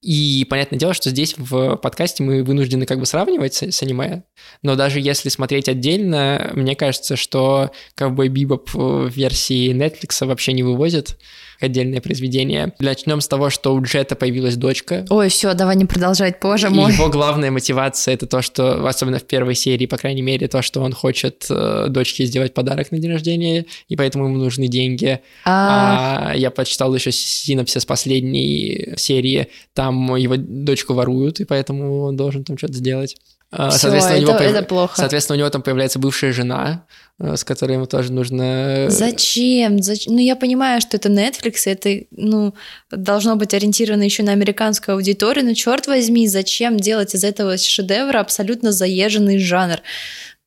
И 0.00 0.46
понятное 0.48 0.78
дело, 0.78 0.94
что 0.94 1.10
здесь 1.10 1.34
в 1.36 1.76
подкасте 1.76 2.22
мы 2.22 2.42
вынуждены 2.42 2.86
как 2.86 3.00
бы 3.00 3.06
сравнивать 3.06 3.54
с, 3.54 3.70
с 3.70 3.82
аниме, 3.82 4.22
но 4.62 4.76
даже 4.76 5.00
если 5.00 5.28
смотреть 5.28 5.68
отдельно, 5.68 6.52
мне 6.54 6.74
кажется, 6.74 7.16
что 7.16 7.72
Ковбой 7.94 8.28
Бибоп 8.28 8.72
в 8.72 9.08
версии 9.08 9.72
Netflix 9.72 10.24
вообще 10.24 10.52
не 10.52 10.62
вывозит 10.62 11.18
как 11.60 11.70
отдельное 11.70 12.00
произведение. 12.00 12.72
Начнем 12.78 13.20
с 13.20 13.28
того, 13.28 13.50
что 13.50 13.74
у 13.74 13.82
Джета 13.82 14.16
появилась 14.16 14.56
дочка, 14.56 15.04
Ой, 15.10 15.28
все, 15.28 15.54
давай 15.54 15.76
не 15.76 15.84
продолжать, 15.84 16.38
и 16.68 16.74
мой. 16.74 16.92
его 16.92 17.08
главная 17.08 17.50
мотивация 17.50 18.14
это 18.14 18.26
то, 18.26 18.42
что, 18.42 18.86
особенно 18.86 19.18
в 19.18 19.24
первой 19.24 19.54
серии, 19.54 19.86
по 19.86 19.96
крайней 19.96 20.22
мере, 20.22 20.48
то, 20.48 20.62
что 20.62 20.80
он 20.80 20.92
хочет 20.92 21.46
э, 21.50 21.86
дочке 21.88 22.24
сделать 22.24 22.54
подарок 22.54 22.90
на 22.90 22.98
день 22.98 23.12
рождения, 23.12 23.66
и 23.88 23.96
поэтому 23.96 24.26
ему 24.26 24.38
нужны 24.38 24.68
деньги. 24.68 25.20
А, 25.44 26.30
А 26.30 26.36
я 26.36 26.50
почитал 26.50 26.94
еще 26.94 27.12
синопсис 27.12 27.84
последней 27.84 28.94
серии, 28.96 29.48
там 29.74 30.16
его 30.16 30.36
дочку 30.36 30.94
воруют, 30.94 31.40
и 31.40 31.44
поэтому 31.44 32.02
он 32.02 32.16
должен 32.16 32.44
там 32.44 32.58
что-то 32.58 32.74
сделать. 32.74 33.16
А, 33.52 33.70
всё, 33.70 33.78
соответственно, 33.80 34.18
у 34.18 34.20
него 34.22 34.30
это, 34.32 34.38
появ- 34.38 34.52
это 34.56 34.62
плохо. 34.64 34.94
Соответственно, 34.96 35.36
у 35.36 35.38
него 35.40 35.50
там 35.50 35.62
появляется 35.62 35.98
бывшая 35.98 36.32
жена, 36.32 36.84
э, 37.18 37.36
с 37.36 37.42
которой 37.42 37.72
ему 37.72 37.86
тоже 37.86 38.12
нужно... 38.12 38.86
э, 38.86 38.90
Зачем? 38.90 39.82
Зачем? 39.82 40.14
Ну, 40.14 40.20
я 40.20 40.36
понимаю, 40.36 40.80
что 40.80 40.96
это 40.96 41.08
Netflix, 41.08 41.62
это, 41.66 42.04
ну, 42.12 42.54
должно 42.92 43.34
быть 43.34 43.52
ориентировано 43.52 44.04
еще 44.04 44.22
на 44.22 44.32
американскую 44.32 44.94
аудиторию, 44.94 45.44
но 45.44 45.54
черт 45.54 45.88
возьми, 45.88 46.28
зачем 46.28 46.76
делать 46.76 47.14
из 47.14 47.24
этого 47.24 47.58
шедевра 47.58 48.20
абсолютно 48.20 48.70
заезженный 48.70 49.38
жанр? 49.38 49.78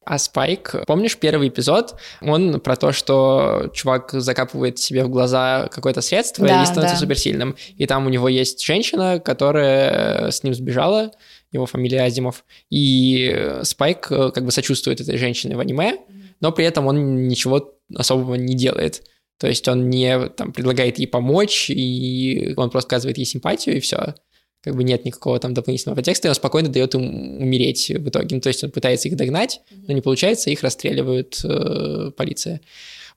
А 0.05 0.17
Спайк, 0.17 0.75
помнишь 0.87 1.15
первый 1.17 1.47
эпизод? 1.47 1.95
Он 2.21 2.59
про 2.59 2.75
то, 2.75 2.91
что 2.91 3.69
чувак 3.73 4.11
закапывает 4.13 4.77
себе 4.77 5.05
в 5.05 5.09
глаза 5.09 5.69
какое-то 5.71 6.01
средство 6.01 6.45
Да, 6.47 6.63
и 6.63 6.65
становится 6.65 6.95
да. 6.95 7.01
суперсильным. 7.01 7.55
И 7.77 7.85
там 7.85 8.05
у 8.05 8.09
него 8.09 8.27
есть 8.27 8.63
женщина, 8.65 9.19
которая 9.19 10.29
с 10.31 10.43
ним 10.43 10.53
сбежала, 10.53 11.11
его 11.53 11.65
фамилия 11.65 12.01
Азимов. 12.01 12.43
И 12.69 13.31
э, 13.33 13.63
Спайк 13.63 14.11
э, 14.11 14.31
как 14.31 14.43
бы 14.43 14.51
сочувствует 14.51 14.99
этой 14.99 15.17
женщине 15.17 15.55
в 15.55 15.59
аниме, 15.59 15.99
но 16.41 16.51
при 16.51 16.65
этом 16.65 16.87
он 16.87 17.27
ничего 17.27 17.75
особого 17.95 18.35
не 18.35 18.55
делает. 18.55 19.03
То 19.39 19.47
есть 19.47 19.67
он 19.67 19.89
не 19.89 20.29
там, 20.29 20.51
предлагает 20.51 20.99
ей 20.99 21.07
помочь, 21.07 21.69
и 21.69 22.53
он 22.57 22.69
просто 22.69 22.87
оказывает 22.87 23.17
ей 23.17 23.25
симпатию, 23.25 23.77
и 23.77 23.79
все. 23.79 24.15
Как 24.61 24.75
бы 24.75 24.83
нет 24.83 25.03
никакого 25.03 25.39
там 25.39 25.53
дополнительного 25.53 25.97
подтекста, 25.97 26.27
и 26.27 26.29
он 26.29 26.35
спокойно 26.35 26.69
дает 26.69 26.95
им 26.95 27.41
умереть 27.41 27.89
в 27.89 28.07
итоге. 28.07 28.35
Ну, 28.35 28.41
то 28.41 28.47
есть 28.47 28.63
он 28.63 28.71
пытается 28.71 29.09
их 29.09 29.17
догнать, 29.17 29.59
но 29.87 29.93
не 29.93 30.01
получается, 30.01 30.49
их 30.49 30.63
расстреливают 30.63 31.41
э, 31.43 32.11
полиция. 32.15 32.61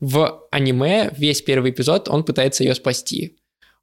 В 0.01 0.43
аниме 0.51 1.13
весь 1.17 1.43
первый 1.43 1.71
эпизод 1.71 2.09
он 2.09 2.25
пытается 2.25 2.65
ее 2.65 2.75
спасти. 2.75 3.37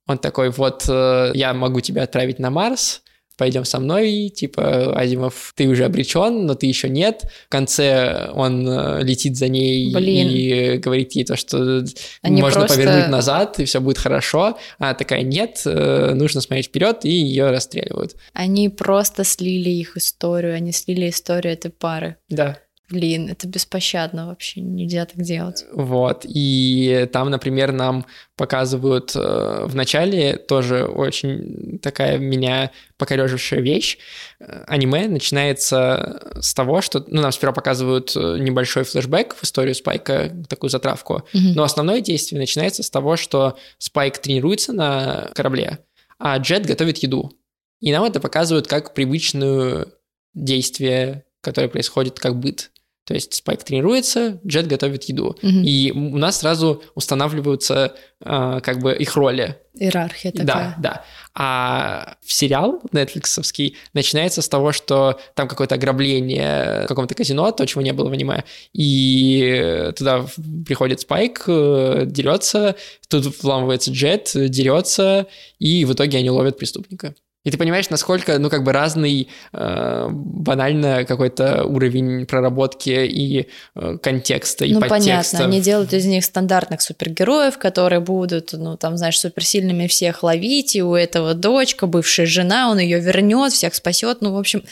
Он 0.06 0.18
такой, 0.18 0.50
вот, 0.50 0.84
э, 0.90 1.32
я 1.34 1.54
могу 1.54 1.80
тебя 1.80 2.04
отправить 2.04 2.40
на 2.40 2.50
Марс, 2.50 3.03
пойдем 3.38 3.66
со 3.66 3.80
мной, 3.80 4.30
типа, 4.30 4.98
Азимов, 4.98 5.54
ты 5.56 5.68
уже 5.68 5.86
обречен, 5.86 6.46
но 6.46 6.56
ты 6.56 6.68
еще 6.68 6.90
нет. 6.90 7.24
В 7.48 7.50
конце 7.50 8.30
он 8.34 8.68
э, 8.68 9.04
летит 9.04 9.38
за 9.38 9.48
ней 9.48 9.94
Блин. 9.94 10.30
и 10.30 10.78
говорит 10.78 11.14
ей 11.14 11.26
то, 11.26 11.36
что 11.36 11.84
Они 12.22 12.42
можно 12.42 12.62
просто- 12.62 12.78
повернуть 12.78 13.10
назад, 13.10 13.60
и 13.60 13.66
все 13.66 13.80
будет 13.82 13.98
хорошо. 13.98 14.58
А 14.80 14.86
она 14.86 14.94
такая, 14.94 15.24
нет, 15.24 15.62
э, 15.66 16.14
нужно 16.14 16.42
смотреть 16.42 16.68
вперед, 16.68 17.06
и 17.06 17.10
ее 17.12 17.50
расстреливают. 17.52 18.16
Они 18.34 18.70
просто 18.70 19.24
слили 19.24 19.70
их 19.70 19.98
историю, 19.98 20.56
они 20.56 20.72
слили 20.72 21.10
историю 21.10 21.54
этой 21.54 21.72
пары. 21.72 22.18
Да. 22.30 22.60
Блин, 22.90 23.30
это 23.30 23.48
беспощадно 23.48 24.28
вообще, 24.28 24.60
нельзя 24.62 25.06
так 25.06 25.22
делать. 25.22 25.66
Вот, 25.72 26.26
и 26.28 27.08
там, 27.14 27.30
например, 27.30 27.72
нам 27.72 28.06
показывают 28.36 29.14
э, 29.16 29.66
в 29.66 29.74
начале 29.74 30.36
тоже 30.36 30.84
очень 30.86 31.80
такая 31.82 32.18
меня 32.18 32.72
покорежившая 32.98 33.62
вещь. 33.62 33.98
Э, 34.40 34.66
Аниме 34.68 35.08
начинается 35.08 36.22
с 36.42 36.54
того, 36.54 36.82
что 36.82 37.04
ну, 37.08 37.22
нам 37.22 37.32
сперва 37.32 37.54
показывают 37.54 38.14
э, 38.18 38.38
небольшой 38.40 38.84
флешбэк 38.84 39.34
в 39.36 39.44
историю 39.44 39.76
Спайка, 39.76 40.32
такую 40.50 40.70
затравку, 40.70 41.24
Мгм. 41.34 41.54
но 41.56 41.64
основное 41.64 42.02
действие 42.02 42.40
начинается 42.40 42.84
с 42.84 42.90
того, 42.90 43.16
что 43.16 43.58
Спайк 43.78 44.18
тренируется 44.18 44.74
на 44.74 45.30
корабле, 45.34 45.80
а 46.20 46.38
Джет 46.38 46.66
готовит 46.66 46.98
еду. 47.00 47.32
И 47.80 47.92
нам 47.92 48.04
это 48.04 48.20
показывают 48.20 48.68
как 48.68 48.94
привычную 48.94 49.94
действие, 50.34 51.24
которое 51.42 51.68
происходит 51.70 52.20
как 52.20 52.38
быт. 52.40 52.72
То 53.06 53.14
есть 53.14 53.34
Спайк 53.34 53.64
тренируется, 53.64 54.40
Джет 54.48 54.68
готовит 54.68 55.04
еду. 55.06 55.36
Мгм. 55.42 55.64
И 55.64 55.92
у 55.92 56.18
нас 56.18 56.40
сразу 56.40 56.84
устанавливаются 56.96 57.96
а, 58.22 58.62
как 58.62 58.80
бы 58.80 58.94
их 58.96 59.16
роли. 59.16 59.58
Иерархия 59.78 60.32
Да, 60.34 60.46
такая. 60.46 60.76
да. 60.80 61.06
А 61.34 62.16
в 62.24 62.32
сериал 62.32 62.82
нетфликсовский 62.92 63.76
начинается 63.94 64.42
с 64.42 64.48
того, 64.48 64.72
что 64.72 65.20
там 65.34 65.48
какое-то 65.48 65.76
ограбление 65.76 66.84
в 66.84 66.88
каком-то 66.88 67.16
казино, 67.16 67.52
то, 67.52 67.66
чего 67.66 67.82
не 67.82 67.92
было 67.92 68.08
в 68.08 68.12
аниме, 68.14 68.44
и 68.72 69.92
туда 69.98 70.26
приходит 70.66 71.02
Спайк, 71.02 71.44
э, 71.48 72.04
дерется, 72.06 72.76
тут 73.10 73.42
вламывается 73.44 73.92
Джет, 73.92 74.32
дерется, 74.34 75.28
и 75.60 75.86
в 75.86 75.94
итоге 75.94 76.20
они 76.20 76.30
ловят 76.30 76.58
преступника. 76.58 77.16
И 77.44 77.52
ты 77.52 77.58
понимаешь, 77.58 77.90
насколько, 77.90 78.40
ну, 78.40 78.50
как 78.50 78.64
бы 78.64 78.72
разный, 78.72 79.28
э, 79.52 80.08
банально 80.10 81.04
какой-то 81.04 81.66
уровень 81.66 82.26
проработки 82.26 82.90
и 82.90 83.50
э, 83.76 83.98
контекста, 84.02 84.64
и 84.66 84.74
ну, 84.74 84.80
подтекста. 84.80 85.38
понятно, 85.38 85.46
они 85.46 85.60
делают 85.60 85.94
из 85.94 86.06
них 86.06 86.24
стандартных 86.24 86.82
супергероев, 86.82 87.58
которые 87.58 88.00
будут, 88.00 88.54
ну, 88.54 88.78
там, 88.78 88.96
знаешь, 88.98 89.20
суперсильными 89.20 89.88
всех 89.88 90.24
ловить, 90.24 90.76
и 90.76 90.82
у 90.82 90.96
этого 90.96 91.34
дочка, 91.34 91.86
бывшая 91.86 92.26
жена, 92.26 92.70
он 92.72 92.80
ее 92.80 93.00
вернет, 93.00 93.52
всех 93.52 93.76
спасет, 93.76 94.22
ну, 94.22 94.34
в 94.34 94.38
общем, 94.38 94.64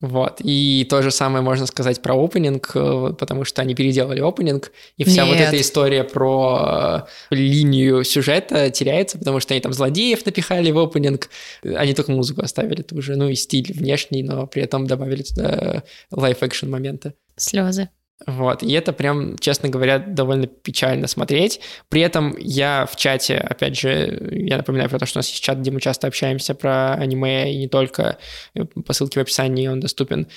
Вот. 0.00 0.40
И 0.42 0.86
то 0.88 1.02
же 1.02 1.10
самое 1.10 1.44
можно 1.44 1.66
сказать 1.66 2.00
про 2.00 2.14
опенинг, 2.14 2.70
э, 2.74 3.12
потому 3.18 3.44
что 3.44 3.60
они 3.60 3.74
переделали 3.74 4.20
опенинг, 4.20 4.72
и 4.96 5.04
вся 5.04 5.26
Нет. 5.26 5.36
вот 5.36 5.46
эта 5.46 5.60
история 5.60 6.04
про 6.04 7.06
э, 7.30 7.34
линию 7.34 8.02
сюжета 8.04 8.70
теряется, 8.70 9.18
потому 9.18 9.40
что 9.40 9.52
они 9.52 9.60
там 9.60 9.74
злодеев 9.74 10.24
напихали 10.24 10.70
в 10.70 10.78
опенинг, 10.78 11.28
они 11.62 11.92
только 11.92 12.12
музыку 12.12 12.40
оставили 12.40 12.80
ту 12.80 13.02
же, 13.02 13.16
ну 13.16 13.28
и 13.28 13.34
стиль 13.34 13.72
внешний, 13.74 14.22
но 14.22 14.46
при 14.46 14.62
этом 14.62 14.86
добавили 14.86 15.22
туда 15.22 15.82
live-action 16.10 16.68
моменты. 16.68 17.12
Слезы. 17.36 17.90
Вот, 18.26 18.62
и 18.62 18.72
это 18.72 18.92
прям, 18.92 19.38
честно 19.38 19.70
говоря, 19.70 19.98
довольно 19.98 20.46
печально 20.46 21.06
смотреть. 21.06 21.60
При 21.88 22.02
этом 22.02 22.36
я 22.38 22.86
в 22.86 22.96
чате, 22.96 23.38
опять 23.38 23.78
же, 23.78 24.30
я 24.30 24.58
напоминаю 24.58 24.90
про 24.90 24.98
то, 24.98 25.06
что 25.06 25.18
у 25.18 25.20
нас 25.20 25.28
есть 25.28 25.42
чат, 25.42 25.58
где 25.58 25.70
мы 25.70 25.80
часто 25.80 26.06
общаемся 26.06 26.54
про 26.54 26.92
аниме, 26.94 27.52
и 27.52 27.56
не 27.56 27.68
только, 27.68 28.18
по 28.84 28.92
ссылке 28.92 29.20
в 29.20 29.22
описании 29.22 29.68
он 29.68 29.80
доступен, 29.80 30.28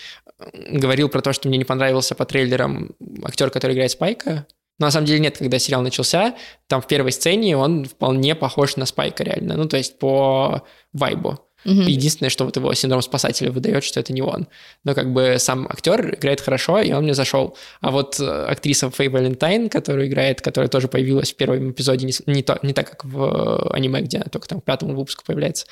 говорил 0.69 1.09
про 1.09 1.21
то, 1.21 1.33
что 1.33 1.49
мне 1.49 1.57
не 1.57 1.65
понравился 1.65 2.15
по 2.15 2.25
трейлерам 2.25 2.91
актер, 3.23 3.49
который 3.49 3.73
играет 3.73 3.91
Спайка, 3.91 4.47
но 4.79 4.87
на 4.87 4.91
самом 4.91 5.05
деле 5.05 5.19
нет, 5.19 5.37
когда 5.37 5.59
сериал 5.59 5.81
начался, 5.81 6.35
там 6.67 6.81
в 6.81 6.87
первой 6.87 7.11
сцене 7.11 7.57
он 7.57 7.85
вполне 7.85 8.33
похож 8.33 8.75
на 8.77 8.85
Спайка 8.85 9.23
реально, 9.23 9.57
ну 9.57 9.65
то 9.65 9.77
есть 9.77 9.99
по 9.99 10.63
вайбу. 10.93 11.39
Угу. 11.65 11.81
Единственное, 11.81 12.29
что 12.29 12.45
вот 12.45 12.55
его 12.55 12.73
синдром 12.73 13.01
спасателя 13.01 13.51
выдает, 13.51 13.83
что 13.83 13.99
это 13.99 14.13
не 14.13 14.21
он. 14.21 14.47
Но 14.83 14.93
как 14.93 15.13
бы 15.13 15.35
сам 15.39 15.67
актер 15.69 16.15
играет 16.15 16.41
хорошо, 16.41 16.79
и 16.79 16.91
он 16.91 17.03
мне 17.03 17.13
зашел. 17.13 17.55
А 17.81 17.91
вот 17.91 18.19
э, 18.19 18.45
актриса 18.49 18.89
Фэй 18.89 19.09
Валентайн, 19.09 19.69
которая 19.69 20.07
играет, 20.07 20.41
которая 20.41 20.69
тоже 20.69 20.87
появилась 20.87 21.31
в 21.33 21.35
первом 21.35 21.71
эпизоде, 21.71 22.05
не, 22.05 22.13
не, 22.33 22.43
то, 22.43 22.59
не 22.63 22.73
так, 22.73 22.89
как 22.89 23.05
в 23.05 23.23
э, 23.23 23.75
аниме, 23.75 24.01
где 24.01 24.17
она 24.17 24.27
только 24.31 24.47
там 24.47 24.61
к 24.61 24.65
пятому 24.65 24.95
выпуску 24.95 25.23
появляется, 25.25 25.65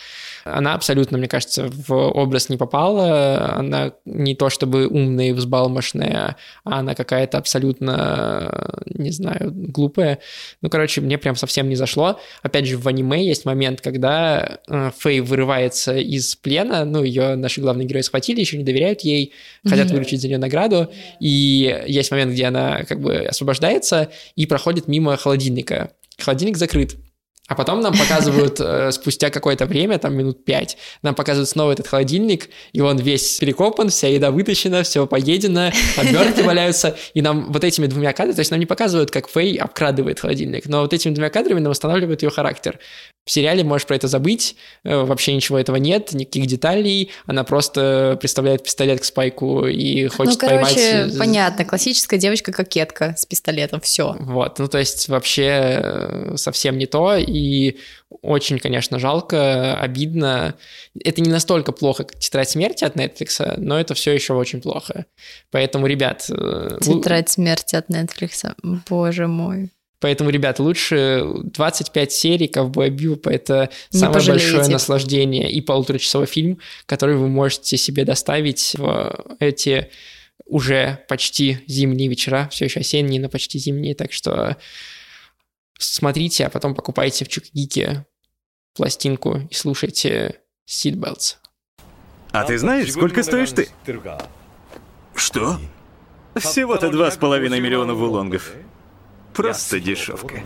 она 0.45 0.73
абсолютно, 0.73 1.17
мне 1.17 1.27
кажется, 1.27 1.69
в 1.69 1.93
образ 1.93 2.49
не 2.49 2.57
попала. 2.57 3.53
Она 3.55 3.93
не 4.05 4.35
то 4.35 4.49
чтобы 4.49 4.87
умная 4.87 5.29
и 5.29 5.31
взбалмошная, 5.31 6.37
а 6.63 6.79
она 6.79 6.95
какая-то 6.95 7.37
абсолютно, 7.37 8.81
не 8.85 9.11
знаю, 9.11 9.51
глупая. 9.51 10.19
Ну, 10.61 10.69
короче, 10.69 11.01
мне 11.01 11.17
прям 11.17 11.35
совсем 11.35 11.69
не 11.69 11.75
зашло. 11.75 12.19
Опять 12.43 12.67
же, 12.67 12.77
в 12.77 12.87
аниме 12.87 13.25
есть 13.25 13.45
момент, 13.45 13.81
когда 13.81 14.59
э, 14.67 14.91
Фэй 14.99 15.21
вырывается 15.21 15.80
вырывается 15.85 15.97
из 15.97 16.35
плена, 16.35 16.85
ну, 16.85 17.03
ее 17.03 17.35
наши 17.35 17.61
главные 17.61 17.87
герои 17.87 18.01
схватили, 18.01 18.39
еще 18.39 18.57
не 18.57 18.63
доверяют 18.63 19.01
ей, 19.01 19.33
хотят 19.65 19.87
mm-hmm. 19.87 19.93
выручить 19.93 20.21
за 20.21 20.27
нее 20.27 20.37
награду, 20.37 20.91
и 21.19 21.83
есть 21.87 22.11
момент, 22.11 22.33
где 22.33 22.45
она 22.45 22.83
как 22.83 23.01
бы 23.01 23.17
освобождается 23.17 24.09
и 24.35 24.45
проходит 24.45 24.87
мимо 24.87 25.17
холодильника. 25.17 25.91
Холодильник 26.17 26.57
закрыт. 26.57 26.95
А 27.51 27.55
потом 27.55 27.81
нам 27.81 27.93
показывают 27.97 28.61
э, 28.61 28.93
спустя 28.93 29.29
какое-то 29.29 29.65
время, 29.65 29.99
там 29.99 30.15
минут 30.15 30.45
пять, 30.45 30.77
нам 31.01 31.13
показывают 31.13 31.49
снова 31.49 31.73
этот 31.73 31.85
холодильник, 31.85 32.47
и 32.71 32.79
он 32.79 32.97
весь 32.97 33.39
перекопан, 33.39 33.89
вся 33.89 34.07
еда 34.07 34.31
вытащена, 34.31 34.83
все 34.83 35.05
поедено, 35.05 35.69
обертки 35.97 36.43
валяются, 36.43 36.95
и 37.13 37.21
нам 37.21 37.51
вот 37.51 37.65
этими 37.65 37.87
двумя 37.87 38.13
кадрами, 38.13 38.35
то 38.35 38.39
есть 38.39 38.51
нам 38.51 38.59
не 38.61 38.65
показывают, 38.65 39.11
как 39.11 39.27
Фэй 39.27 39.57
обкрадывает 39.57 40.21
холодильник, 40.21 40.65
но 40.67 40.79
вот 40.79 40.93
этими 40.93 41.13
двумя 41.13 41.29
кадрами 41.29 41.59
нам 41.59 41.71
восстанавливают 41.71 42.23
ее 42.23 42.29
характер. 42.29 42.79
В 43.25 43.31
сериале 43.31 43.65
можешь 43.65 43.85
про 43.85 43.97
это 43.97 44.07
забыть, 44.07 44.55
э, 44.85 45.03
вообще 45.03 45.33
ничего 45.33 45.59
этого 45.59 45.75
нет, 45.75 46.13
никаких 46.13 46.47
деталей, 46.47 47.11
она 47.25 47.43
просто 47.43 48.17
представляет 48.21 48.63
пистолет 48.63 49.01
к 49.01 49.03
спайку 49.03 49.67
и 49.67 50.07
хочет 50.07 50.41
ну, 50.41 50.47
короче, 50.47 50.75
поймать... 50.75 51.17
понятно, 51.19 51.65
классическая 51.65 52.17
девочка-кокетка 52.17 53.15
с 53.17 53.25
пистолетом, 53.25 53.81
все. 53.81 54.15
Вот, 54.21 54.57
ну 54.57 54.69
то 54.69 54.77
есть 54.77 55.09
вообще 55.09 55.81
э, 55.83 56.33
совсем 56.37 56.77
не 56.77 56.85
то, 56.85 57.17
и 57.17 57.40
и 57.41 57.77
очень, 58.21 58.59
конечно, 58.59 58.99
жалко, 58.99 59.75
обидно. 59.75 60.55
Это 61.03 61.21
не 61.21 61.29
настолько 61.29 61.71
плохо, 61.71 62.03
как 62.03 62.19
«Тетрадь 62.19 62.49
смерти» 62.49 62.83
от 62.83 62.95
Netflix, 62.95 63.55
но 63.57 63.79
это 63.79 63.93
все 63.93 64.11
еще 64.11 64.33
очень 64.33 64.61
плохо. 64.61 65.05
Поэтому, 65.49 65.87
ребят... 65.87 66.29
Э, 66.29 66.77
«Тетрадь 66.81 67.29
смерти» 67.29 67.75
от 67.75 67.89
Netflix, 67.89 68.53
боже 68.89 69.27
мой. 69.27 69.69
Поэтому, 69.99 70.31
ребят, 70.31 70.59
лучше 70.59 71.23
25 71.43 72.11
серий 72.11 72.47
«Ковбоя 72.47 72.89
Бибопа»— 72.89 73.29
это 73.31 73.69
не 73.91 73.99
самое 73.99 74.15
пожалеете. 74.15 74.53
большое 74.53 74.73
наслаждение 74.73 75.51
и 75.51 75.61
полуторачасовой 75.61 76.27
фильм, 76.27 76.59
который 76.87 77.15
вы 77.15 77.27
можете 77.27 77.77
себе 77.77 78.03
доставить 78.03 78.75
в 78.77 79.35
эти 79.39 79.89
уже 80.45 80.99
почти 81.07 81.59
зимние 81.67 82.09
вечера, 82.09 82.49
все 82.51 82.65
еще 82.65 82.81
осенние, 82.81 83.21
но 83.21 83.29
почти 83.29 83.57
зимние, 83.59 83.95
так 83.95 84.11
что 84.11 84.57
смотрите, 85.83 86.45
а 86.45 86.49
потом 86.49 86.75
покупайте 86.75 87.25
в 87.25 87.27
Чукгике 87.27 88.05
пластинку 88.75 89.37
и 89.49 89.53
слушайте 89.53 90.41
Seatbelts. 90.69 91.35
А 92.31 92.43
ты 92.45 92.57
знаешь, 92.57 92.91
сколько 92.91 93.23
стоишь 93.23 93.51
ты? 93.51 93.69
Что? 95.15 95.59
Всего-то 96.35 96.89
два 96.89 97.11
с 97.11 97.17
половиной 97.17 97.59
миллиона 97.59 97.93
вулонгов. 97.93 98.53
Просто 99.33 99.79
дешевка. 99.79 100.41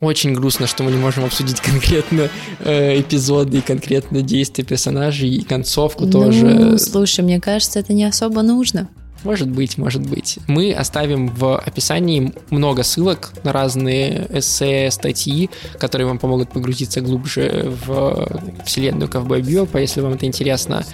Очень 0.00 0.32
грустно, 0.32 0.66
что 0.66 0.82
мы 0.82 0.92
не 0.92 0.96
можем 0.96 1.24
обсудить 1.24 1.60
конкретно 1.60 2.30
э, 2.60 3.00
эпизоды 3.00 3.58
и 3.58 3.60
конкретно 3.60 4.22
действия 4.22 4.64
персонажей 4.64 5.28
и 5.28 5.42
концовку 5.42 6.06
ну, 6.06 6.10
тоже. 6.10 6.78
Слушай, 6.78 7.22
мне 7.22 7.38
кажется, 7.38 7.80
это 7.80 7.92
не 7.92 8.04
особо 8.04 8.40
нужно. 8.40 8.88
Может 9.22 9.48
быть, 9.48 9.76
может 9.76 10.02
быть. 10.08 10.38
Мы 10.46 10.72
оставим 10.72 11.28
в 11.28 11.58
описании 11.58 12.32
много 12.50 12.82
ссылок 12.82 13.32
на 13.44 13.52
разные 13.52 14.26
эссе, 14.30 14.90
статьи, 14.90 15.50
которые 15.78 16.06
вам 16.06 16.18
помогут 16.18 16.50
погрузиться 16.50 17.00
глубже 17.00 17.72
в 17.86 18.64
вселенную 18.64 19.08
Ковбой 19.10 19.42
Бьюпа, 19.42 19.78
если 19.78 20.00
вам 20.00 20.14
это 20.14 20.26
интересно. 20.26 20.84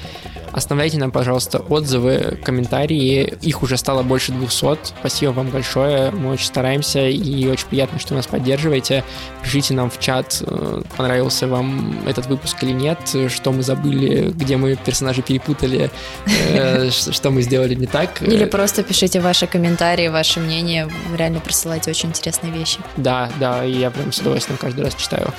Оставляйте 0.53 0.99
нам, 0.99 1.11
пожалуйста, 1.11 1.59
отзывы, 1.59 2.39
комментарии. 2.43 3.35
Их 3.43 3.63
уже 3.63 3.77
стало 3.77 4.03
больше 4.03 4.33
200. 4.33 4.95
Спасибо 5.01 5.31
вам 5.31 5.49
большое. 5.49 6.11
Мы 6.11 6.33
очень 6.33 6.47
стараемся 6.47 7.07
и 7.07 7.47
очень 7.49 7.67
приятно, 7.67 7.99
что 7.99 8.15
нас 8.15 8.27
поддерживаете. 8.27 9.05
Пишите 9.43 9.75
нам 9.75 9.91
в 9.91 9.99
чат, 10.01 10.43
э, 10.47 10.83
понравился 10.97 11.47
вам 11.47 11.99
этот 12.07 12.27
выпуск 12.27 12.63
или 12.63 12.73
нет, 12.73 12.99
что 13.29 13.53
мы 13.53 13.63
забыли, 13.63 14.31
где 14.31 14.57
мы 14.57 14.77
персонажи 14.77 15.23
перепутали, 15.23 15.91
э, 16.27 16.91
что 17.11 17.31
мы 17.31 17.43
сделали 17.43 17.75
не 17.75 17.87
так. 17.87 18.23
Или 18.23 18.45
просто 18.45 18.83
пишите 18.83 19.21
ваши 19.21 19.47
комментарии, 19.47 20.09
ваше 20.09 20.41
мнение. 20.41 20.89
Реально 21.17 21.41
присылаете 21.41 21.91
очень 21.91 22.11
интересные 22.11 22.53
вещи. 22.53 22.79
Да, 22.97 23.31
да, 23.39 23.63
я 23.63 23.91
прям 23.91 24.13
с 24.13 24.19
удовольствием 24.19 24.59
каждый 24.59 24.85
раз 24.85 24.95
читаю. 24.95 25.33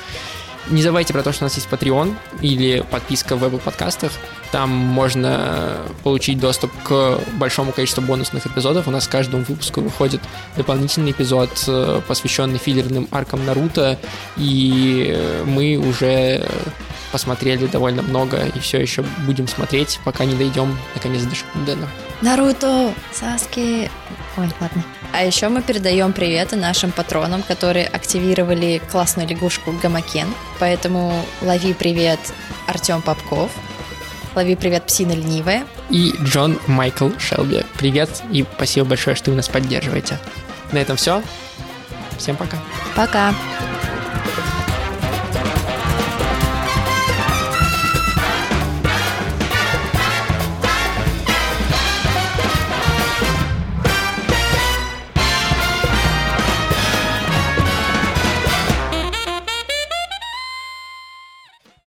Не 0.70 0.82
забывайте 0.82 1.14
про 1.14 1.24
то, 1.24 1.32
что 1.32 1.46
у 1.46 1.46
нас 1.46 1.56
есть 1.56 1.68
Patreon 1.70 2.14
или 2.42 2.84
подписка 2.92 3.38
в 3.38 3.44
Apple 3.44 3.60
подкастах. 3.60 4.12
Там 4.52 4.70
можно 4.70 5.78
получить 6.04 6.40
доступ 6.40 6.72
к 6.84 7.20
большому 7.34 7.72
количеству 7.72 8.02
бонусных 8.04 8.46
эпизодов. 8.48 8.88
У 8.88 8.92
нас 8.92 9.08
каждому 9.08 9.44
выпуску 9.44 9.80
выходит 9.80 10.22
дополнительный 10.58 11.12
эпизод, 11.12 11.50
э, 11.68 12.02
посвященный 12.08 12.58
филлерным 12.58 13.08
аркам 13.12 13.46
Наруто. 13.46 13.98
И 14.36 15.42
мы 15.46 15.78
уже 15.78 16.46
посмотрели 17.18 17.66
довольно 17.66 18.04
много 18.04 18.46
и 18.46 18.60
все 18.60 18.80
еще 18.80 19.02
будем 19.26 19.48
смотреть, 19.48 20.00
пока 20.04 20.24
не 20.24 20.36
дойдем 20.36 20.78
наконец 20.94 21.24
до 21.24 21.34
Шипудена. 21.34 21.90
Наруто, 22.22 22.94
Саски. 23.12 23.90
Ой, 24.38 24.48
ладно. 24.62 24.84
А 25.14 25.26
еще 25.26 25.50
мы 25.50 25.64
передаем 25.64 26.14
приветы 26.14 26.58
нашим 26.58 26.92
патронам, 26.92 27.42
которые 27.42 27.88
активировали 27.88 28.80
классную 28.92 29.28
лягушку 29.28 29.72
Гамакен. 29.82 30.28
Поэтому 30.60 31.12
лови 31.42 31.74
привет 31.74 32.20
Артем 32.68 33.02
Попков, 33.02 33.50
лови 34.36 34.56
привет 34.56 34.86
Псина 34.86 35.14
Ленивая. 35.14 35.66
И 35.90 36.14
Джон 36.22 36.60
Майкл 36.68 37.10
Шелби. 37.18 37.66
Привет 37.80 38.22
и 38.32 38.46
спасибо 38.58 38.90
большое, 38.90 39.16
что 39.16 39.32
вы 39.32 39.38
нас 39.38 39.50
поддерживаете. 39.50 40.20
На 40.72 40.78
этом 40.78 40.98
все. 40.98 41.24
Всем 42.20 42.36
пока. 42.36 42.60
Пока. 42.96 43.34